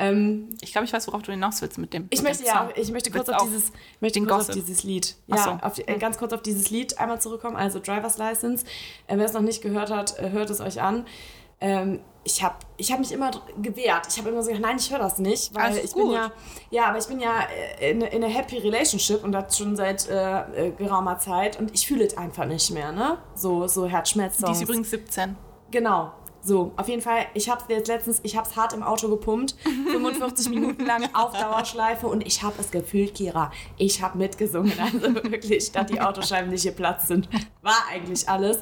Ähm, 0.00 0.48
Ich 0.60 0.72
glaube, 0.72 0.86
ich 0.86 0.92
weiß, 0.92 1.06
worauf 1.08 1.22
du 1.22 1.30
hinaus 1.30 1.60
willst 1.60 1.78
mit 1.78 1.92
dem. 1.92 2.06
ich 2.10 2.22
möchte 2.22 2.44
ja, 2.44 2.68
Song. 2.68 2.70
ich 2.74 2.90
möchte 2.90 3.10
kurz 3.10 3.28
auf 3.28 3.42
dieses, 3.44 3.72
möchte 4.00 4.18
den 4.18 4.26
kurz 4.26 4.48
auf 4.48 4.54
dieses 4.54 4.82
Lied, 4.82 5.16
ja, 5.26 5.36
so. 5.36 5.50
auf 5.66 5.74
die, 5.74 5.86
äh, 5.86 5.98
ganz 5.98 6.18
kurz 6.18 6.32
auf 6.32 6.42
dieses 6.42 6.70
Lied 6.70 6.98
einmal 6.98 7.20
zurückkommen. 7.20 7.56
Also 7.56 7.78
Driver's 7.80 8.18
License. 8.18 8.64
Äh, 9.06 9.18
wer 9.18 9.26
es 9.26 9.32
noch 9.32 9.42
nicht 9.42 9.62
gehört 9.62 9.90
hat, 9.90 10.18
äh, 10.18 10.30
hört 10.30 10.50
es 10.50 10.60
euch 10.60 10.80
an. 10.80 11.06
Ähm, 11.60 12.00
ich 12.24 12.42
habe 12.42 12.56
ich 12.76 12.92
hab 12.92 12.98
mich 12.98 13.12
immer 13.12 13.30
gewehrt. 13.60 14.06
Ich 14.08 14.18
habe 14.18 14.28
immer 14.28 14.42
so 14.42 14.48
gesagt, 14.48 14.66
nein, 14.66 14.76
ich 14.78 14.90
höre 14.90 14.98
das 14.98 15.18
nicht, 15.18 15.54
weil 15.54 15.62
Alles 15.62 15.84
ich 15.84 15.94
bin 15.94 16.04
gut. 16.04 16.14
ja, 16.14 16.32
ja, 16.70 16.86
aber 16.86 16.98
ich 16.98 17.06
bin 17.06 17.20
ja 17.20 17.40
äh, 17.80 17.90
in, 17.90 18.00
in 18.02 18.24
einer 18.24 18.32
happy 18.32 18.58
relationship 18.58 19.24
und 19.24 19.32
das 19.32 19.56
schon 19.56 19.76
seit 19.76 20.08
äh, 20.08 20.68
äh, 20.68 20.70
geraumer 20.72 21.18
Zeit 21.18 21.58
und 21.58 21.72
ich 21.74 21.86
fühle 21.86 22.04
es 22.04 22.16
einfach 22.16 22.46
nicht 22.46 22.70
mehr, 22.70 22.92
ne? 22.92 23.18
So 23.34 23.66
so 23.68 23.86
Herzschmerz. 23.86 24.38
Die 24.38 24.52
ist 24.52 24.62
übrigens 24.62 24.90
17. 24.90 25.36
Genau. 25.70 26.12
So, 26.42 26.72
auf 26.76 26.88
jeden 26.88 27.02
Fall, 27.02 27.26
ich 27.34 27.50
habe 27.50 27.62
jetzt 27.68 27.88
letztens, 27.88 28.20
ich 28.22 28.36
habe 28.36 28.48
es 28.48 28.56
hart 28.56 28.72
im 28.72 28.82
Auto 28.82 29.08
gepumpt, 29.08 29.54
45 29.90 30.48
Minuten 30.48 30.86
lang 30.86 31.08
auf 31.12 31.32
Dauerschleife 31.38 32.06
und 32.06 32.26
ich 32.26 32.42
habe 32.42 32.54
es 32.58 32.70
gefühlt, 32.70 33.14
Kira. 33.14 33.52
Ich 33.76 34.02
habe 34.02 34.16
mitgesungen, 34.16 34.72
also 34.78 35.14
wirklich, 35.30 35.70
dass 35.72 35.86
die 35.86 36.00
Autoscheiben 36.00 36.50
nicht 36.50 36.64
geplatzt 36.64 37.08
sind. 37.08 37.28
War 37.62 37.86
eigentlich 37.90 38.28
alles. 38.28 38.58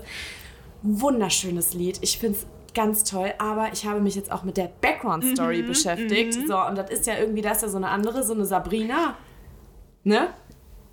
Wunderschönes 0.82 1.74
Lied. 1.74 1.98
Ich 2.02 2.18
finde 2.18 2.38
es 2.38 2.46
ganz 2.74 3.04
toll, 3.04 3.32
aber 3.38 3.72
ich 3.72 3.84
habe 3.86 4.00
mich 4.00 4.14
jetzt 4.14 4.30
auch 4.30 4.42
mit 4.44 4.56
der 4.56 4.70
Background-Story 4.80 5.62
beschäftigt. 5.62 6.34
So, 6.46 6.58
und 6.58 6.76
das 6.76 6.90
ist 6.90 7.06
ja 7.06 7.18
irgendwie, 7.18 7.42
das 7.42 7.58
ist 7.58 7.62
ja 7.62 7.68
so 7.70 7.76
eine 7.76 7.88
andere, 7.88 8.22
so 8.22 8.34
eine 8.34 8.44
Sabrina. 8.44 9.16
Ne? 10.04 10.28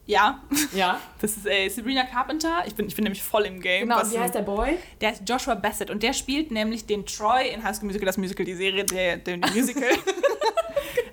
Ja, 0.07 0.41
Ja. 0.73 0.99
das 1.21 1.35
ist 1.37 1.47
äh, 1.47 1.67
Sabrina 1.69 2.03
Carpenter. 2.03 2.63
Ich 2.67 2.75
bin, 2.75 2.87
ich 2.87 2.95
bin 2.95 3.03
nämlich 3.03 3.23
voll 3.23 3.45
im 3.45 3.59
Game. 3.59 3.87
Genau, 3.87 4.01
und 4.01 4.11
wie 4.13 4.19
heißt 4.19 4.35
der 4.35 4.41
Boy? 4.43 4.77
Der 5.01 5.13
ist 5.13 5.23
Joshua 5.27 5.55
Bassett 5.55 5.89
und 5.89 6.03
der 6.03 6.13
spielt 6.13 6.51
nämlich 6.51 6.85
den 6.85 7.05
Troy 7.05 7.49
in 7.49 7.63
High 7.63 7.75
School 7.75 7.87
Musical, 7.87 8.05
das 8.05 8.17
Musical, 8.17 8.45
die 8.45 8.53
Serie, 8.53 8.83
der, 8.85 9.17
der 9.17 9.37
Musical. 9.53 9.89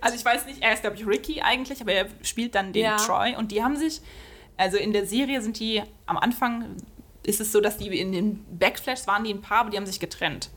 also 0.00 0.16
ich 0.16 0.24
weiß 0.24 0.46
nicht, 0.46 0.62
er 0.62 0.74
ist 0.74 0.82
glaube 0.82 0.96
ich 0.96 1.06
Ricky 1.06 1.40
eigentlich, 1.40 1.80
aber 1.80 1.92
er 1.92 2.06
spielt 2.22 2.54
dann 2.54 2.72
den 2.72 2.84
Ja. 2.84 2.96
Troy 2.96 3.34
und 3.36 3.50
die 3.50 3.62
haben 3.62 3.76
sich, 3.76 4.00
also 4.58 4.76
in 4.76 4.92
der 4.92 5.06
Serie 5.06 5.40
sind 5.40 5.58
die, 5.58 5.82
am 6.06 6.18
Anfang 6.18 6.76
ist 7.24 7.40
es 7.40 7.50
so, 7.52 7.60
dass 7.60 7.78
die 7.78 7.98
in 7.98 8.12
den 8.12 8.44
Backflash 8.58 9.06
waren 9.06 9.24
die 9.24 9.32
ein 9.32 9.40
Paar, 9.40 9.60
aber 9.60 9.70
die 9.70 9.76
haben 9.78 9.86
sich 9.86 10.00
getrennt. 10.00 10.50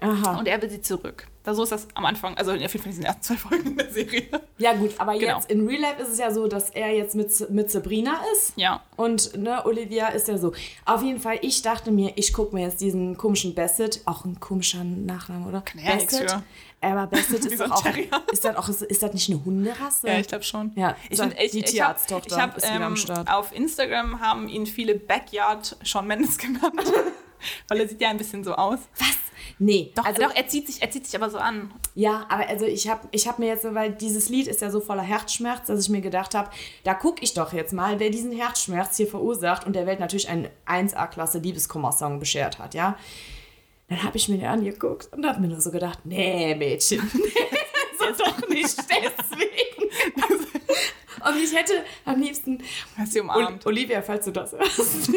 Aha. 0.00 0.38
Und 0.38 0.48
er 0.48 0.60
will 0.60 0.68
sie 0.68 0.80
zurück. 0.82 1.28
Da 1.42 1.54
so 1.54 1.62
ist 1.62 1.72
das 1.72 1.88
am 1.94 2.04
Anfang, 2.04 2.36
also 2.36 2.52
auf 2.52 2.58
jeden 2.60 2.70
Fall 2.70 2.84
in 2.86 2.90
diesen 2.90 3.04
ersten 3.04 3.22
zwei 3.22 3.36
Folgen 3.36 3.70
in 3.70 3.76
der 3.78 3.90
Serie. 3.90 4.28
Ja 4.58 4.74
gut, 4.74 4.90
aber 4.98 5.16
Genau. 5.18 5.36
jetzt 5.36 5.50
in 5.50 5.66
Real 5.66 5.80
Life 5.80 6.02
ist 6.02 6.08
es 6.10 6.18
ja 6.18 6.30
so, 6.32 6.46
dass 6.48 6.68
er 6.68 6.90
jetzt 6.94 7.14
mit, 7.14 7.48
mit 7.50 7.70
Sabrina 7.70 8.20
ist. 8.34 8.52
Ja. 8.56 8.82
Und 8.96 9.36
ne, 9.38 9.64
Olivia 9.64 10.08
ist 10.08 10.28
ja 10.28 10.36
so. 10.36 10.52
Auf 10.84 11.02
jeden 11.02 11.18
Fall, 11.18 11.38
ich 11.40 11.62
dachte 11.62 11.90
mir, 11.92 12.12
ich 12.16 12.34
gucke 12.34 12.54
mir 12.54 12.64
jetzt 12.66 12.82
diesen 12.82 13.16
komischen 13.16 13.54
Bassett, 13.54 14.02
auch 14.04 14.26
ein 14.26 14.38
komischer 14.38 14.84
Nachname, 14.84 15.46
oder? 15.48 15.62
Kann 15.62 15.80
er 15.80 15.94
nichts 15.94 16.12
Bassett. 16.12 16.30
für. 16.30 16.42
Aber 16.82 17.06
Bassett 17.06 17.44
ist 17.46 17.58
so 17.58 17.64
auch, 17.64 17.84
ist 18.32 18.44
das 18.44 18.56
auch, 18.56 18.68
ist 18.68 19.02
das 19.02 19.12
nicht 19.14 19.30
eine 19.30 19.42
Hunderasse? 19.42 20.08
Ja, 20.08 20.18
ich 20.18 20.28
glaube 20.28 20.44
schon. 20.44 20.72
Ja, 20.76 20.94
ich 21.08 21.16
so, 21.16 21.22
find, 21.24 21.36
ich, 21.40 21.52
die 21.52 21.62
Tierarzttochter 21.62 22.36
ich 22.36 22.42
hab, 22.42 22.56
ist 22.58 22.64
wieder 22.66 22.84
am 22.84 22.92
ähm, 22.92 22.96
Start. 22.96 23.30
Auf 23.30 23.52
Instagram 23.54 24.20
haben 24.20 24.46
ihn 24.48 24.66
viele 24.66 24.94
Backyard 24.94 25.76
Shawn 25.82 26.06
Mendes 26.06 26.36
genannt. 26.38 26.82
Weil 27.68 27.80
er 27.80 27.88
sieht 27.88 28.00
ja 28.02 28.10
ein 28.10 28.18
bisschen 28.18 28.44
so 28.44 28.54
aus. 28.54 28.78
Was? 28.98 29.16
Nee, 29.62 29.92
Doch, 29.94 30.06
also, 30.06 30.22
doch 30.22 30.34
er, 30.34 30.48
zieht 30.48 30.68
sich, 30.68 30.80
er 30.80 30.90
zieht 30.90 31.04
sich 31.04 31.14
aber 31.14 31.28
so 31.28 31.36
an. 31.36 31.70
Ja, 31.94 32.24
aber 32.30 32.48
also 32.48 32.64
ich 32.64 32.88
habe 32.88 33.06
ich 33.10 33.28
hab 33.28 33.38
mir 33.38 33.46
jetzt, 33.46 33.62
so, 33.62 33.74
weil 33.74 33.92
dieses 33.92 34.30
Lied 34.30 34.46
ist 34.46 34.62
ja 34.62 34.70
so 34.70 34.80
voller 34.80 35.02
Herzschmerz, 35.02 35.66
dass 35.66 35.84
ich 35.84 35.90
mir 35.90 36.00
gedacht 36.00 36.34
habe, 36.34 36.50
da 36.82 36.94
gucke 36.94 37.22
ich 37.22 37.34
doch 37.34 37.52
jetzt 37.52 37.74
mal, 37.74 38.00
wer 38.00 38.08
diesen 38.08 38.32
Herzschmerz 38.32 38.96
hier 38.96 39.06
verursacht 39.06 39.66
und 39.66 39.76
der 39.76 39.84
Welt 39.84 40.00
natürlich 40.00 40.30
einen 40.30 40.48
1A-Klasse 40.66 41.40
Liebeskummer-Song 41.40 42.18
beschert 42.18 42.58
hat, 42.58 42.72
ja. 42.72 42.96
Dann 43.90 44.02
habe 44.02 44.16
ich 44.16 44.30
mir 44.30 44.38
den 44.38 44.46
angeguckt 44.46 45.10
und 45.12 45.26
habe 45.26 45.40
mir 45.40 45.48
nur 45.48 45.60
so 45.60 45.70
gedacht, 45.70 45.98
nee, 46.04 46.54
Mädchen, 46.54 47.00
das 47.98 48.10
ist 48.12 48.20
doch 48.20 48.48
nicht 48.48 48.78
deswegen. 48.78 49.90
und 51.28 51.44
ich 51.44 51.54
hätte 51.54 51.84
am 52.06 52.18
liebsten, 52.18 52.62
Hast 52.96 53.14
du 53.14 53.18
Ol 53.18 53.24
umarmt. 53.24 53.66
Olivia, 53.66 54.00
falls 54.00 54.24
du 54.24 54.30
das 54.30 54.52
hörst. 54.52 55.10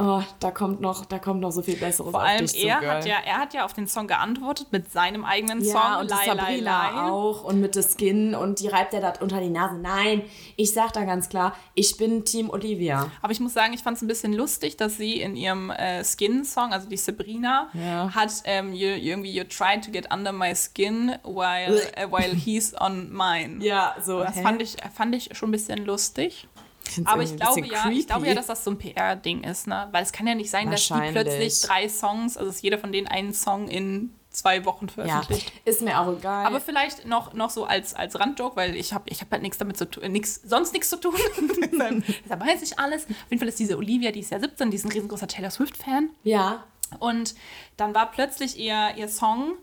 Oh, 0.00 0.22
da 0.40 0.50
kommt 0.50 0.80
noch, 0.80 1.04
da 1.04 1.18
kommt 1.18 1.40
noch 1.40 1.50
so 1.52 1.62
viel 1.62 1.76
Besseres 1.76 2.10
Vor 2.10 2.20
auf 2.22 2.28
allem 2.28 2.38
dich 2.46 2.52
zu, 2.60 2.66
er 2.66 2.80
Girl. 2.80 2.90
hat, 2.96 3.06
ja, 3.06 3.16
er 3.24 3.38
hat 3.38 3.54
ja 3.54 3.64
auf 3.64 3.72
den 3.72 3.86
Song 3.86 4.06
geantwortet 4.06 4.68
mit 4.72 4.90
seinem 4.92 5.24
eigenen 5.24 5.62
Ja, 5.64 5.72
Song. 5.72 6.00
und 6.02 6.10
Lai, 6.10 6.16
Lai, 6.16 6.36
Sabrina 6.36 6.90
Lai. 7.04 7.10
auch 7.10 7.44
und 7.44 7.60
mit 7.60 7.74
der 7.76 7.82
Skin 7.82 8.34
und 8.34 8.60
die 8.60 8.68
reibt 8.68 8.94
er 8.94 9.00
da 9.00 9.12
unter 9.20 9.40
die 9.40 9.50
Nase. 9.50 9.76
Nein, 9.78 10.22
ich 10.56 10.72
sag 10.72 10.92
da 10.92 11.04
ganz 11.04 11.28
klar, 11.28 11.54
ich 11.74 11.96
bin 11.96 12.24
Team 12.24 12.50
Olivia. 12.50 13.10
Aber 13.22 13.32
ich 13.32 13.40
muss 13.40 13.52
sagen, 13.54 13.72
ich 13.72 13.82
fand 13.82 13.96
es 13.96 14.02
ein 14.02 14.08
bisschen 14.08 14.32
lustig, 14.32 14.76
dass 14.76 14.96
sie 14.96 15.20
in 15.20 15.36
ihrem 15.36 15.70
äh, 15.70 16.02
Skin-Song, 16.04 16.72
also 16.72 16.88
die 16.88 16.96
Sabrina, 16.96 17.68
Ja. 17.74 18.14
hat 18.14 18.30
ähm, 18.44 18.72
you, 18.72 18.88
irgendwie 18.88 19.38
You're 19.40 19.48
trying 19.48 19.82
to 19.82 19.90
get 19.90 20.12
under 20.12 20.32
my 20.32 20.54
skin 20.54 21.16
while, 21.24 21.80
äh, 21.96 22.06
while 22.10 22.34
he's 22.34 22.74
on 22.80 23.12
mine. 23.12 23.58
Ja, 23.64 23.94
so. 24.04 24.20
Das 24.22 24.40
fand 24.40 24.62
ich, 24.62 24.76
fand 24.94 25.14
ich 25.14 25.30
schon 25.36 25.48
ein 25.48 25.52
bisschen 25.52 25.84
lustig. 25.84 26.48
Find's 26.84 27.10
Aber 27.10 27.22
ich 27.22 27.36
glaube 27.36 27.66
ja, 27.66 27.88
ich 27.90 28.06
glaube 28.06 28.26
ja, 28.26 28.34
dass 28.34 28.46
das 28.46 28.64
so 28.64 28.70
ein 28.70 28.78
PR-Ding 28.78 29.44
ist, 29.44 29.66
ne? 29.66 29.88
Weil 29.92 30.02
es 30.02 30.12
kann 30.12 30.26
ja 30.26 30.34
nicht 30.34 30.50
sein, 30.50 30.70
dass 30.70 30.86
die 30.86 30.94
plötzlich 31.12 31.60
drei 31.60 31.88
Songs, 31.88 32.36
also 32.36 32.50
dass 32.50 32.62
jeder 32.62 32.78
von 32.78 32.92
denen 32.92 33.06
einen 33.06 33.32
Song 33.32 33.68
in 33.68 34.14
zwei 34.30 34.64
Wochen 34.64 34.86
Ja, 34.86 34.92
veröffentlicht. 34.94 35.52
ist 35.64 35.82
mir 35.82 35.98
auch 35.98 36.16
egal. 36.16 36.46
Aber 36.46 36.60
vielleicht 36.60 37.04
noch, 37.06 37.32
noch 37.32 37.50
so 37.50 37.64
als, 37.64 37.94
als 37.94 38.18
Randjoke, 38.18 38.56
weil 38.56 38.76
ich 38.76 38.92
habe 38.92 39.04
ich 39.10 39.20
hab 39.20 39.30
halt 39.30 39.42
nichts 39.42 39.58
damit 39.58 39.76
zu 39.76 39.90
tun, 39.90 40.10
nix, 40.12 40.40
sonst 40.44 40.72
nichts 40.72 40.88
zu 40.88 40.98
tun. 40.98 41.14
deshalb 42.24 42.40
weiß 42.40 42.62
ich 42.62 42.78
alles. 42.78 43.04
Auf 43.04 43.10
jeden 43.28 43.40
Fall 43.40 43.48
ist 43.48 43.58
diese 43.58 43.76
Olivia, 43.76 44.12
die 44.12 44.20
ist 44.20 44.30
ja 44.30 44.38
17, 44.38 44.70
die 44.70 44.76
ist 44.76 44.84
ein 44.84 44.92
riesengroßer 44.92 45.26
Taylor 45.26 45.50
Swift-Fan. 45.50 46.10
ja, 46.22 46.64
Und 47.00 47.34
dann 47.76 47.94
war 47.94 48.10
plötzlich 48.10 48.58
ihr, 48.58 48.94
ihr 48.96 49.08
Song 49.08 49.54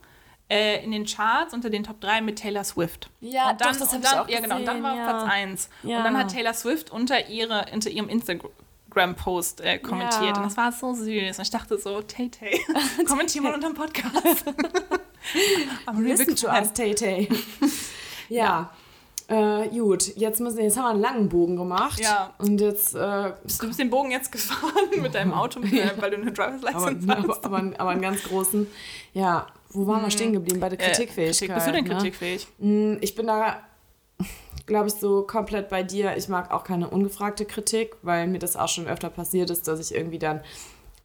äh, 0.50 0.84
in 0.84 0.92
den 0.92 1.06
Charts 1.06 1.54
unter 1.54 1.70
den 1.70 1.84
Top 1.84 2.00
3 2.02 2.22
mit 2.22 2.40
Taylor 2.40 2.64
Swift. 2.64 3.10
Ja, 3.20 3.52
und 3.52 3.62
dann, 3.62 3.74
doch, 3.74 3.80
das 3.80 3.94
und 3.94 4.04
ich 4.04 4.10
dann, 4.10 4.20
auch 4.20 4.30
Ja, 4.30 4.40
genau, 4.40 4.56
und 4.58 4.66
dann 4.66 4.84
war 4.84 4.96
ja. 4.96 5.04
Platz 5.04 5.32
1. 5.32 5.70
Ja. 5.84 5.98
Und 5.98 6.04
dann 6.06 6.18
hat 6.18 6.32
Taylor 6.32 6.54
Swift 6.54 6.92
unter, 6.92 7.28
ihre, 7.28 7.66
unter 7.74 7.90
ihrem 7.90 8.10
Instagram-Post 8.10 9.62
äh, 9.62 9.80
kommentiert. 9.80 10.36
Ja. 10.36 10.38
Und 10.38 10.46
das 10.46 10.58
war 10.58 10.72
so 10.72 10.94
süß. 10.94 11.38
Und 11.38 11.44
ich 11.44 11.50
dachte 11.50 11.78
so, 11.78 12.02
Tay 12.02 12.30
Tay, 12.30 12.60
kommentier 13.08 13.42
mal 13.42 13.54
unter 13.54 13.68
dem 13.70 13.76
Podcast. 13.76 14.46
I'm 15.86 15.98
a 15.98 16.00
really 16.00 16.12
listen 16.12 16.36
to 16.36 16.48
us, 16.48 16.72
Tay 16.74 16.94
Tay. 16.94 17.30
ja. 18.30 18.72
Äh, 19.30 19.68
gut, 19.68 20.16
jetzt 20.16 20.40
müssen 20.40 20.60
jetzt 20.62 20.78
haben 20.78 20.86
wir 20.86 20.90
einen 20.92 21.02
langen 21.02 21.30
Bogen 21.30 21.58
gemacht. 21.58 22.00
Ja. 22.00 22.34
Und 22.38 22.62
jetzt, 22.62 22.96
äh, 22.96 23.34
Du 23.60 23.68
bist 23.68 23.78
den 23.78 23.90
Bogen 23.90 24.10
jetzt 24.10 24.32
gefahren 24.32 25.02
mit 25.02 25.16
deinem 25.16 25.34
Auto, 25.34 25.60
äh, 25.60 25.92
weil 25.98 26.12
du 26.12 26.18
eine 26.18 26.32
Driver's 26.32 26.64
aber, 26.64 26.92
License 26.92 27.08
hast. 27.10 27.44
aber, 27.44 27.58
aber, 27.58 27.74
aber 27.78 27.90
einen 27.90 28.02
ganz 28.02 28.24
großen, 28.24 28.68
ja, 29.14 29.48
wo 29.70 29.86
waren 29.88 30.02
wir 30.04 30.12
stehen 30.12 30.34
geblieben? 30.34 30.60
Bei 30.60 30.70
der 30.70 30.80
Äh, 30.80 30.92
Kritikfähigkeit. 30.92 31.38
Kritik. 31.50 31.56
Bist 31.56 31.68
du 31.68 31.72
denn 31.72 31.84
ne? 31.86 31.90
kritikfähig? 31.96 32.48
Mm, 32.60 32.96
Ich 33.02 33.16
bin 33.16 33.28
da, 33.28 33.62
glaube 34.66 34.88
ich, 34.88 34.94
so 34.96 35.24
komplett 35.24 35.70
bei 35.70 35.84
dir. 35.84 36.16
Ich 36.18 36.28
mag 36.30 36.52
auch 36.52 36.64
keine 36.64 36.90
ungefragte 36.90 37.46
Kritik, 37.46 37.96
weil 38.02 38.28
mir 38.28 38.40
das 38.40 38.56
auch 38.56 38.70
schon 38.70 38.88
öfter 38.88 39.10
passiert 39.10 39.50
ist, 39.50 39.68
dass 39.68 39.80
ich 39.80 39.96
irgendwie 39.96 40.20
dann 40.20 40.42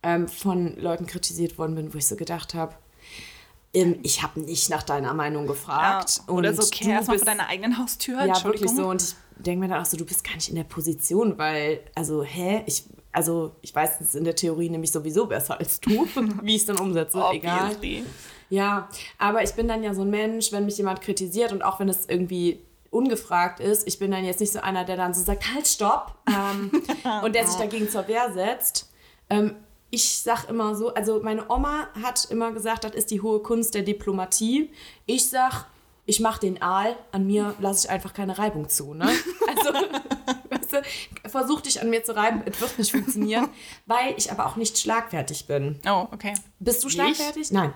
ähm, 0.03 0.29
von 0.29 0.77
Leuten 0.77 1.07
kritisiert 1.07 1.59
worden 1.59 1.75
bin, 1.75 1.93
wo 1.95 1.99
ich 1.99 2.07
so 2.09 2.17
gedacht 2.17 2.55
habe, 2.55 2.75
ähm, 3.75 3.99
ich 4.03 4.23
habe 4.23 4.41
nicht 4.41 4.69
nach 4.71 4.83
deiner 4.83 5.15
Meinung 5.15 5.47
gefragt. 5.47 6.21
Ja, 6.27 6.35
oder 6.35 6.51
und 6.51 6.57
so, 6.57 6.63
okay, 6.63 6.85
du 6.85 6.91
erstmal 6.91 7.19
vor 7.19 7.27
deiner 7.27 7.49
eigenen 7.49 7.79
Haustür. 7.79 8.25
ja, 8.25 8.45
wirklich 8.45 8.71
so. 8.71 8.89
Und 8.89 9.03
ich 9.03 9.15
denke 9.39 9.61
mir 9.61 9.69
dann 9.69 9.81
auch 9.81 9.87
so, 9.87 9.97
du 9.97 10.05
bist 10.05 10.25
gar 10.25 10.35
nicht 10.35 10.49
in 10.49 10.57
der 10.57 10.65
Position, 10.65 11.39
weil, 11.39 11.81
also, 11.95 12.23
hä? 12.23 12.63
Ich, 12.67 12.85
also, 13.13 13.53
ich 13.61 13.75
weiß 13.75 14.01
es 14.01 14.15
in 14.15 14.25
der 14.25 14.35
Theorie 14.35 14.71
nämlich 14.71 14.91
sowieso 14.91 15.27
besser 15.27 15.59
als 15.59 15.81
du, 15.81 16.07
wie 16.43 16.57
ich 16.57 16.63
es 16.63 16.67
dann 16.67 16.79
umsetze. 16.79 17.23
Egal. 17.33 17.77
Ja, 18.49 18.89
aber 19.19 19.43
ich 19.43 19.53
bin 19.53 19.69
dann 19.69 19.83
ja 19.83 19.95
so 19.95 20.03
ein 20.03 20.11
Mensch, 20.11 20.53
wenn 20.53 20.65
mich 20.65 20.77
jemand 20.77 21.01
kritisiert 21.01 21.53
und 21.53 21.63
auch 21.63 21.81
wenn 21.81 21.89
es 21.89 22.07
irgendwie 22.07 22.61
ungefragt 22.91 23.61
ist, 23.61 23.89
ich 23.89 23.99
bin 23.99 24.11
dann 24.11 24.25
jetzt 24.25 24.41
nicht 24.41 24.53
so 24.53 24.61
einer, 24.61 24.85
der 24.85 24.97
dann 24.97 25.15
so 25.15 25.23
sagt, 25.23 25.55
halt, 25.55 25.67
stopp, 25.67 26.15
ähm, 26.29 26.71
und 27.23 27.35
der 27.35 27.47
sich 27.47 27.57
dagegen 27.57 27.89
zur 27.89 28.07
Wehr 28.09 28.33
setzt. 28.33 28.91
Ähm, 29.31 29.57
ich 29.91 30.19
sag 30.21 30.49
immer 30.49 30.75
so, 30.75 30.93
also 30.95 31.21
meine 31.23 31.51
Oma 31.51 31.89
hat 32.03 32.27
immer 32.31 32.53
gesagt, 32.53 32.85
das 32.85 32.93
ist 32.93 33.11
die 33.11 33.21
hohe 33.21 33.41
Kunst 33.41 33.75
der 33.75 33.83
Diplomatie. 33.83 34.71
Ich 35.07 35.29
sag, 35.29 35.67
ich 36.07 36.21
mach 36.21 36.39
den 36.39 36.61
Aal, 36.61 36.97
an 37.13 37.27
mir 37.27 37.55
lasse 37.61 37.87
ich 37.87 37.91
einfach 37.91 38.13
keine 38.13 38.39
Reibung 38.39 38.69
zu, 38.69 38.95
ne? 38.95 39.09
Also, 39.47 39.79
du, 40.73 40.83
versuch 41.29 41.61
dich 41.61 41.81
an 41.81 41.91
mir 41.91 42.03
zu 42.05 42.15
reiben, 42.17 42.43
es 42.47 42.61
wird 42.61 42.79
nicht 42.79 42.93
funktionieren, 42.93 43.49
weil 43.87 44.15
ich 44.17 44.31
aber 44.31 44.47
auch 44.47 44.57
nicht 44.57 44.79
schlagfertig 44.79 45.47
bin. 45.47 45.81
Oh, 45.87 46.09
okay. 46.13 46.35
Bist 46.59 46.83
du 46.83 46.89
Nicht? 46.89 46.97
schlagfertig? 46.97 47.51
Nein. 47.53 47.73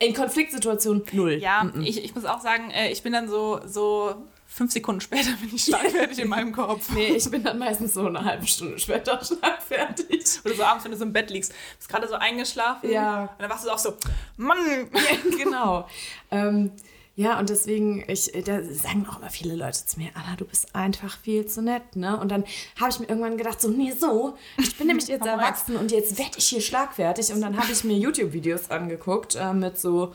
In 0.00 0.14
Konfliktsituationen 0.14 1.04
null. 1.12 1.32
Ja, 1.34 1.68
Ich, 1.82 2.04
ich 2.04 2.14
muss 2.14 2.24
auch 2.24 2.40
sagen, 2.40 2.70
äh, 2.70 2.90
ich 2.92 3.02
bin 3.02 3.12
dann 3.12 3.28
so, 3.28 3.60
so 3.66 4.14
fünf 4.46 4.72
Sekunden 4.72 5.00
später 5.00 5.30
bin 5.40 5.52
ich 5.52 5.64
schlagfertig 5.64 6.20
in 6.20 6.28
meinem 6.28 6.52
Kopf. 6.52 6.88
Nee, 6.94 7.16
ich 7.16 7.28
bin 7.30 7.42
dann 7.42 7.58
meistens 7.58 7.94
so 7.94 8.06
eine 8.06 8.24
halbe 8.24 8.46
Stunde 8.46 8.78
später 8.78 9.20
schlagfertig. 9.24 10.24
Oder 10.44 10.54
so 10.54 10.62
abends, 10.62 10.84
wenn 10.84 10.92
du 10.92 10.96
so 10.98 11.04
im 11.04 11.12
Bett 11.12 11.30
liegst, 11.30 11.52
bist 11.76 11.88
gerade 11.88 12.06
so 12.06 12.14
eingeschlafen. 12.14 12.90
Ja. 12.90 13.22
Und 13.22 13.40
dann 13.40 13.50
wachst 13.50 13.66
du 13.66 13.70
auch 13.70 13.78
so, 13.78 13.96
Mann! 14.36 14.88
genau. 15.36 15.88
Ähm, 16.30 16.72
ja, 17.20 17.36
und 17.40 17.48
deswegen, 17.50 18.04
ich, 18.06 18.30
da 18.44 18.62
sagen 18.62 19.04
auch 19.10 19.18
immer 19.18 19.28
viele 19.28 19.56
Leute 19.56 19.84
zu 19.84 19.98
mir, 19.98 20.10
Anna, 20.14 20.36
du 20.36 20.44
bist 20.44 20.72
einfach 20.76 21.18
viel 21.18 21.46
zu 21.46 21.60
nett, 21.62 21.96
ne? 21.96 22.16
Und 22.20 22.28
dann 22.30 22.44
habe 22.80 22.90
ich 22.90 23.00
mir 23.00 23.08
irgendwann 23.08 23.36
gedacht, 23.36 23.60
so, 23.60 23.68
nee, 23.68 23.90
so, 23.90 24.36
ich 24.56 24.76
bin 24.78 24.86
nämlich 24.86 25.08
jetzt 25.08 25.26
erwachsen 25.36 25.74
und 25.76 25.90
jetzt 25.90 26.16
werde 26.16 26.38
ich 26.38 26.46
hier 26.46 26.60
schlagfertig. 26.60 27.32
Und 27.32 27.40
dann 27.40 27.56
habe 27.58 27.72
ich 27.72 27.82
mir 27.82 27.96
YouTube-Videos 27.98 28.70
angeguckt 28.70 29.34
äh, 29.34 29.52
mit 29.52 29.76
so, 29.78 30.14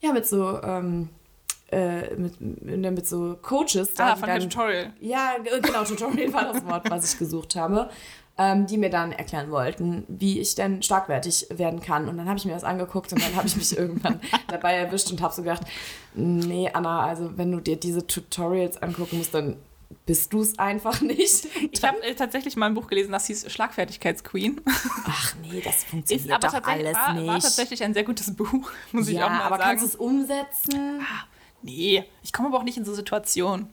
ja, 0.00 0.12
mit 0.12 0.24
so, 0.24 0.62
ähm, 0.62 1.08
äh, 1.72 2.14
mit, 2.14 2.40
mit, 2.40 2.92
mit 2.92 3.06
so 3.08 3.36
Coaches. 3.42 3.94
da, 3.94 4.12
Ah, 4.12 4.16
von 4.16 4.28
dann- 4.28 4.38
der 4.40 4.48
Tutorial. 4.48 4.92
Ja, 5.00 5.32
genau, 5.42 5.82
Tutorial 5.82 6.32
war 6.32 6.52
das 6.52 6.64
Wort, 6.64 6.88
was 6.90 7.12
ich 7.12 7.18
gesucht 7.18 7.56
habe. 7.56 7.90
Ähm, 8.42 8.66
die 8.66 8.78
mir 8.78 8.88
dann 8.88 9.12
erklären 9.12 9.50
wollten, 9.50 10.04
wie 10.08 10.40
ich 10.40 10.54
denn 10.54 10.82
schlagfertig 10.82 11.48
werden 11.50 11.80
kann. 11.80 12.08
Und 12.08 12.16
dann 12.16 12.26
habe 12.26 12.38
ich 12.38 12.46
mir 12.46 12.54
das 12.54 12.64
angeguckt 12.64 13.12
und 13.12 13.22
dann 13.22 13.36
habe 13.36 13.46
ich 13.46 13.54
mich 13.54 13.76
irgendwann 13.76 14.18
dabei 14.48 14.76
erwischt 14.76 15.10
und 15.10 15.20
habe 15.20 15.34
so 15.34 15.42
gedacht, 15.42 15.60
nee, 16.14 16.70
Anna, 16.72 17.02
also 17.02 17.36
wenn 17.36 17.52
du 17.52 17.60
dir 17.60 17.76
diese 17.76 18.06
Tutorials 18.06 18.82
angucken 18.82 19.18
musst, 19.18 19.34
dann 19.34 19.58
bist 20.06 20.32
du 20.32 20.40
es 20.40 20.58
einfach 20.58 21.02
nicht. 21.02 21.48
Ich 21.70 21.84
habe 21.84 22.02
äh, 22.02 22.14
tatsächlich 22.14 22.56
mal 22.56 22.64
ein 22.66 22.74
Buch 22.74 22.86
gelesen, 22.86 23.12
das 23.12 23.26
hieß 23.26 23.52
Schlagfertigkeitsqueen. 23.52 24.62
Ach 25.04 25.34
nee, 25.42 25.60
das 25.60 25.76
Ist 25.76 25.84
funktioniert 25.88 26.32
aber 26.42 26.60
doch 26.60 26.66
alles 26.66 26.94
war, 26.94 27.12
nicht. 27.12 27.26
war 27.26 27.40
tatsächlich 27.40 27.82
ein 27.82 27.92
sehr 27.92 28.04
gutes 28.04 28.34
Buch, 28.34 28.70
muss 28.92 29.08
ich 29.08 29.18
ja, 29.18 29.26
auch 29.26 29.30
mal 29.30 29.42
aber 29.42 29.58
sagen. 29.58 29.68
kannst 29.68 29.84
du 29.84 29.88
es 29.88 29.96
umsetzen? 29.96 31.06
nee, 31.60 32.04
ich 32.22 32.32
komme 32.32 32.48
aber 32.48 32.56
auch 32.56 32.64
nicht 32.64 32.78
in 32.78 32.86
so 32.86 32.94
Situationen, 32.94 33.68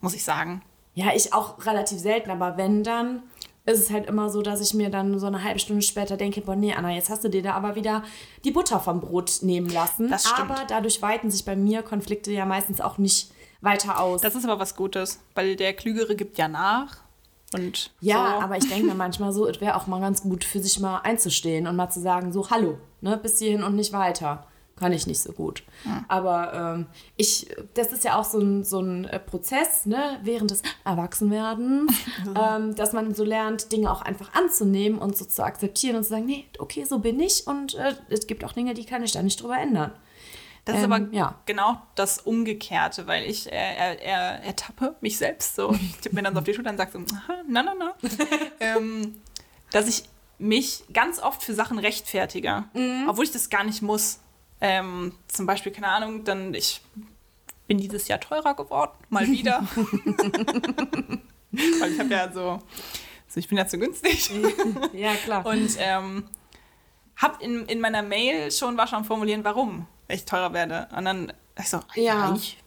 muss 0.00 0.14
ich 0.14 0.24
sagen. 0.24 0.62
Ja, 0.94 1.14
ich 1.14 1.32
auch 1.32 1.64
relativ 1.64 2.00
selten, 2.00 2.30
aber 2.32 2.56
wenn 2.56 2.82
dann, 2.82 3.22
ist 3.68 3.80
es 3.80 3.90
halt 3.90 4.06
immer 4.06 4.30
so, 4.30 4.40
dass 4.42 4.60
ich 4.60 4.74
mir 4.74 4.90
dann 4.90 5.18
so 5.18 5.26
eine 5.26 5.44
halbe 5.44 5.58
Stunde 5.58 5.82
später 5.82 6.16
denke, 6.16 6.40
boah, 6.40 6.56
nee, 6.56 6.72
Anna, 6.72 6.94
jetzt 6.94 7.10
hast 7.10 7.22
du 7.22 7.28
dir 7.28 7.42
da 7.42 7.52
aber 7.52 7.74
wieder 7.74 8.02
die 8.44 8.50
Butter 8.50 8.80
vom 8.80 9.00
Brot 9.00 9.38
nehmen 9.42 9.68
lassen. 9.68 10.10
Das 10.10 10.28
stimmt. 10.28 10.50
Aber 10.50 10.64
dadurch 10.66 11.02
weiten 11.02 11.30
sich 11.30 11.44
bei 11.44 11.54
mir 11.54 11.82
Konflikte 11.82 12.32
ja 12.32 12.46
meistens 12.46 12.80
auch 12.80 12.98
nicht 12.98 13.30
weiter 13.60 14.00
aus. 14.00 14.22
Das 14.22 14.34
ist 14.34 14.44
aber 14.44 14.58
was 14.58 14.74
Gutes, 14.74 15.20
weil 15.34 15.54
der 15.56 15.74
Klügere 15.74 16.16
gibt 16.16 16.38
ja 16.38 16.48
nach. 16.48 16.96
Und 17.54 17.92
ja, 18.00 18.36
so. 18.38 18.44
aber 18.44 18.56
ich 18.56 18.68
denke 18.68 18.86
mir 18.86 18.94
manchmal 18.94 19.32
so, 19.32 19.46
es 19.46 19.60
wäre 19.60 19.76
auch 19.76 19.86
mal 19.86 20.00
ganz 20.00 20.22
gut 20.22 20.44
für 20.44 20.60
sich 20.60 20.80
mal 20.80 20.98
einzustehen 20.98 21.66
und 21.66 21.76
mal 21.76 21.90
zu 21.90 22.00
sagen, 22.00 22.32
so, 22.32 22.50
hallo, 22.50 22.78
ne, 23.00 23.16
bis 23.16 23.38
hierhin 23.38 23.62
und 23.62 23.74
nicht 23.74 23.92
weiter. 23.92 24.46
Kann 24.78 24.92
ich 24.92 25.06
nicht 25.06 25.20
so 25.20 25.32
gut. 25.32 25.64
Aber 26.06 26.52
ähm, 26.76 26.86
ich, 27.16 27.48
das 27.74 27.92
ist 27.92 28.04
ja 28.04 28.16
auch 28.16 28.24
so 28.24 28.38
ein, 28.38 28.62
so 28.64 28.80
ein 28.80 29.06
äh, 29.06 29.18
Prozess, 29.18 29.86
ne, 29.86 30.20
während 30.22 30.50
des 30.50 30.62
Erwachsenwerdens, 30.84 31.92
ähm, 32.40 32.74
dass 32.74 32.92
man 32.92 33.14
so 33.14 33.24
lernt, 33.24 33.72
Dinge 33.72 33.90
auch 33.90 34.02
einfach 34.02 34.34
anzunehmen 34.34 34.98
und 34.98 35.16
so 35.16 35.24
zu 35.24 35.42
akzeptieren 35.42 35.96
und 35.96 36.04
zu 36.04 36.10
sagen, 36.10 36.26
nee, 36.26 36.44
okay, 36.58 36.84
so 36.84 36.98
bin 37.00 37.18
ich 37.20 37.46
und 37.46 37.74
äh, 37.74 37.94
es 38.08 38.26
gibt 38.26 38.44
auch 38.44 38.52
Dinge, 38.52 38.74
die 38.74 38.84
kann 38.84 39.02
ich 39.02 39.12
da 39.12 39.22
nicht 39.22 39.42
drüber 39.42 39.58
ändern. 39.58 39.92
Das 40.64 40.76
ist 40.76 40.84
Ähm, 40.84 40.92
aber 40.92 41.12
ja. 41.14 41.34
genau 41.46 41.80
das 41.94 42.18
Umgekehrte, 42.18 43.06
weil 43.06 43.24
ich 43.24 43.50
äh, 43.50 43.56
er, 43.56 44.02
er, 44.02 44.44
ertappe 44.44 44.94
mich 45.00 45.16
selbst 45.16 45.56
so. 45.56 45.72
Ich 45.72 45.96
tippe 45.98 46.14
mir 46.14 46.22
dann 46.22 46.34
so 46.34 46.40
auf 46.40 46.44
die 46.44 46.52
Schulter 46.54 46.70
und 46.70 46.76
sage 46.76 46.90
so, 46.92 46.98
na, 47.48 47.62
na, 47.62 47.72
na. 47.78 47.94
ähm, 48.60 49.16
dass 49.70 49.88
ich 49.88 50.04
mich 50.38 50.84
ganz 50.92 51.20
oft 51.20 51.42
für 51.42 51.54
Sachen 51.54 51.78
rechtfertige, 51.78 52.64
Mhm. 52.74 53.06
obwohl 53.08 53.24
ich 53.24 53.32
das 53.32 53.50
gar 53.50 53.64
nicht 53.64 53.82
muss. 53.82 54.20
Ähm, 54.60 55.12
zum 55.28 55.46
Beispiel, 55.46 55.72
keine 55.72 55.88
Ahnung, 55.88 56.24
dann 56.24 56.54
ich 56.54 56.80
bin 57.66 57.78
dieses 57.78 58.08
Jahr 58.08 58.18
teurer 58.20 58.54
geworden, 58.54 58.92
mal 59.08 59.26
wieder. 59.26 59.66
weil 61.52 61.92
ich 61.92 61.98
habe 62.00 62.10
ja 62.10 62.32
so, 62.32 62.50
also 62.50 62.60
ich 63.36 63.48
bin 63.48 63.58
ja 63.58 63.66
zu 63.66 63.78
günstig. 63.78 64.30
Ja, 64.92 65.14
klar. 65.14 65.44
Und 65.46 65.76
ähm, 65.78 66.24
hab 67.16 67.42
in, 67.42 67.66
in 67.66 67.80
meiner 67.80 68.02
Mail 68.02 68.50
schon 68.50 68.76
war 68.76 68.86
schon 68.86 69.04
formulieren, 69.04 69.44
warum 69.44 69.86
ich 70.08 70.24
teurer 70.24 70.52
werde. 70.52 70.88
Und 70.96 71.04
dann 71.04 71.32
ich 71.58 71.68
so, 71.68 71.80
Ja. 71.94 72.28
eigentlich 72.28 72.58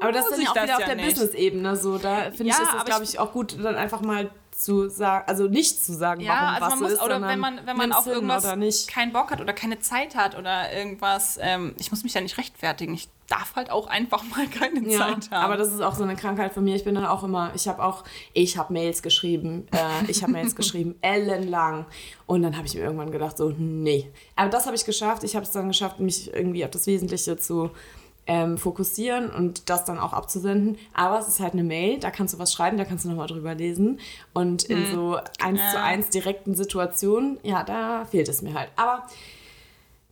Aber 0.00 0.12
das 0.12 0.26
ist 0.26 0.32
dann 0.32 0.40
ja 0.42 0.50
auch 0.50 0.54
das 0.54 0.64
wieder 0.64 0.74
auf 0.76 0.80
ja 0.88 0.94
der. 0.94 1.04
Business-Ebene 1.04 1.76
so. 1.76 1.98
Da 1.98 2.30
finde 2.30 2.44
Ja, 2.44 2.54
ich, 2.56 2.62
ist 2.62 2.68
es, 2.68 2.74
aber 2.74 2.84
glaube 2.84 3.04
ich, 3.04 3.18
auch 3.18 3.32
gut, 3.32 3.56
dann 3.62 3.74
einfach 3.76 4.00
mal 4.02 4.30
zu 4.54 4.88
sagen, 4.88 5.24
also 5.26 5.48
nicht 5.48 5.84
zu 5.84 5.92
sagen, 5.94 6.20
Ja, 6.20 6.32
warum 6.32 6.48
also 6.54 6.60
was 6.64 6.70
man 6.70 6.82
muss, 6.82 6.92
ist, 6.92 7.02
oder 7.02 7.22
wenn 7.22 7.38
man, 7.40 7.60
wenn 7.66 7.76
man 7.76 7.92
auf 7.92 8.06
irgendwas 8.06 8.44
oder 8.44 8.56
nicht. 8.56 8.88
keinen 8.88 9.12
Bock 9.12 9.30
hat 9.30 9.40
oder 9.40 9.52
keine 9.52 9.80
Zeit 9.80 10.14
hat 10.14 10.38
oder 10.38 10.72
irgendwas, 10.72 11.38
ähm, 11.40 11.74
ich 11.78 11.90
muss 11.90 12.04
mich 12.04 12.14
ja 12.14 12.20
nicht 12.20 12.38
rechtfertigen. 12.38 12.94
Ich 12.94 13.08
darf 13.26 13.56
halt 13.56 13.70
auch 13.70 13.86
einfach 13.88 14.22
mal 14.36 14.46
keine 14.46 14.80
Ja, 14.88 14.98
Zeit 14.98 15.30
haben. 15.30 15.44
aber 15.44 15.56
das 15.56 15.72
ist 15.72 15.80
auch 15.80 15.94
so 15.94 16.04
eine 16.04 16.14
Krankheit 16.16 16.52
von 16.54 16.62
mir. 16.64 16.76
Ich 16.76 16.84
bin 16.84 16.94
dann 16.94 17.06
auch 17.06 17.24
immer, 17.24 17.50
ich 17.54 17.66
habe 17.68 17.82
auch, 17.84 18.04
ich 18.32 18.56
habe 18.56 18.72
Mails 18.72 19.02
geschrieben, 19.02 19.66
äh, 19.72 20.10
ich 20.10 20.22
habe 20.22 20.32
Mails 20.32 20.54
geschrieben, 20.56 20.94
ellenlang. 21.00 21.86
Und 22.26 22.42
dann 22.42 22.56
habe 22.56 22.66
ich 22.66 22.74
mir 22.74 22.82
irgendwann 22.82 23.10
gedacht, 23.10 23.36
so, 23.36 23.52
nee. 23.58 24.10
Aber 24.36 24.50
das 24.50 24.66
habe 24.66 24.76
ich 24.76 24.84
geschafft. 24.84 25.24
Ich 25.24 25.34
habe 25.36 25.44
es 25.44 25.50
dann 25.52 25.68
geschafft, 25.68 26.00
mich 26.00 26.32
irgendwie 26.32 26.64
auf 26.64 26.70
das 26.70 26.86
Wesentliche 26.86 27.36
zu 27.36 27.70
ähm, 28.26 28.58
fokussieren 28.58 29.30
und 29.30 29.68
das 29.68 29.84
dann 29.84 29.98
auch 29.98 30.12
abzusenden. 30.12 30.78
Aber 30.92 31.18
es 31.18 31.28
ist 31.28 31.40
halt 31.40 31.52
eine 31.52 31.64
Mail, 31.64 31.98
da 31.98 32.10
kannst 32.10 32.34
du 32.34 32.38
was 32.38 32.52
schreiben, 32.52 32.78
da 32.78 32.84
kannst 32.84 33.04
du 33.04 33.08
nochmal 33.08 33.26
drüber 33.26 33.54
lesen. 33.54 34.00
Und 34.32 34.64
in 34.64 34.90
so 34.92 35.18
eins 35.40 35.60
zu 35.70 35.80
eins 35.80 36.08
direkten 36.10 36.54
Situationen, 36.54 37.38
ja, 37.42 37.62
da 37.62 38.06
fehlt 38.06 38.28
es 38.28 38.42
mir 38.42 38.54
halt. 38.54 38.70
Aber 38.76 39.06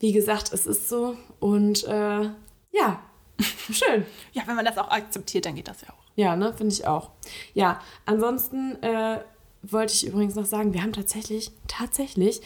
wie 0.01 0.13
gesagt, 0.13 0.53
es 0.53 0.67
ist 0.67 0.89
so. 0.89 1.17
Und 1.41 1.85
äh, 1.85 2.23
ja, 2.71 3.01
schön. 3.71 4.05
ja, 4.33 4.43
wenn 4.47 4.57
man 4.57 4.65
das 4.65 4.79
auch 4.79 4.91
akzeptiert, 4.91 5.47
dann 5.47 5.55
geht 5.55 5.69
das 5.69 5.83
ja 5.83 5.89
auch. 5.89 6.03
Ja, 6.15 6.37
ne, 6.37 6.53
finde 6.53 6.75
ich 6.75 6.87
auch. 6.87 7.11
Ja, 7.55 7.81
ansonsten 8.05 8.83
äh, 8.83 9.21
wollte 9.63 9.95
ich 9.95 10.07
übrigens 10.07 10.35
noch 10.35 10.45
sagen, 10.45 10.75
wir 10.75 10.83
haben 10.83 10.93
tatsächlich, 10.93 11.53
tatsächlich 11.69 12.43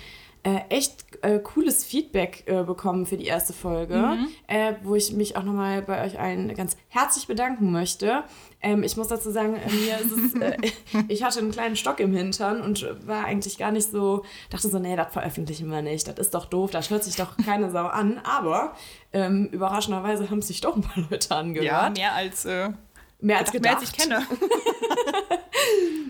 äh, 0.47 0.61
echt 0.69 1.07
äh, 1.23 1.41
cooles 1.41 1.85
Feedback 1.85 2.45
äh, 2.47 2.63
bekommen 2.63 3.05
für 3.05 3.17
die 3.17 3.25
erste 3.25 3.53
Folge, 3.53 4.17
äh, 4.47 4.75
wo 4.85 4.95
ich 4.95 5.13
mich 5.13 5.37
auch 5.37 5.43
nochmal 5.43 5.83
bei 5.83 6.05
euch 6.05 6.21
allen 6.21 6.55
ganz 6.55 6.77
herzlich 6.89 7.27
bedanken 7.27 7.73
möchte. 7.73 8.23
Ähm, 8.63 8.85
ich 8.85 8.97
muss 8.97 9.09
dazu 9.09 9.33
sagen, 9.33 9.57
äh, 9.57 9.73
mir 9.73 9.99
es, 9.99 10.35
äh, 10.41 10.57
ich 11.09 11.25
hatte 11.25 11.41
einen 11.41 11.51
kleinen 11.51 11.75
Stock 11.75 11.99
im 11.99 12.15
Hintern 12.15 12.61
und 12.61 12.87
war 13.09 13.25
eigentlich 13.25 13.59
gar 13.59 13.73
nicht 13.73 13.91
so, 13.91 14.25
dachte 14.51 14.69
so, 14.69 14.79
nee, 14.79 14.95
das 14.95 15.13
veröffentlichen 15.13 15.69
wir 15.69 15.83
nicht, 15.83 16.07
das 16.07 16.17
ist 16.19 16.33
doch 16.33 16.45
doof, 16.47 16.71
da 16.71 16.81
hört 16.81 17.03
sich 17.03 17.17
doch 17.17 17.37
keine 17.45 17.73
Sau 17.73 17.87
an. 17.87 18.21
Aber 18.23 18.77
ähm, 19.13 19.49
überraschenderweise 19.51 20.31
haben 20.31 20.43
sich 20.43 20.61
doch 20.61 20.77
ein 20.77 20.83
paar 20.83 21.03
Leute 21.11 21.35
angehört. 21.35 21.67
Ja, 21.67 21.91
mehr 21.91 22.15
als, 22.15 22.45
mehr 22.45 23.39
als 23.39 23.53
mehr 23.53 23.61
gedacht. 23.61 23.79
als 23.81 23.83
ich 23.83 23.93
kenne. 23.93 24.25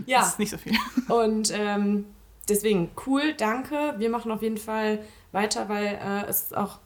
Ja. 0.07 0.21
Das 0.21 0.29
ist 0.29 0.39
nicht 0.39 0.51
so 0.51 0.59
viel. 0.59 0.73
Und 1.09 1.53
ähm, 1.53 2.05
deswegen 2.49 2.91
cool, 3.07 3.35
danke. 3.35 3.95
Wir 3.99 4.11
machen 4.11 4.31
auf 4.33 4.43
jeden 4.43 4.59
Fall 4.59 5.01
weiter, 5.33 5.69
weil 5.69 5.87
äh, 6.03 6.27
es 6.29 6.43
ist 6.45 6.57
auch, 6.57 6.79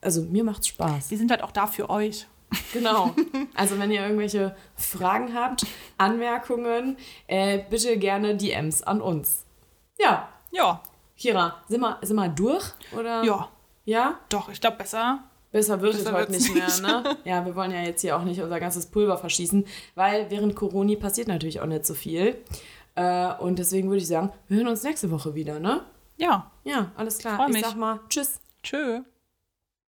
also 0.00 0.22
mir 0.22 0.44
macht's 0.44 0.68
Spaß. 0.68 1.08
Die 1.08 1.16
sind 1.16 1.30
halt 1.30 1.42
auch 1.42 1.52
da 1.52 1.66
für 1.66 1.90
euch. 1.90 2.26
Genau. 2.72 3.14
Also 3.54 3.78
wenn 3.78 3.90
ihr 3.90 4.00
irgendwelche 4.02 4.56
Fragen 4.76 5.34
habt, 5.34 5.66
Anmerkungen, 5.98 6.96
äh, 7.26 7.60
bitte 7.68 7.98
gerne 7.98 8.34
DMs 8.36 8.82
an 8.82 9.00
uns. 9.02 9.44
Ja, 9.98 10.28
Ja, 10.50 10.82
Kira, 11.16 11.56
sind 11.68 11.80
wir, 11.80 11.98
sind 12.02 12.16
wir 12.16 12.28
durch? 12.28 12.64
Oder? 12.98 13.22
ja, 13.24 13.48
Ja? 13.84 14.18
doch, 14.30 14.48
ich 14.48 14.60
glaube 14.60 14.78
besser. 14.78 15.22
Besser 15.50 15.80
wird 15.82 15.94
es 15.94 16.10
heute 16.10 16.32
nicht 16.32 16.52
mehr, 16.54 16.66
ne? 16.80 17.16
Ja, 17.24 17.44
wir 17.44 17.54
wollen 17.54 17.70
ja 17.72 17.82
jetzt 17.82 18.00
hier 18.00 18.16
auch 18.16 18.22
nicht 18.24 18.40
unser 18.40 18.58
ganzes 18.58 18.86
Pulver 18.86 19.18
verschießen, 19.18 19.66
weil 19.94 20.30
während 20.30 20.56
Corona 20.56 20.94
passiert 20.96 21.28
natürlich 21.28 21.60
auch 21.60 21.66
nicht 21.66 21.84
so 21.84 21.92
viel. 21.92 22.38
Äh, 22.94 23.32
und 23.34 23.58
deswegen 23.58 23.88
würde 23.88 23.98
ich 24.02 24.08
sagen, 24.08 24.30
wir 24.48 24.58
hören 24.58 24.68
uns 24.68 24.82
nächste 24.82 25.10
Woche 25.10 25.34
wieder, 25.34 25.58
ne? 25.58 25.82
Ja, 26.16 26.50
Ja, 26.64 26.92
alles 26.96 27.18
klar. 27.18 27.36
Freu 27.36 27.46
ich 27.48 27.52
mich. 27.54 27.64
sag 27.64 27.76
mal 27.76 28.00
Tschüss. 28.08 28.40
tschö. 28.62 29.00